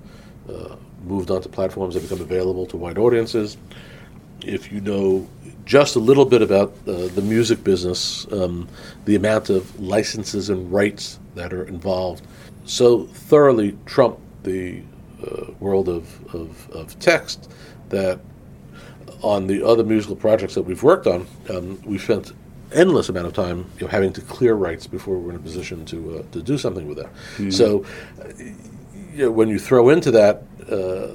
uh, 0.49 0.75
moved 1.05 1.31
onto 1.31 1.49
platforms 1.49 1.95
that 1.95 2.01
become 2.01 2.21
available 2.21 2.65
to 2.67 2.77
wide 2.77 2.97
audiences. 2.97 3.57
If 4.43 4.71
you 4.71 4.81
know 4.81 5.27
just 5.65 5.95
a 5.95 5.99
little 5.99 6.25
bit 6.25 6.41
about 6.41 6.73
uh, 6.87 7.07
the 7.07 7.21
music 7.21 7.63
business, 7.63 8.31
um, 8.31 8.67
the 9.05 9.15
amount 9.15 9.49
of 9.49 9.79
licenses 9.79 10.49
and 10.49 10.71
rights 10.71 11.19
that 11.35 11.53
are 11.53 11.63
involved 11.63 12.25
so 12.65 13.05
thoroughly 13.05 13.77
trump 13.85 14.19
the 14.43 14.81
uh, 15.25 15.51
world 15.59 15.87
of, 15.87 16.35
of, 16.35 16.69
of, 16.71 16.99
text 16.99 17.51
that 17.89 18.19
on 19.21 19.47
the 19.47 19.65
other 19.65 19.83
musical 19.83 20.15
projects 20.15 20.55
that 20.55 20.63
we've 20.63 20.83
worked 20.83 21.07
on, 21.07 21.25
um, 21.49 21.81
we 21.85 21.97
spent 21.97 22.33
endless 22.73 23.09
amount 23.09 23.27
of 23.27 23.33
time 23.33 23.65
you 23.79 23.85
know, 23.85 23.87
having 23.87 24.11
to 24.11 24.21
clear 24.21 24.55
rights 24.55 24.87
before 24.87 25.17
we're 25.17 25.29
in 25.29 25.35
a 25.35 25.39
position 25.39 25.85
to 25.85 26.19
uh, 26.19 26.23
to 26.31 26.41
do 26.41 26.57
something 26.57 26.87
with 26.87 26.97
that. 26.97 27.13
Mm-hmm. 27.37 27.51
So, 27.51 27.85
you 29.15 29.25
know, 29.25 29.31
when 29.31 29.47
you 29.47 29.57
throw 29.57 29.89
into 29.89 30.11
that, 30.11 30.43
uh, 30.69 31.13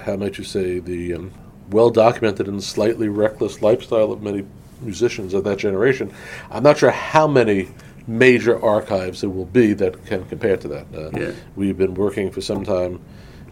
how 0.00 0.16
might 0.16 0.36
you 0.36 0.44
say, 0.44 0.80
the 0.80 1.14
um, 1.14 1.32
well 1.70 1.88
documented 1.88 2.46
and 2.46 2.62
slightly 2.62 3.08
reckless 3.08 3.62
lifestyle 3.62 4.12
of 4.12 4.22
many 4.22 4.44
musicians 4.82 5.32
of 5.32 5.42
that 5.44 5.56
generation, 5.56 6.12
I'm 6.50 6.62
not 6.62 6.76
sure 6.76 6.90
how 6.90 7.26
many 7.26 7.68
major 8.06 8.62
archives 8.62 9.22
there 9.22 9.30
will 9.30 9.46
be 9.46 9.72
that 9.72 10.04
can 10.04 10.26
compare 10.26 10.58
to 10.58 10.68
that. 10.68 10.86
Uh, 10.94 11.10
yeah. 11.18 11.32
We've 11.56 11.78
been 11.78 11.94
working 11.94 12.30
for 12.30 12.42
some 12.42 12.64
time 12.64 13.00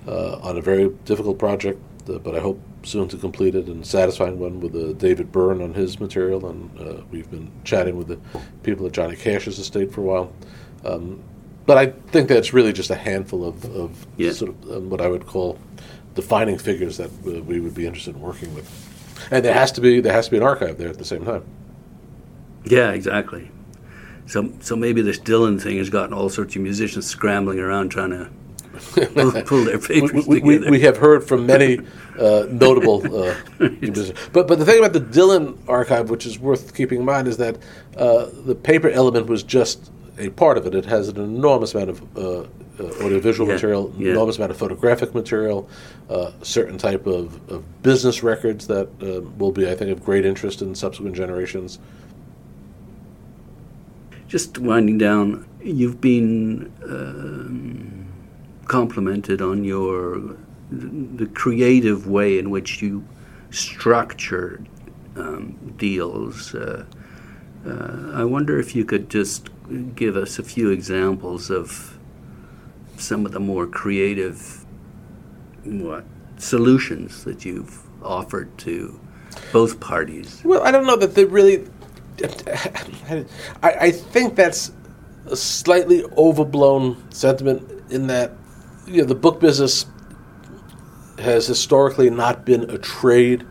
uh, 0.07 0.37
on 0.41 0.59
a 0.59 0.61
very 0.61 0.91
difficult 1.07 1.39
project, 1.39 1.81
uh, 2.07 2.19
but 2.19 2.37
I 2.37 2.41
hope 2.41 2.61
soon 2.83 3.09
to 3.09 3.17
complete 3.17 3.55
it 3.55 3.67
and 3.67 3.87
satisfying 3.87 4.39
one 4.39 4.61
with 4.61 4.75
uh, 4.75 4.93
David 4.95 5.33
Byrne 5.33 5.63
on 5.63 5.73
his 5.73 5.99
material. 6.01 6.47
And 6.47 6.79
uh, 6.79 7.03
we've 7.11 7.31
been 7.31 7.51
chatting 7.65 7.97
with 7.97 8.09
the 8.09 8.19
people 8.63 8.85
at 8.87 8.93
Johnny 8.93 9.17
Cash's 9.17 9.59
estate 9.59 9.91
for 9.91 10.03
a 10.03 10.05
while. 10.05 10.33
Um, 10.85 11.23
but 11.71 11.79
I 11.79 11.87
think 12.11 12.29
that's 12.29 12.53
really 12.53 12.73
just 12.73 12.91
a 12.91 12.97
handful 12.97 13.45
of, 13.45 13.65
of 13.77 14.05
yeah. 14.17 14.33
sort 14.33 14.51
of 14.51 14.71
um, 14.73 14.91
what 14.91 15.01
I 15.01 15.07
would 15.07 15.25
call 15.25 15.57
defining 16.17 16.59
figures 16.59 16.97
that 16.97 17.11
uh, 17.25 17.43
we 17.43 17.61
would 17.61 17.77
be 17.77 17.87
interested 17.87 18.17
in 18.17 18.21
working 18.21 18.53
with. 18.57 18.69
And 19.31 19.45
there 19.45 19.55
has 19.55 19.71
to 19.73 19.81
be 19.81 20.01
there 20.01 20.13
has 20.13 20.25
to 20.25 20.33
be 20.33 20.39
an 20.39 20.43
archive 20.43 20.79
there 20.79 20.89
at 20.89 20.99
the 20.99 21.05
same 21.05 21.25
time. 21.25 21.45
Yeah, 22.65 22.91
exactly. 22.91 23.53
So 24.27 24.53
so 24.59 24.75
maybe 24.75 25.01
this 25.01 25.21
Dylan 25.21 25.63
thing 25.63 25.79
has 25.79 25.91
gotten 25.91 26.13
all 26.13 26.29
sorts 26.29 26.57
of 26.57 26.63
musicians 26.63 27.07
scrambling 27.07 27.61
around 27.61 27.91
trying 27.91 28.11
to 28.11 28.31
pull, 29.15 29.43
pull 29.47 29.65
their 29.65 29.79
papers 29.79 30.27
we, 30.27 30.41
we, 30.41 30.71
we, 30.71 30.81
have 30.81 30.97
heard 30.97 31.23
from 31.23 31.47
many 31.47 31.79
uh, 32.19 32.47
notable 32.51 32.97
uh, 33.17 33.37
but 34.33 34.49
but 34.49 34.59
the 34.59 34.65
thing 34.65 34.81
about 34.81 34.93
the 34.93 35.01
Dylan 35.01 35.57
archive, 35.69 36.11
which 36.11 36.27
is 36.27 36.37
worth 36.37 36.75
keeping 36.75 36.99
in 36.99 37.05
mind, 37.05 37.29
is 37.29 37.37
that 37.37 37.59
uh, 37.97 38.27
the 38.45 38.57
paper 38.57 38.91
element 38.91 39.27
was 39.27 39.45
just 39.45 39.93
a 40.21 40.31
part 40.31 40.59
of 40.59 40.67
it. 40.67 40.75
It 40.75 40.85
has 40.87 41.09
an 41.09 41.19
enormous 41.19 41.75
amount 41.75 41.91
of 41.91 42.17
uh, 42.17 42.21
uh, 42.79 43.05
audiovisual 43.05 43.49
yeah, 43.49 43.55
material, 43.55 43.95
yeah. 43.99 44.11
enormous 44.11 44.37
amount 44.37 44.53
of 44.53 44.59
photographic 44.59 45.15
material, 45.15 45.69
uh, 46.09 46.31
certain 46.43 46.79
type 46.79 47.07
of, 47.07 47.51
of, 47.51 47.83
business 47.83 48.23
records 48.23 48.67
that 48.67 48.89
uh, 49.03 49.23
will 49.39 49.53
be, 49.53 49.69
I 49.71 49.75
think, 49.75 49.91
of 49.91 50.05
great 50.05 50.25
interest 50.25 50.63
in 50.63 50.75
subsequent 50.75 51.17
generations. 51.17 51.79
Just 54.29 54.59
winding 54.59 54.99
down, 54.99 55.47
you've 55.63 56.01
been 56.01 56.73
um, 56.85 58.07
complimented 58.67 59.43
on 59.43 59.65
your 59.65 60.37
the 60.71 61.27
creative 61.35 62.07
way 62.07 62.39
in 62.39 62.49
which 62.49 62.81
you 62.81 63.05
structure 63.51 64.63
um, 65.17 65.75
deals. 65.77 66.55
Uh, 66.55 66.85
uh, 67.67 68.13
I 68.15 68.25
wonder 68.25 68.59
if 68.59 68.77
you 68.77 68.85
could 68.85 69.11
just 69.11 69.51
give 69.95 70.17
us 70.17 70.39
a 70.39 70.43
few 70.43 70.71
examples 70.71 71.51
of 71.51 71.99
some 72.97 73.25
of 73.25 73.33
the 73.33 73.41
more 73.41 73.67
creative 73.67 74.65
what 75.65 76.05
solutions 76.39 77.25
that 77.25 77.45
you've 77.45 77.83
offered 78.03 78.57
to 78.59 78.99
both 79.53 79.81
parties? 79.81 80.43
Well, 80.45 80.63
I 80.63 80.71
don't 80.71 80.87
know 80.87 80.97
that 80.97 81.15
they 81.15 81.25
really. 81.25 81.67
I, 83.09 83.27
I 83.63 83.91
think 83.91 84.35
that's 84.35 84.73
a 85.27 85.37
slightly 85.37 86.05
overblown 86.17 87.03
sentiment 87.11 87.91
in 87.91 88.09
that 88.09 88.33
you 88.87 89.03
know 89.03 89.07
the 89.07 89.15
book 89.15 89.41
business 89.41 89.87
has 91.19 91.47
historically 91.47 92.11
not 92.11 92.45
been 92.45 92.69
a 92.71 92.79
trade 92.79 93.47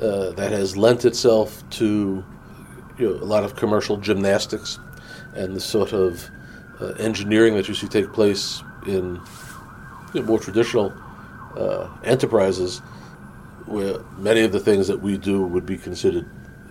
uh, 0.00 0.30
that 0.30 0.52
has 0.52 0.76
lent 0.76 1.04
itself 1.04 1.68
to 1.70 2.24
you 2.98 3.08
know, 3.08 3.14
a 3.14 3.26
lot 3.26 3.44
of 3.44 3.56
commercial 3.56 3.96
gymnastics 3.96 4.78
and 5.34 5.54
the 5.54 5.60
sort 5.60 5.92
of 5.92 6.28
uh, 6.80 6.86
engineering 6.98 7.54
that 7.54 7.68
you 7.68 7.74
see 7.74 7.88
take 7.88 8.12
place 8.12 8.62
in 8.86 9.20
you 10.14 10.20
know, 10.20 10.22
more 10.22 10.38
traditional 10.38 10.92
uh, 11.56 11.88
enterprises, 12.04 12.78
where 13.66 13.98
many 14.16 14.42
of 14.42 14.52
the 14.52 14.60
things 14.60 14.86
that 14.88 15.00
we 15.00 15.18
do 15.18 15.44
would 15.44 15.66
be 15.66 15.76
considered 15.76 16.28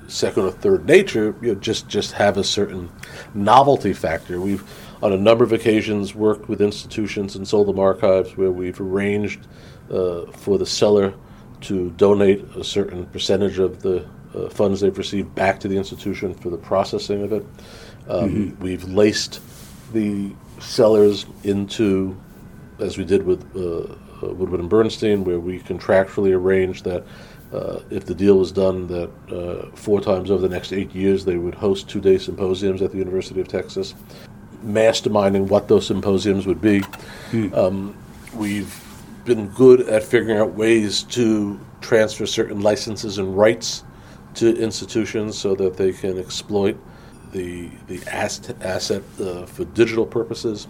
second 0.07 0.43
or 0.43 0.51
third 0.51 0.85
nature, 0.85 1.35
you 1.41 1.53
know, 1.53 1.59
just 1.59 1.87
just 1.87 2.13
have 2.13 2.37
a 2.37 2.43
certain 2.43 2.89
novelty 3.33 3.93
factor. 3.93 4.39
We've 4.39 4.63
on 5.03 5.13
a 5.13 5.17
number 5.17 5.43
of 5.43 5.53
occasions 5.53 6.15
worked 6.15 6.49
with 6.49 6.61
institutions 6.61 7.35
and 7.35 7.47
sold 7.47 7.67
them 7.67 7.79
archives 7.79 8.35
where 8.35 8.51
we've 8.51 8.79
arranged 8.81 9.47
uh, 9.91 10.25
for 10.31 10.57
the 10.57 10.65
seller 10.65 11.13
to 11.61 11.91
donate 11.91 12.43
a 12.55 12.63
certain 12.63 13.05
percentage 13.07 13.59
of 13.59 13.81
the 13.81 14.07
uh, 14.33 14.49
funds 14.49 14.81
they've 14.81 14.97
received 14.97 15.33
back 15.35 15.59
to 15.59 15.67
the 15.67 15.77
institution 15.77 16.33
for 16.33 16.49
the 16.49 16.57
processing 16.57 17.23
of 17.23 17.31
it. 17.33 17.45
Um, 18.09 18.29
mm-hmm. 18.29 18.63
We've 18.63 18.83
laced 18.85 19.41
the 19.93 20.33
sellers 20.59 21.25
into, 21.43 22.19
as 22.79 22.97
we 22.97 23.05
did 23.05 23.23
with 23.23 23.45
uh, 23.55 23.93
uh, 24.25 24.33
Woodward 24.33 24.59
and 24.59 24.69
Bernstein, 24.69 25.23
where 25.23 25.39
we 25.39 25.59
contractually 25.59 26.33
arranged 26.33 26.83
that 26.85 27.03
uh, 27.53 27.79
if 27.89 28.05
the 28.05 28.15
deal 28.15 28.37
was 28.37 28.51
done, 28.51 28.87
that 28.87 29.09
uh, 29.31 29.75
four 29.75 30.01
times 30.01 30.31
over 30.31 30.41
the 30.41 30.53
next 30.53 30.73
eight 30.73 30.93
years 30.93 31.23
they 31.23 31.37
would 31.37 31.55
host 31.55 31.89
two-day 31.89 32.17
symposiums 32.17 32.81
at 32.81 32.91
the 32.91 32.97
University 32.97 33.39
of 33.39 33.47
Texas, 33.47 33.93
masterminding 34.65 35.47
what 35.47 35.67
those 35.67 35.85
symposiums 35.85 36.45
would 36.45 36.61
be. 36.61 36.79
Hmm. 37.31 37.53
Um, 37.53 37.97
we've 38.33 38.83
been 39.23 39.47
good 39.49 39.81
at 39.81 40.03
figuring 40.03 40.37
out 40.37 40.53
ways 40.53 41.03
to 41.03 41.59
transfer 41.81 42.25
certain 42.25 42.61
licenses 42.61 43.17
and 43.17 43.37
rights 43.37 43.83
to 44.35 44.55
institutions 44.57 45.37
so 45.37 45.55
that 45.55 45.77
they 45.77 45.91
can 45.91 46.17
exploit 46.17 46.77
the 47.37 47.69
the 47.87 47.99
asset, 48.11 48.55
asset 48.61 49.03
uh, 49.21 49.45
for 49.45 49.65
digital 49.81 50.05
purposes. 50.05 50.67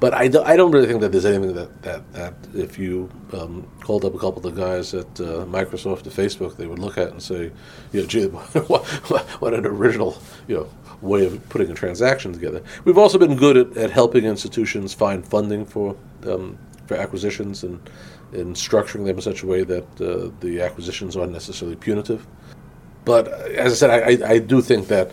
But 0.00 0.14
I, 0.14 0.28
do, 0.28 0.42
I 0.42 0.56
don't 0.56 0.70
really 0.70 0.86
think 0.86 1.02
that 1.02 1.12
there's 1.12 1.26
anything 1.26 1.54
that, 1.54 1.82
that, 1.82 2.12
that 2.14 2.34
if 2.54 2.78
you 2.78 3.10
um, 3.34 3.68
called 3.80 4.02
up 4.06 4.14
a 4.14 4.18
couple 4.18 4.38
of 4.46 4.54
the 4.54 4.62
guys 4.66 4.94
at 4.94 5.06
uh, 5.20 5.44
Microsoft 5.44 6.06
or 6.06 6.10
Facebook, 6.10 6.56
they 6.56 6.66
would 6.66 6.78
look 6.78 6.96
at 6.96 7.08
and 7.10 7.22
say, 7.22 7.52
you 7.92 8.00
know, 8.00 8.06
gee, 8.06 8.26
what, 8.72 8.86
what 9.42 9.52
an 9.52 9.66
original, 9.66 10.16
you 10.46 10.56
know, 10.56 10.68
way 11.02 11.26
of 11.26 11.46
putting 11.50 11.70
a 11.70 11.74
transaction 11.74 12.32
together. 12.32 12.62
We've 12.84 12.96
also 12.96 13.18
been 13.18 13.36
good 13.36 13.56
at, 13.58 13.76
at 13.76 13.90
helping 13.90 14.24
institutions 14.24 14.94
find 14.94 15.26
funding 15.26 15.66
for 15.66 15.94
um, 16.26 16.58
for 16.86 16.96
acquisitions 16.96 17.62
and 17.64 17.78
in 18.32 18.54
structuring 18.54 19.04
them 19.04 19.16
in 19.16 19.20
such 19.20 19.42
a 19.42 19.46
way 19.46 19.62
that 19.64 19.84
uh, 20.00 20.30
the 20.40 20.60
acquisitions 20.62 21.16
aren't 21.16 21.32
necessarily 21.32 21.76
punitive. 21.76 22.26
But 23.04 23.28
uh, 23.28 23.36
as 23.56 23.72
I 23.72 23.76
said, 23.76 24.22
I, 24.22 24.34
I 24.34 24.38
do 24.38 24.60
think 24.60 24.88
that 24.88 25.12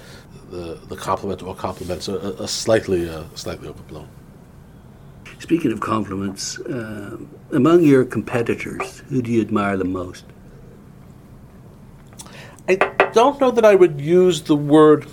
the 0.56 0.80
the 0.88 0.96
compliment 0.96 1.44
or 1.44 1.56
compliments 1.56 2.10
are, 2.10 2.42
are 2.42 2.48
slightly 2.48 3.10
uh, 3.10 3.24
slightly 3.36 3.68
overblown. 3.68 4.08
Speaking 5.40 5.72
of 5.72 5.80
compliments, 5.80 6.60
uh, 6.60 7.18
among 7.52 7.84
your 7.84 8.06
competitors, 8.06 9.00
who 9.10 9.22
do 9.22 9.32
you 9.32 9.42
admire 9.42 9.78
the 9.78 9.86
most? 9.86 10.26
I 12.68 12.76
don't 13.14 13.40
know 13.40 13.52
that 13.52 13.64
I 13.64 13.76
would 13.76 14.02
use 14.02 14.42
the 14.42 14.56
word 14.56 15.08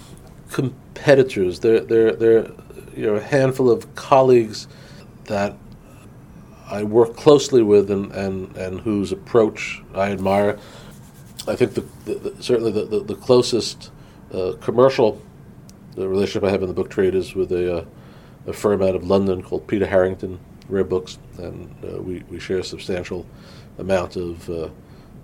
competitors. 0.50 1.60
There, 1.60 1.80
there, 1.80 2.12
there, 2.12 2.50
you 2.96 3.06
know, 3.06 3.16
a 3.16 3.20
handful 3.20 3.70
of 3.70 3.94
colleagues 3.94 4.68
that 5.24 5.56
I 6.70 6.84
work 6.84 7.16
closely 7.16 7.62
with 7.62 7.90
and, 7.90 8.10
and, 8.12 8.56
and 8.56 8.80
whose 8.80 9.12
approach 9.12 9.82
I 9.94 10.10
admire. 10.10 10.58
I 11.46 11.56
think 11.56 11.74
the, 11.74 11.84
the, 12.06 12.14
the 12.14 12.42
certainly 12.42 12.72
the, 12.72 13.02
the, 13.02 13.14
closest 13.16 13.90
uh, 14.32 14.52
commercial 14.60 15.20
the 15.94 16.08
relationship 16.08 16.44
I 16.44 16.50
have 16.50 16.62
in 16.62 16.68
the 16.68 16.74
book 16.74 16.90
trade 16.90 17.14
is 17.14 17.34
with 17.34 17.52
a, 17.52 17.78
uh, 17.78 17.84
a 18.46 18.52
firm 18.52 18.82
out 18.82 18.94
of 18.94 19.06
London 19.06 19.42
called 19.42 19.66
Peter 19.66 19.86
Harrington 19.86 20.38
Rare 20.68 20.84
Books, 20.84 21.18
and 21.38 21.74
uh, 21.84 22.00
we, 22.00 22.22
we 22.28 22.38
share 22.38 22.58
a 22.58 22.64
substantial 22.64 23.26
amount 23.78 24.16
of, 24.16 24.48
uh, 24.48 24.68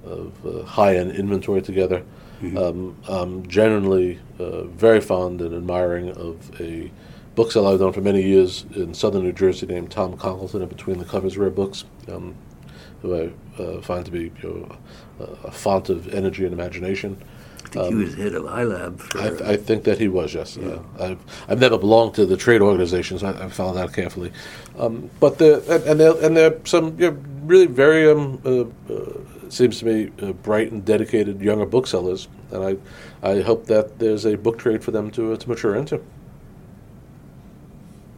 of 0.04 0.46
uh, 0.46 0.64
high 0.64 0.96
end 0.96 1.12
inventory 1.12 1.62
together. 1.62 2.04
Mm-hmm. 2.40 2.56
Um, 2.56 2.96
I'm 3.08 3.46
generally 3.48 4.20
uh, 4.38 4.64
very 4.64 5.00
fond 5.00 5.40
and 5.40 5.54
admiring 5.54 6.10
of 6.10 6.60
a 6.60 6.90
bookseller 7.34 7.74
I've 7.74 7.80
known 7.80 7.92
for 7.92 8.00
many 8.00 8.22
years 8.22 8.64
in 8.74 8.94
southern 8.94 9.22
New 9.22 9.32
Jersey 9.32 9.66
named 9.66 9.90
Tom 9.90 10.16
Congalton 10.16 10.62
at 10.62 10.68
Between 10.68 10.98
the 10.98 11.04
Covers 11.04 11.36
Rare 11.38 11.50
Books, 11.50 11.84
um, 12.08 12.34
who 13.02 13.14
I 13.14 13.62
uh, 13.62 13.80
find 13.80 14.04
to 14.04 14.10
be 14.10 14.32
you 14.42 14.68
know, 15.18 15.26
a 15.44 15.50
font 15.50 15.88
of 15.88 16.12
energy 16.14 16.44
and 16.44 16.52
imagination. 16.52 17.20
I 17.68 17.70
think 17.70 17.84
um, 17.84 17.98
he 17.98 18.04
was 18.04 18.14
head 18.14 18.34
of 18.34 18.44
ILAB. 18.44 18.98
For, 18.98 19.18
I, 19.18 19.28
th- 19.28 19.42
I, 19.42 19.56
think 19.56 19.84
that 19.84 19.98
he 19.98 20.08
was, 20.08 20.34
yes. 20.34 20.56
Yeah. 20.56 20.78
Uh, 20.98 21.04
I've, 21.04 21.18
I've 21.48 21.60
never 21.60 21.76
belonged 21.76 22.14
to 22.14 22.24
the 22.24 22.36
trade 22.36 22.62
organizations. 22.62 23.22
I, 23.22 23.32
have 23.32 23.52
followed 23.52 23.74
that 23.74 23.92
carefully. 23.92 24.32
Um, 24.78 25.10
but 25.20 25.38
the, 25.38 25.62
and, 25.86 26.00
there, 26.00 26.24
and 26.24 26.36
there 26.36 26.54
are 26.54 26.60
some 26.64 26.98
you 26.98 27.10
know, 27.10 27.18
really 27.42 27.66
very, 27.66 28.10
um, 28.10 28.40
uh, 28.44 28.92
uh, 28.92 29.50
seems 29.50 29.80
to 29.80 29.84
me, 29.84 30.10
uh, 30.22 30.32
bright 30.32 30.72
and 30.72 30.82
dedicated 30.84 31.42
younger 31.42 31.66
booksellers. 31.66 32.28
And 32.52 32.64
I, 32.64 33.28
I 33.28 33.42
hope 33.42 33.66
that 33.66 33.98
there's 33.98 34.24
a 34.24 34.36
book 34.36 34.58
trade 34.58 34.82
for 34.82 34.90
them 34.90 35.10
to, 35.10 35.36
to 35.36 35.48
mature 35.48 35.76
into. 35.76 35.98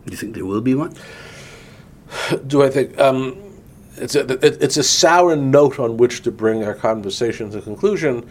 Do 0.06 0.12
you 0.12 0.16
think 0.16 0.34
there 0.34 0.46
will 0.46 0.60
be 0.60 0.74
one? 0.74 0.94
Do 2.46 2.62
I 2.62 2.70
think 2.70 2.98
um, 2.98 3.50
it's 3.96 4.14
a 4.14 4.64
it's 4.64 4.76
a 4.76 4.82
sour 4.82 5.36
note 5.36 5.78
on 5.78 5.96
which 5.96 6.22
to 6.22 6.32
bring 6.32 6.64
our 6.64 6.74
conversation 6.74 7.50
to 7.50 7.60
conclusion? 7.60 8.28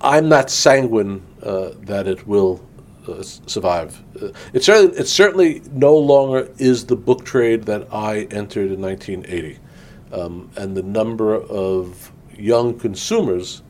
I'm 0.00 0.28
not 0.28 0.50
sanguine 0.50 1.22
uh, 1.42 1.70
that 1.82 2.06
it 2.06 2.26
will 2.26 2.64
uh, 3.08 3.22
survive. 3.22 4.02
Uh, 4.20 4.28
it 4.52 4.64
certainly 4.64 4.98
it 4.98 5.06
certainly 5.06 5.62
no 5.72 5.96
longer 5.96 6.50
is 6.58 6.86
the 6.86 6.96
book 6.96 7.24
trade 7.24 7.64
that 7.64 7.88
I 7.92 8.22
entered 8.30 8.72
in 8.72 8.80
1980, 8.80 9.58
um, 10.12 10.50
and 10.56 10.76
the 10.76 10.82
number 10.82 11.34
of 11.34 12.12
young 12.36 12.78
consumers 12.78 13.62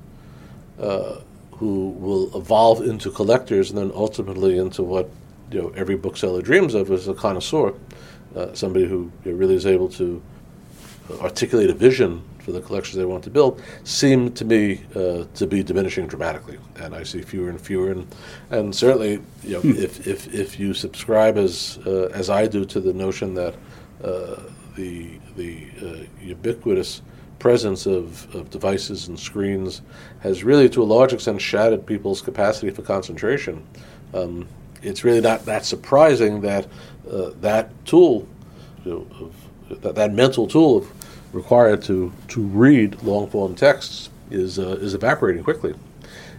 uh, 0.81 1.21
who 1.53 1.91
will 1.91 2.37
evolve 2.37 2.83
into 2.83 3.11
collectors 3.11 3.71
and 3.71 3.79
then 3.79 3.93
ultimately 3.95 4.59
into 4.59 4.83
what 4.83 5.09
you 5.51 5.63
know 5.63 5.69
every 5.77 5.97
bookseller 5.97 6.43
dreams 6.43 6.75
of 6.75 6.91
is 6.91 7.07
a 7.09 7.15
connoisseur, 7.15 7.75
uh, 8.35 8.53
somebody 8.55 8.87
who 8.87 9.11
really 9.25 9.55
is 9.55 9.67
able 9.67 9.89
to 9.89 10.21
articulate 11.21 11.71
a 11.71 11.75
vision 11.75 12.23
for 12.47 12.53
the 12.53 12.61
collections 12.61 12.95
they 12.95 13.05
want 13.05 13.25
to 13.25 13.31
build 13.31 13.61
seem 13.83 14.33
to 14.33 14.45
me 14.45 14.81
uh, 14.95 15.25
to 15.35 15.47
be 15.49 15.65
diminishing 15.65 16.07
dramatically, 16.07 16.59
and 16.77 16.95
I 16.95 17.03
see 17.03 17.21
fewer 17.21 17.51
and 17.51 17.61
fewer. 17.61 17.91
And, 17.91 18.07
and 18.51 18.73
certainly, 18.73 19.21
you 19.43 19.55
know, 19.55 19.61
hmm. 19.63 19.73
if, 19.73 20.07
if, 20.07 20.33
if 20.33 20.61
you 20.61 20.73
subscribe 20.73 21.37
as 21.39 21.81
uh, 21.85 22.09
as 22.15 22.31
I 22.31 22.47
do 22.47 22.65
to 22.67 22.81
the 22.81 22.93
notion 22.93 23.35
that 23.35 23.55
uh, 24.05 24.43
the 24.77 25.19
the 25.37 25.67
uh, 25.83 26.05
ubiquitous 26.23 27.03
presence 27.41 27.85
of, 27.85 28.33
of 28.33 28.49
devices 28.51 29.09
and 29.09 29.19
screens 29.19 29.83
has 30.21 30.45
really, 30.45 30.69
to 30.69 30.83
a 30.83 30.89
large 30.97 31.13
extent, 31.13 31.41
shattered 31.41 31.85
people's 31.85 32.23
capacity 32.23 32.71
for 32.71 32.83
concentration. 32.83 33.67
Um, 34.15 34.49
it's 34.83 35.03
really 35.03 35.21
not 35.21 35.45
that 35.47 35.65
surprising 35.65 36.43
that 36.43 36.69
uh, 37.11 37.31
that 37.41 37.71
tool, 37.85 38.29
you 38.85 38.93
know, 38.93 39.07
of, 39.21 39.81
that, 39.83 39.97
that 39.97 40.13
mental 40.13 40.47
tool 40.47 40.79
of 40.79 41.06
required 41.33 41.83
to, 41.85 42.13
to 42.29 42.43
read 42.43 43.03
long 43.03 43.29
form 43.29 43.55
texts 43.55 44.11
is, 44.31 44.59
uh, 44.59 44.77
is 44.81 44.95
evaporating 44.95 45.45
quickly. 45.45 45.75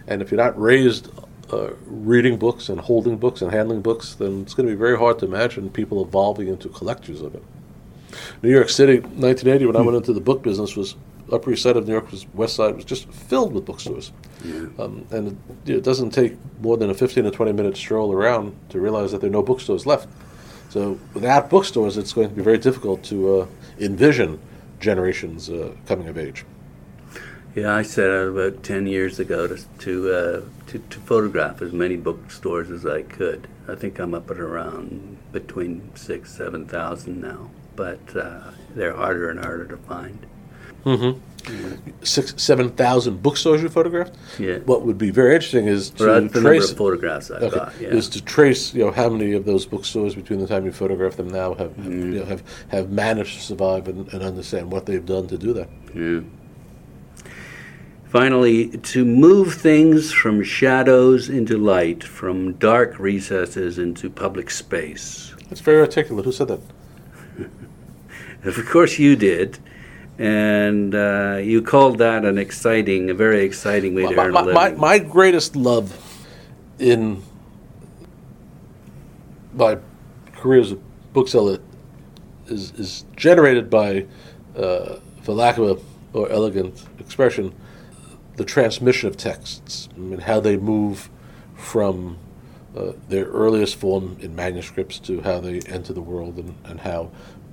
And 0.06 0.22
if 0.22 0.30
you're 0.30 0.42
not 0.42 0.58
raised 0.60 1.10
uh, 1.52 1.70
reading 1.86 2.38
books 2.38 2.68
and 2.68 2.80
holding 2.80 3.16
books 3.16 3.42
and 3.42 3.50
handling 3.50 3.82
books, 3.82 4.14
then 4.14 4.42
it's 4.42 4.54
going 4.54 4.68
to 4.68 4.74
be 4.74 4.78
very 4.78 4.98
hard 4.98 5.18
to 5.20 5.26
imagine 5.26 5.70
people 5.70 6.02
evolving 6.02 6.48
into 6.48 6.68
collectors 6.68 7.22
of 7.22 7.34
it. 7.34 7.42
New 8.42 8.50
York 8.50 8.68
City, 8.68 9.00
1980, 9.00 9.66
when 9.66 9.76
I 9.76 9.80
went 9.80 9.96
into 9.96 10.12
the 10.12 10.20
book 10.20 10.42
business, 10.42 10.76
was 10.76 10.94
Upper 11.32 11.52
East 11.52 11.62
Side 11.62 11.76
of 11.76 11.86
New 11.86 11.92
York, 11.92 12.10
was 12.10 12.26
West 12.34 12.56
Side, 12.56 12.74
was 12.74 12.84
just 12.84 13.10
filled 13.12 13.52
with 13.52 13.64
bookstores. 13.64 14.12
Yeah. 14.44 14.66
Um, 14.78 15.06
and 15.10 15.38
it, 15.66 15.76
it, 15.76 15.84
doesn't 15.84 16.10
take 16.10 16.36
more 16.60 16.76
than 16.76 16.90
a 16.90 16.94
15 16.94 17.24
to 17.24 17.30
20 17.30 17.52
minute 17.52 17.76
stroll 17.76 18.12
around 18.12 18.56
to 18.70 18.80
realize 18.80 19.12
that 19.12 19.20
there 19.20 19.28
are 19.28 19.32
no 19.32 19.42
bookstores 19.42 19.86
left. 19.86 20.08
So 20.70 20.98
without 21.14 21.50
bookstores, 21.50 21.96
it's 21.96 22.12
going 22.12 22.28
to 22.28 22.34
be 22.34 22.42
very 22.42 22.58
difficult 22.58 23.02
to 23.04 23.40
uh, 23.40 23.46
envision 23.78 24.38
generations 24.80 25.50
uh, 25.50 25.74
coming 25.86 26.08
of 26.08 26.18
age. 26.18 26.44
Yeah, 27.54 27.74
I 27.74 27.82
set 27.82 28.10
out 28.10 28.28
about 28.28 28.62
ten 28.62 28.86
years 28.86 29.18
ago 29.18 29.46
to 29.46 29.58
to, 29.78 30.12
uh, 30.12 30.42
to, 30.68 30.78
to 30.78 30.98
photograph 31.00 31.60
as 31.62 31.72
many 31.72 31.96
bookstores 31.96 32.70
as 32.70 32.86
I 32.86 33.02
could. 33.02 33.48
I 33.66 33.74
think 33.74 33.98
I'm 33.98 34.14
up 34.14 34.30
at 34.30 34.38
around 34.38 35.18
between 35.32 35.90
six 35.94 36.32
seven 36.32 36.66
thousand 36.66 37.20
now, 37.20 37.50
but 37.74 38.16
uh, 38.16 38.52
they're 38.74 38.96
harder 38.96 39.30
and 39.30 39.40
harder 39.40 39.66
to 39.66 39.76
find. 39.76 40.26
Mm-hmm 40.84 41.27
six, 42.02 42.34
seven 42.36 42.70
thousand 42.70 43.22
bookstores 43.22 43.62
you 43.62 43.68
photographed. 43.68 44.14
Yeah. 44.38 44.58
What 44.58 44.82
would 44.82 44.98
be 44.98 45.10
very 45.10 45.34
interesting 45.34 45.66
is 45.66 45.90
to 45.90 45.96
trace 45.96 46.32
the 46.32 46.40
number 46.40 46.64
of 46.64 46.76
photographs 46.76 47.30
I 47.30 47.36
okay, 47.36 47.56
got. 47.56 47.80
Yeah. 47.80 47.88
Is 47.88 48.08
to 48.10 48.22
trace 48.22 48.74
you 48.74 48.84
know 48.84 48.90
how 48.90 49.08
many 49.08 49.32
of 49.32 49.44
those 49.44 49.66
bookstores 49.66 50.14
between 50.14 50.40
the 50.40 50.46
time 50.46 50.64
you 50.64 50.72
photographed 50.72 51.16
them 51.16 51.28
now 51.28 51.54
have 51.54 51.70
mm. 51.76 52.14
you 52.14 52.20
know, 52.20 52.24
have 52.24 52.42
have 52.68 52.90
managed 52.90 53.36
to 53.36 53.42
survive 53.42 53.88
and, 53.88 54.12
and 54.12 54.22
understand 54.22 54.70
what 54.70 54.86
they've 54.86 55.06
done 55.06 55.26
to 55.28 55.38
do 55.38 55.52
that. 55.52 55.68
Yeah. 55.94 56.20
Finally, 58.08 58.68
to 58.78 59.04
move 59.04 59.52
things 59.52 60.12
from 60.12 60.42
shadows 60.42 61.28
into 61.28 61.58
light, 61.58 62.02
from 62.02 62.54
dark 62.54 62.98
recesses 62.98 63.78
into 63.78 64.08
public 64.08 64.50
space. 64.50 65.34
That's 65.50 65.60
very 65.60 65.80
articulate. 65.80 66.24
Who 66.24 66.32
said 66.32 66.48
that? 66.48 66.60
of 68.44 68.66
course, 68.66 68.98
you 68.98 69.14
did 69.14 69.58
and 70.18 70.94
uh, 70.94 71.38
you 71.42 71.62
called 71.62 71.98
that 71.98 72.24
an 72.24 72.38
exciting, 72.38 73.08
a 73.10 73.14
very 73.14 73.44
exciting 73.44 73.94
way 73.94 74.04
my, 74.04 74.12
to 74.12 74.20
earn 74.20 74.32
my, 74.32 74.40
a 74.40 74.44
living. 74.44 74.54
My, 74.54 74.70
my 74.72 74.98
greatest 74.98 75.54
love 75.54 76.24
in 76.78 77.22
my 79.54 79.78
career 80.36 80.60
as 80.60 80.72
a 80.72 80.78
bookseller 81.12 81.58
is, 82.46 82.72
is 82.72 83.04
generated 83.16 83.70
by, 83.70 84.06
uh, 84.56 84.96
for 85.22 85.32
lack 85.32 85.58
of 85.58 85.78
a 85.78 86.16
more 86.16 86.28
elegant 86.30 86.84
expression, 86.98 87.54
the 88.36 88.44
transmission 88.44 89.08
of 89.08 89.16
texts. 89.16 89.88
I 89.94 89.98
mean, 89.98 90.20
how 90.20 90.40
they 90.40 90.56
move 90.56 91.10
from 91.54 92.18
uh, 92.76 92.92
their 93.08 93.26
earliest 93.26 93.76
form 93.76 94.16
in 94.20 94.34
manuscripts 94.34 94.98
to 95.00 95.20
how 95.22 95.40
they 95.40 95.60
enter 95.60 95.92
the 95.92 96.00
world, 96.00 96.38
and, 96.38 96.54
and 96.64 96.80
how 96.80 97.10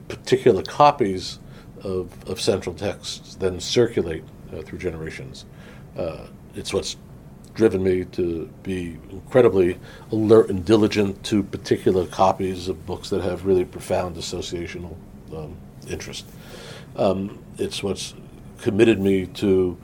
particular 0.08 0.62
copies 0.62 1.40
of, 1.86 2.12
of 2.30 2.42
central 2.42 2.76
texts 2.76 3.36
then 3.36 3.60
circulate 3.60 4.24
uh, 4.52 4.62
through 4.64 4.80
generations. 4.80 5.46
Uh, 5.98 6.26
it's 6.56 6.74
what's 6.74 6.98
driven 7.54 7.82
me 7.84 8.04
to 8.04 8.50
be 8.64 8.98
incredibly 9.10 9.78
alert 10.12 10.50
and 10.50 10.66
diligent 10.66 11.24
to 11.24 11.42
particular 11.42 12.06
copies 12.08 12.68
of 12.68 12.86
books 12.86 13.10
that 13.10 13.22
have 13.22 13.46
really 13.46 13.64
profound 13.64 14.18
associational 14.18 14.96
um, 15.34 15.56
interest. 15.88 16.26
Um, 16.98 17.42
it's 17.58 17.82
what's 17.82 18.14
committed 18.60 19.00
me 19.00 19.28
to 19.28 19.78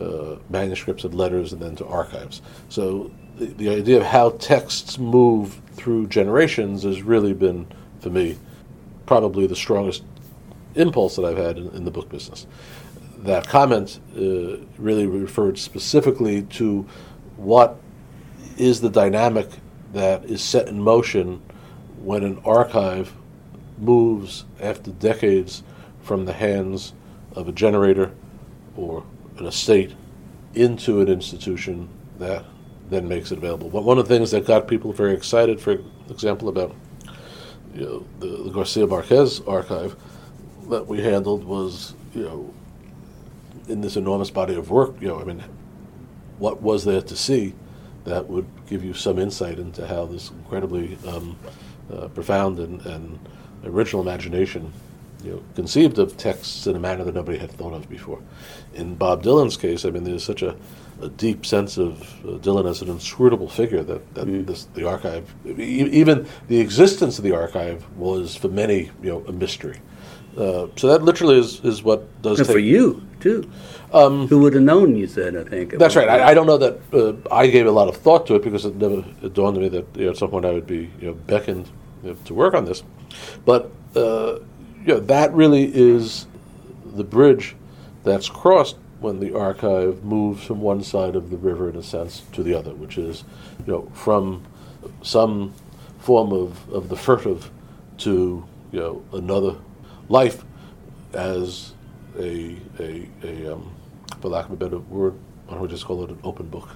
uh, 0.00 0.36
manuscripts 0.50 1.04
and 1.04 1.14
letters 1.14 1.52
and 1.52 1.60
then 1.60 1.74
to 1.76 1.86
archives. 1.86 2.42
So 2.68 3.10
the, 3.38 3.46
the 3.46 3.70
idea 3.70 3.98
of 3.98 4.04
how 4.04 4.30
texts 4.30 4.98
move 4.98 5.60
through 5.72 6.08
generations 6.08 6.82
has 6.84 7.02
really 7.02 7.32
been, 7.32 7.66
for 8.00 8.10
me, 8.10 8.36
probably 9.06 9.46
the 9.46 9.56
strongest 9.56 10.04
impulse 10.76 11.16
that 11.16 11.24
I've 11.24 11.36
had 11.36 11.58
in, 11.58 11.68
in 11.70 11.84
the 11.84 11.90
book 11.90 12.08
business. 12.08 12.46
That 13.18 13.48
comment 13.48 14.00
uh, 14.16 14.58
really 14.78 15.06
referred 15.06 15.58
specifically 15.58 16.42
to 16.42 16.86
what 17.36 17.78
is 18.56 18.80
the 18.80 18.90
dynamic 18.90 19.48
that 19.92 20.24
is 20.24 20.42
set 20.42 20.68
in 20.68 20.80
motion 20.80 21.42
when 21.98 22.22
an 22.22 22.40
archive 22.44 23.12
moves 23.78 24.44
after 24.60 24.90
decades 24.92 25.62
from 26.02 26.24
the 26.24 26.32
hands 26.32 26.92
of 27.32 27.48
a 27.48 27.52
generator 27.52 28.12
or 28.76 29.04
an 29.38 29.46
estate 29.46 29.94
into 30.54 31.00
an 31.00 31.08
institution 31.08 31.88
that 32.18 32.44
then 32.88 33.08
makes 33.08 33.32
it 33.32 33.38
available. 33.38 33.68
But 33.68 33.84
one 33.84 33.98
of 33.98 34.08
the 34.08 34.14
things 34.14 34.30
that 34.30 34.46
got 34.46 34.68
people 34.68 34.92
very 34.92 35.14
excited, 35.14 35.60
for 35.60 35.78
example, 36.08 36.48
about 36.48 36.74
you 37.74 37.84
know, 37.84 38.06
the, 38.20 38.44
the 38.44 38.50
Garcia 38.50 38.86
Marquez 38.86 39.40
archive 39.46 39.96
that 40.70 40.86
we 40.86 41.02
handled 41.02 41.44
was, 41.44 41.94
you 42.14 42.22
know, 42.22 42.54
in 43.68 43.80
this 43.80 43.96
enormous 43.96 44.30
body 44.30 44.54
of 44.54 44.70
work, 44.70 44.94
you 45.00 45.08
know, 45.08 45.20
I 45.20 45.24
mean, 45.24 45.42
what 46.38 46.62
was 46.62 46.84
there 46.84 47.02
to 47.02 47.16
see 47.16 47.54
that 48.04 48.28
would 48.28 48.46
give 48.68 48.84
you 48.84 48.94
some 48.94 49.18
insight 49.18 49.58
into 49.58 49.86
how 49.86 50.06
this 50.06 50.30
incredibly 50.30 50.96
um, 51.06 51.36
uh, 51.92 52.08
profound 52.08 52.58
and, 52.58 52.84
and, 52.86 53.18
original 53.64 54.00
imagination, 54.00 54.72
you 55.24 55.32
know, 55.32 55.42
conceived 55.56 55.98
of 55.98 56.16
texts 56.16 56.68
in 56.68 56.76
a 56.76 56.78
manner 56.78 57.02
that 57.02 57.14
nobody 57.14 57.36
had 57.36 57.50
thought 57.50 57.72
of 57.72 57.88
before. 57.88 58.20
In 58.74 58.94
Bob 58.94 59.24
Dylan's 59.24 59.56
case, 59.56 59.84
I 59.84 59.90
mean, 59.90 60.04
there's 60.04 60.22
such 60.22 60.42
a, 60.42 60.54
a 61.02 61.08
deep 61.08 61.44
sense 61.44 61.76
of 61.76 62.00
uh, 62.24 62.38
Dylan 62.38 62.70
as 62.70 62.80
an 62.80 62.88
inscrutable 62.88 63.48
figure 63.48 63.82
that, 63.82 64.14
that 64.14 64.28
mm. 64.28 64.46
this, 64.46 64.68
the 64.74 64.86
archive, 64.86 65.34
e- 65.46 65.90
even 65.90 66.28
the 66.46 66.60
existence 66.60 67.18
of 67.18 67.24
the 67.24 67.32
archive 67.32 67.84
was 67.96 68.36
for 68.36 68.48
many, 68.48 68.90
you 69.02 69.10
know, 69.10 69.24
a 69.26 69.32
mystery. 69.32 69.80
Uh, 70.36 70.68
so 70.76 70.88
that 70.88 71.02
literally 71.02 71.38
is, 71.38 71.60
is 71.64 71.82
what 71.82 72.22
does. 72.22 72.40
And 72.40 72.48
for 72.48 72.58
you 72.58 73.06
too. 73.20 73.50
Um, 73.92 74.26
Who 74.28 74.40
would 74.40 74.54
have 74.54 74.62
known? 74.62 74.96
You 74.96 75.06
said, 75.06 75.36
I 75.36 75.44
think. 75.44 75.78
That's 75.78 75.96
right. 75.96 76.08
I, 76.08 76.28
I, 76.30 76.34
don't 76.34 76.46
know 76.46 76.58
that 76.58 76.80
uh, 76.92 77.34
I 77.34 77.46
gave 77.46 77.66
a 77.66 77.70
lot 77.70 77.88
of 77.88 77.96
thought 77.96 78.26
to 78.26 78.34
it 78.34 78.42
because 78.42 78.64
it 78.64 78.76
never 78.76 79.04
it 79.22 79.32
dawned 79.32 79.56
on 79.56 79.62
me 79.62 79.68
that 79.70 79.86
you 79.94 80.04
know, 80.04 80.10
at 80.10 80.16
some 80.16 80.30
point 80.30 80.44
I 80.44 80.52
would 80.52 80.66
be 80.66 80.90
you 81.00 81.08
know, 81.08 81.14
beckoned 81.14 81.68
you 82.02 82.10
know, 82.10 82.16
to 82.24 82.34
work 82.34 82.54
on 82.54 82.64
this. 82.64 82.82
But 83.44 83.70
uh, 83.94 84.40
you 84.80 84.94
know, 84.94 85.00
that 85.00 85.32
really 85.32 85.70
is 85.74 86.26
the 86.84 87.04
bridge 87.04 87.56
that's 88.04 88.28
crossed 88.28 88.76
when 89.00 89.20
the 89.20 89.36
archive 89.36 90.02
moves 90.04 90.44
from 90.44 90.60
one 90.60 90.82
side 90.82 91.16
of 91.16 91.30
the 91.30 91.36
river, 91.36 91.68
in 91.68 91.76
a 91.76 91.82
sense, 91.82 92.22
to 92.32 92.42
the 92.42 92.54
other, 92.54 92.74
which 92.74 92.98
is 92.98 93.24
you 93.66 93.72
know 93.72 93.90
from 93.94 94.44
some 95.02 95.54
form 96.00 96.32
of, 96.32 96.68
of 96.70 96.88
the 96.88 96.96
furtive 96.96 97.50
to 97.98 98.44
you 98.72 98.80
know 98.80 99.02
another 99.12 99.56
life 100.08 100.44
as 101.12 101.72
a, 102.18 102.56
a, 102.78 103.08
a 103.22 103.52
um, 103.54 103.74
for 104.20 104.28
lack 104.28 104.46
of 104.46 104.52
a 104.52 104.56
better 104.56 104.78
word, 104.78 105.14
why 105.46 105.54
don't 105.54 105.62
we 105.62 105.68
just 105.68 105.84
call 105.84 106.02
it 106.04 106.10
an 106.10 106.18
open 106.24 106.48
book? 106.48 106.68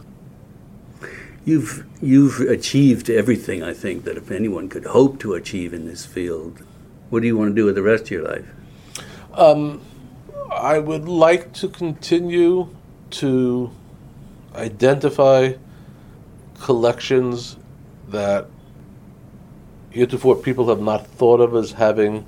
You've 1.44 1.86
you've 2.02 2.40
achieved 2.40 3.08
everything 3.08 3.62
I 3.62 3.72
think 3.72 4.04
that 4.04 4.16
if 4.16 4.30
anyone 4.30 4.68
could 4.68 4.84
hope 4.84 5.18
to 5.20 5.34
achieve 5.34 5.72
in 5.72 5.86
this 5.86 6.04
field. 6.04 6.62
What 7.08 7.20
do 7.22 7.26
you 7.26 7.36
want 7.36 7.50
to 7.50 7.54
do 7.54 7.64
with 7.64 7.74
the 7.74 7.82
rest 7.82 8.04
of 8.04 8.10
your 8.10 8.22
life? 8.22 8.46
Um, 9.34 9.80
I 10.50 10.78
would 10.78 11.08
like 11.08 11.52
to 11.54 11.68
continue 11.68 12.68
to 13.10 13.72
identify 14.54 15.54
collections 16.60 17.56
that 18.08 18.46
heretofore 19.90 20.36
people 20.36 20.68
have 20.68 20.80
not 20.80 21.06
thought 21.06 21.40
of 21.40 21.54
as 21.56 21.72
having 21.72 22.26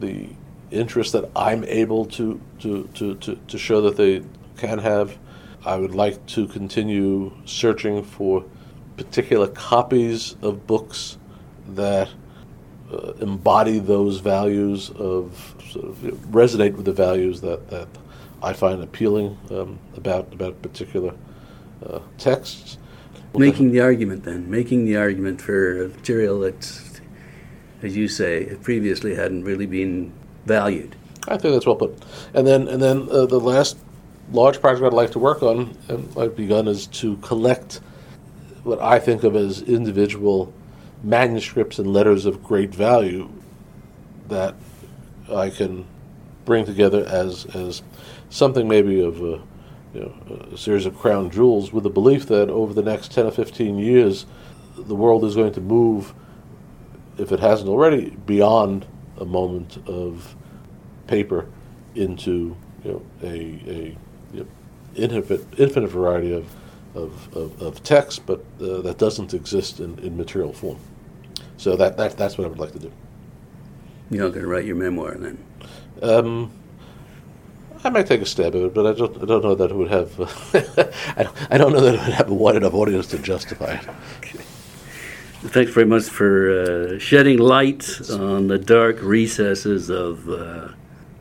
the 0.00 0.28
interest 0.70 1.12
that 1.12 1.30
I'm 1.36 1.64
able 1.64 2.06
to, 2.06 2.40
to, 2.60 2.88
to, 2.94 3.14
to, 3.16 3.36
to 3.36 3.58
show 3.58 3.80
that 3.82 3.96
they 3.96 4.22
can 4.56 4.78
have. 4.78 5.16
I 5.64 5.76
would 5.76 5.94
like 5.94 6.24
to 6.26 6.46
continue 6.48 7.32
searching 7.46 8.02
for 8.02 8.44
particular 8.96 9.48
copies 9.48 10.36
of 10.42 10.66
books 10.66 11.18
that 11.68 12.10
uh, 12.92 13.12
embody 13.20 13.78
those 13.78 14.20
values 14.20 14.90
of 14.90 15.54
sort 15.70 15.86
of 15.86 15.96
resonate 16.30 16.76
with 16.76 16.84
the 16.84 16.92
values 16.92 17.40
that, 17.40 17.68
that 17.70 17.88
I 18.42 18.52
find 18.52 18.82
appealing 18.82 19.38
um, 19.50 19.78
about 19.96 20.32
about 20.32 20.60
particular 20.60 21.14
uh, 21.84 22.00
texts. 22.18 22.78
Making 23.36 23.72
the 23.72 23.80
argument, 23.80 24.22
then, 24.22 24.48
making 24.48 24.84
the 24.84 24.96
argument 24.96 25.40
for 25.40 25.90
material 25.96 26.38
that, 26.40 26.93
as 27.84 27.96
you 27.96 28.08
say, 28.08 28.56
previously 28.62 29.14
hadn't 29.14 29.44
really 29.44 29.66
been 29.66 30.12
valued. 30.46 30.96
I 31.28 31.36
think 31.36 31.54
that's 31.54 31.66
well 31.66 31.76
put. 31.76 32.02
And 32.34 32.46
then, 32.46 32.68
and 32.68 32.82
then 32.82 33.08
uh, 33.10 33.26
the 33.26 33.38
last 33.38 33.76
large 34.32 34.60
project 34.60 34.84
I'd 34.84 34.92
like 34.92 35.12
to 35.12 35.18
work 35.18 35.42
on, 35.42 35.76
and 35.88 36.08
I've 36.18 36.34
begun, 36.34 36.66
is 36.66 36.86
to 36.88 37.16
collect 37.18 37.80
what 38.62 38.80
I 38.80 38.98
think 38.98 39.24
of 39.24 39.36
as 39.36 39.62
individual 39.62 40.52
manuscripts 41.02 41.78
and 41.78 41.92
letters 41.92 42.24
of 42.24 42.42
great 42.42 42.74
value 42.74 43.28
that 44.28 44.54
I 45.30 45.50
can 45.50 45.84
bring 46.46 46.64
together 46.64 47.06
as 47.06 47.46
as 47.54 47.82
something 48.30 48.66
maybe 48.66 49.02
of 49.02 49.20
a, 49.20 49.40
you 49.94 50.00
know, 50.00 50.48
a 50.52 50.56
series 50.56 50.86
of 50.86 50.98
crown 50.98 51.30
jewels, 51.30 51.72
with 51.72 51.84
the 51.84 51.90
belief 51.90 52.26
that 52.26 52.48
over 52.50 52.72
the 52.72 52.82
next 52.82 53.12
ten 53.12 53.26
or 53.26 53.30
fifteen 53.30 53.78
years, 53.78 54.26
the 54.76 54.94
world 54.94 55.24
is 55.24 55.34
going 55.34 55.52
to 55.52 55.60
move, 55.60 56.14
if 57.18 57.32
it 57.32 57.40
hasn't 57.40 57.68
already, 57.68 58.10
beyond 58.10 58.86
a 59.18 59.24
moment 59.24 59.78
of 59.86 60.34
paper 61.06 61.48
into 61.94 62.56
you 62.84 62.92
know, 62.92 63.02
a, 63.22 63.28
a 63.28 63.96
you 64.32 64.40
know, 64.40 64.46
infinite, 64.94 65.46
infinite 65.58 65.88
variety 65.88 66.32
of, 66.32 66.54
of, 66.94 67.36
of, 67.36 67.62
of 67.62 67.82
text, 67.82 68.26
but 68.26 68.44
uh, 68.60 68.80
that 68.82 68.98
doesn't 68.98 69.34
exist 69.34 69.80
in, 69.80 69.98
in 70.00 70.16
material 70.16 70.52
form. 70.52 70.78
So 71.56 71.76
that, 71.76 71.96
that 71.96 72.16
that's 72.16 72.36
what 72.36 72.44
I 72.44 72.48
would 72.48 72.58
like 72.58 72.72
to 72.72 72.78
do. 72.78 72.92
You're 74.10 74.24
not 74.24 74.32
going 74.32 74.42
to 74.42 74.48
write 74.48 74.64
your 74.64 74.76
memoir 74.76 75.14
then? 75.14 75.42
Um, 76.02 76.50
I 77.82 77.90
might 77.90 78.06
take 78.06 78.20
a 78.20 78.26
stab 78.26 78.54
at 78.54 78.62
it, 78.62 78.74
but 78.74 78.86
I 78.86 78.92
don't, 78.92 79.22
I 79.22 79.26
don't 79.26 79.42
know 79.42 79.54
that 79.54 79.70
it 79.70 79.74
would 79.74 79.90
have. 79.90 80.20
I, 81.16 81.22
don't, 81.22 81.52
I 81.52 81.58
don't 81.58 81.72
know 81.72 81.80
that 81.80 81.94
it 81.94 82.00
would 82.00 82.14
have 82.14 82.30
a 82.30 82.34
wide 82.34 82.56
enough 82.56 82.74
audience 82.74 83.06
to 83.08 83.18
justify 83.18 83.74
it. 83.74 83.88
Okay. 84.18 84.40
Thanks 85.46 85.72
very 85.72 85.86
much 85.86 86.04
for 86.04 86.50
uh, 86.50 86.98
shedding 86.98 87.38
light 87.38 88.10
on 88.10 88.48
the 88.48 88.58
dark 88.58 88.96
recesses 89.02 89.90
of 89.90 90.28
uh, 90.28 90.68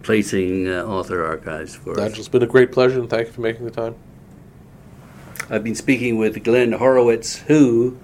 placing 0.01 0.69
uh, 0.69 0.85
author 0.85 1.25
archives 1.25 1.75
for 1.75 1.93
That's 1.93 2.13
us. 2.13 2.17
just 2.17 2.31
been 2.31 2.41
a 2.41 2.47
great 2.47 2.71
pleasure, 2.71 2.99
and 2.99 3.09
thank 3.09 3.27
you 3.27 3.33
for 3.33 3.41
making 3.41 3.65
the 3.65 3.71
time. 3.71 3.95
I've 5.49 5.63
been 5.63 5.75
speaking 5.75 6.17
with 6.17 6.41
Glenn 6.41 6.71
Horowitz, 6.71 7.39
who 7.39 7.97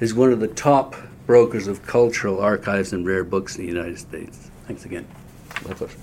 is 0.00 0.12
one 0.12 0.32
of 0.32 0.40
the 0.40 0.48
top 0.48 0.96
brokers 1.26 1.68
of 1.68 1.86
cultural 1.86 2.40
archives 2.40 2.92
and 2.92 3.06
rare 3.06 3.22
books 3.22 3.56
in 3.56 3.62
the 3.62 3.72
United 3.72 4.00
States. 4.00 4.50
Thanks 4.66 4.84
again. 4.84 5.06
My 5.64 5.74
pleasure. 5.74 5.96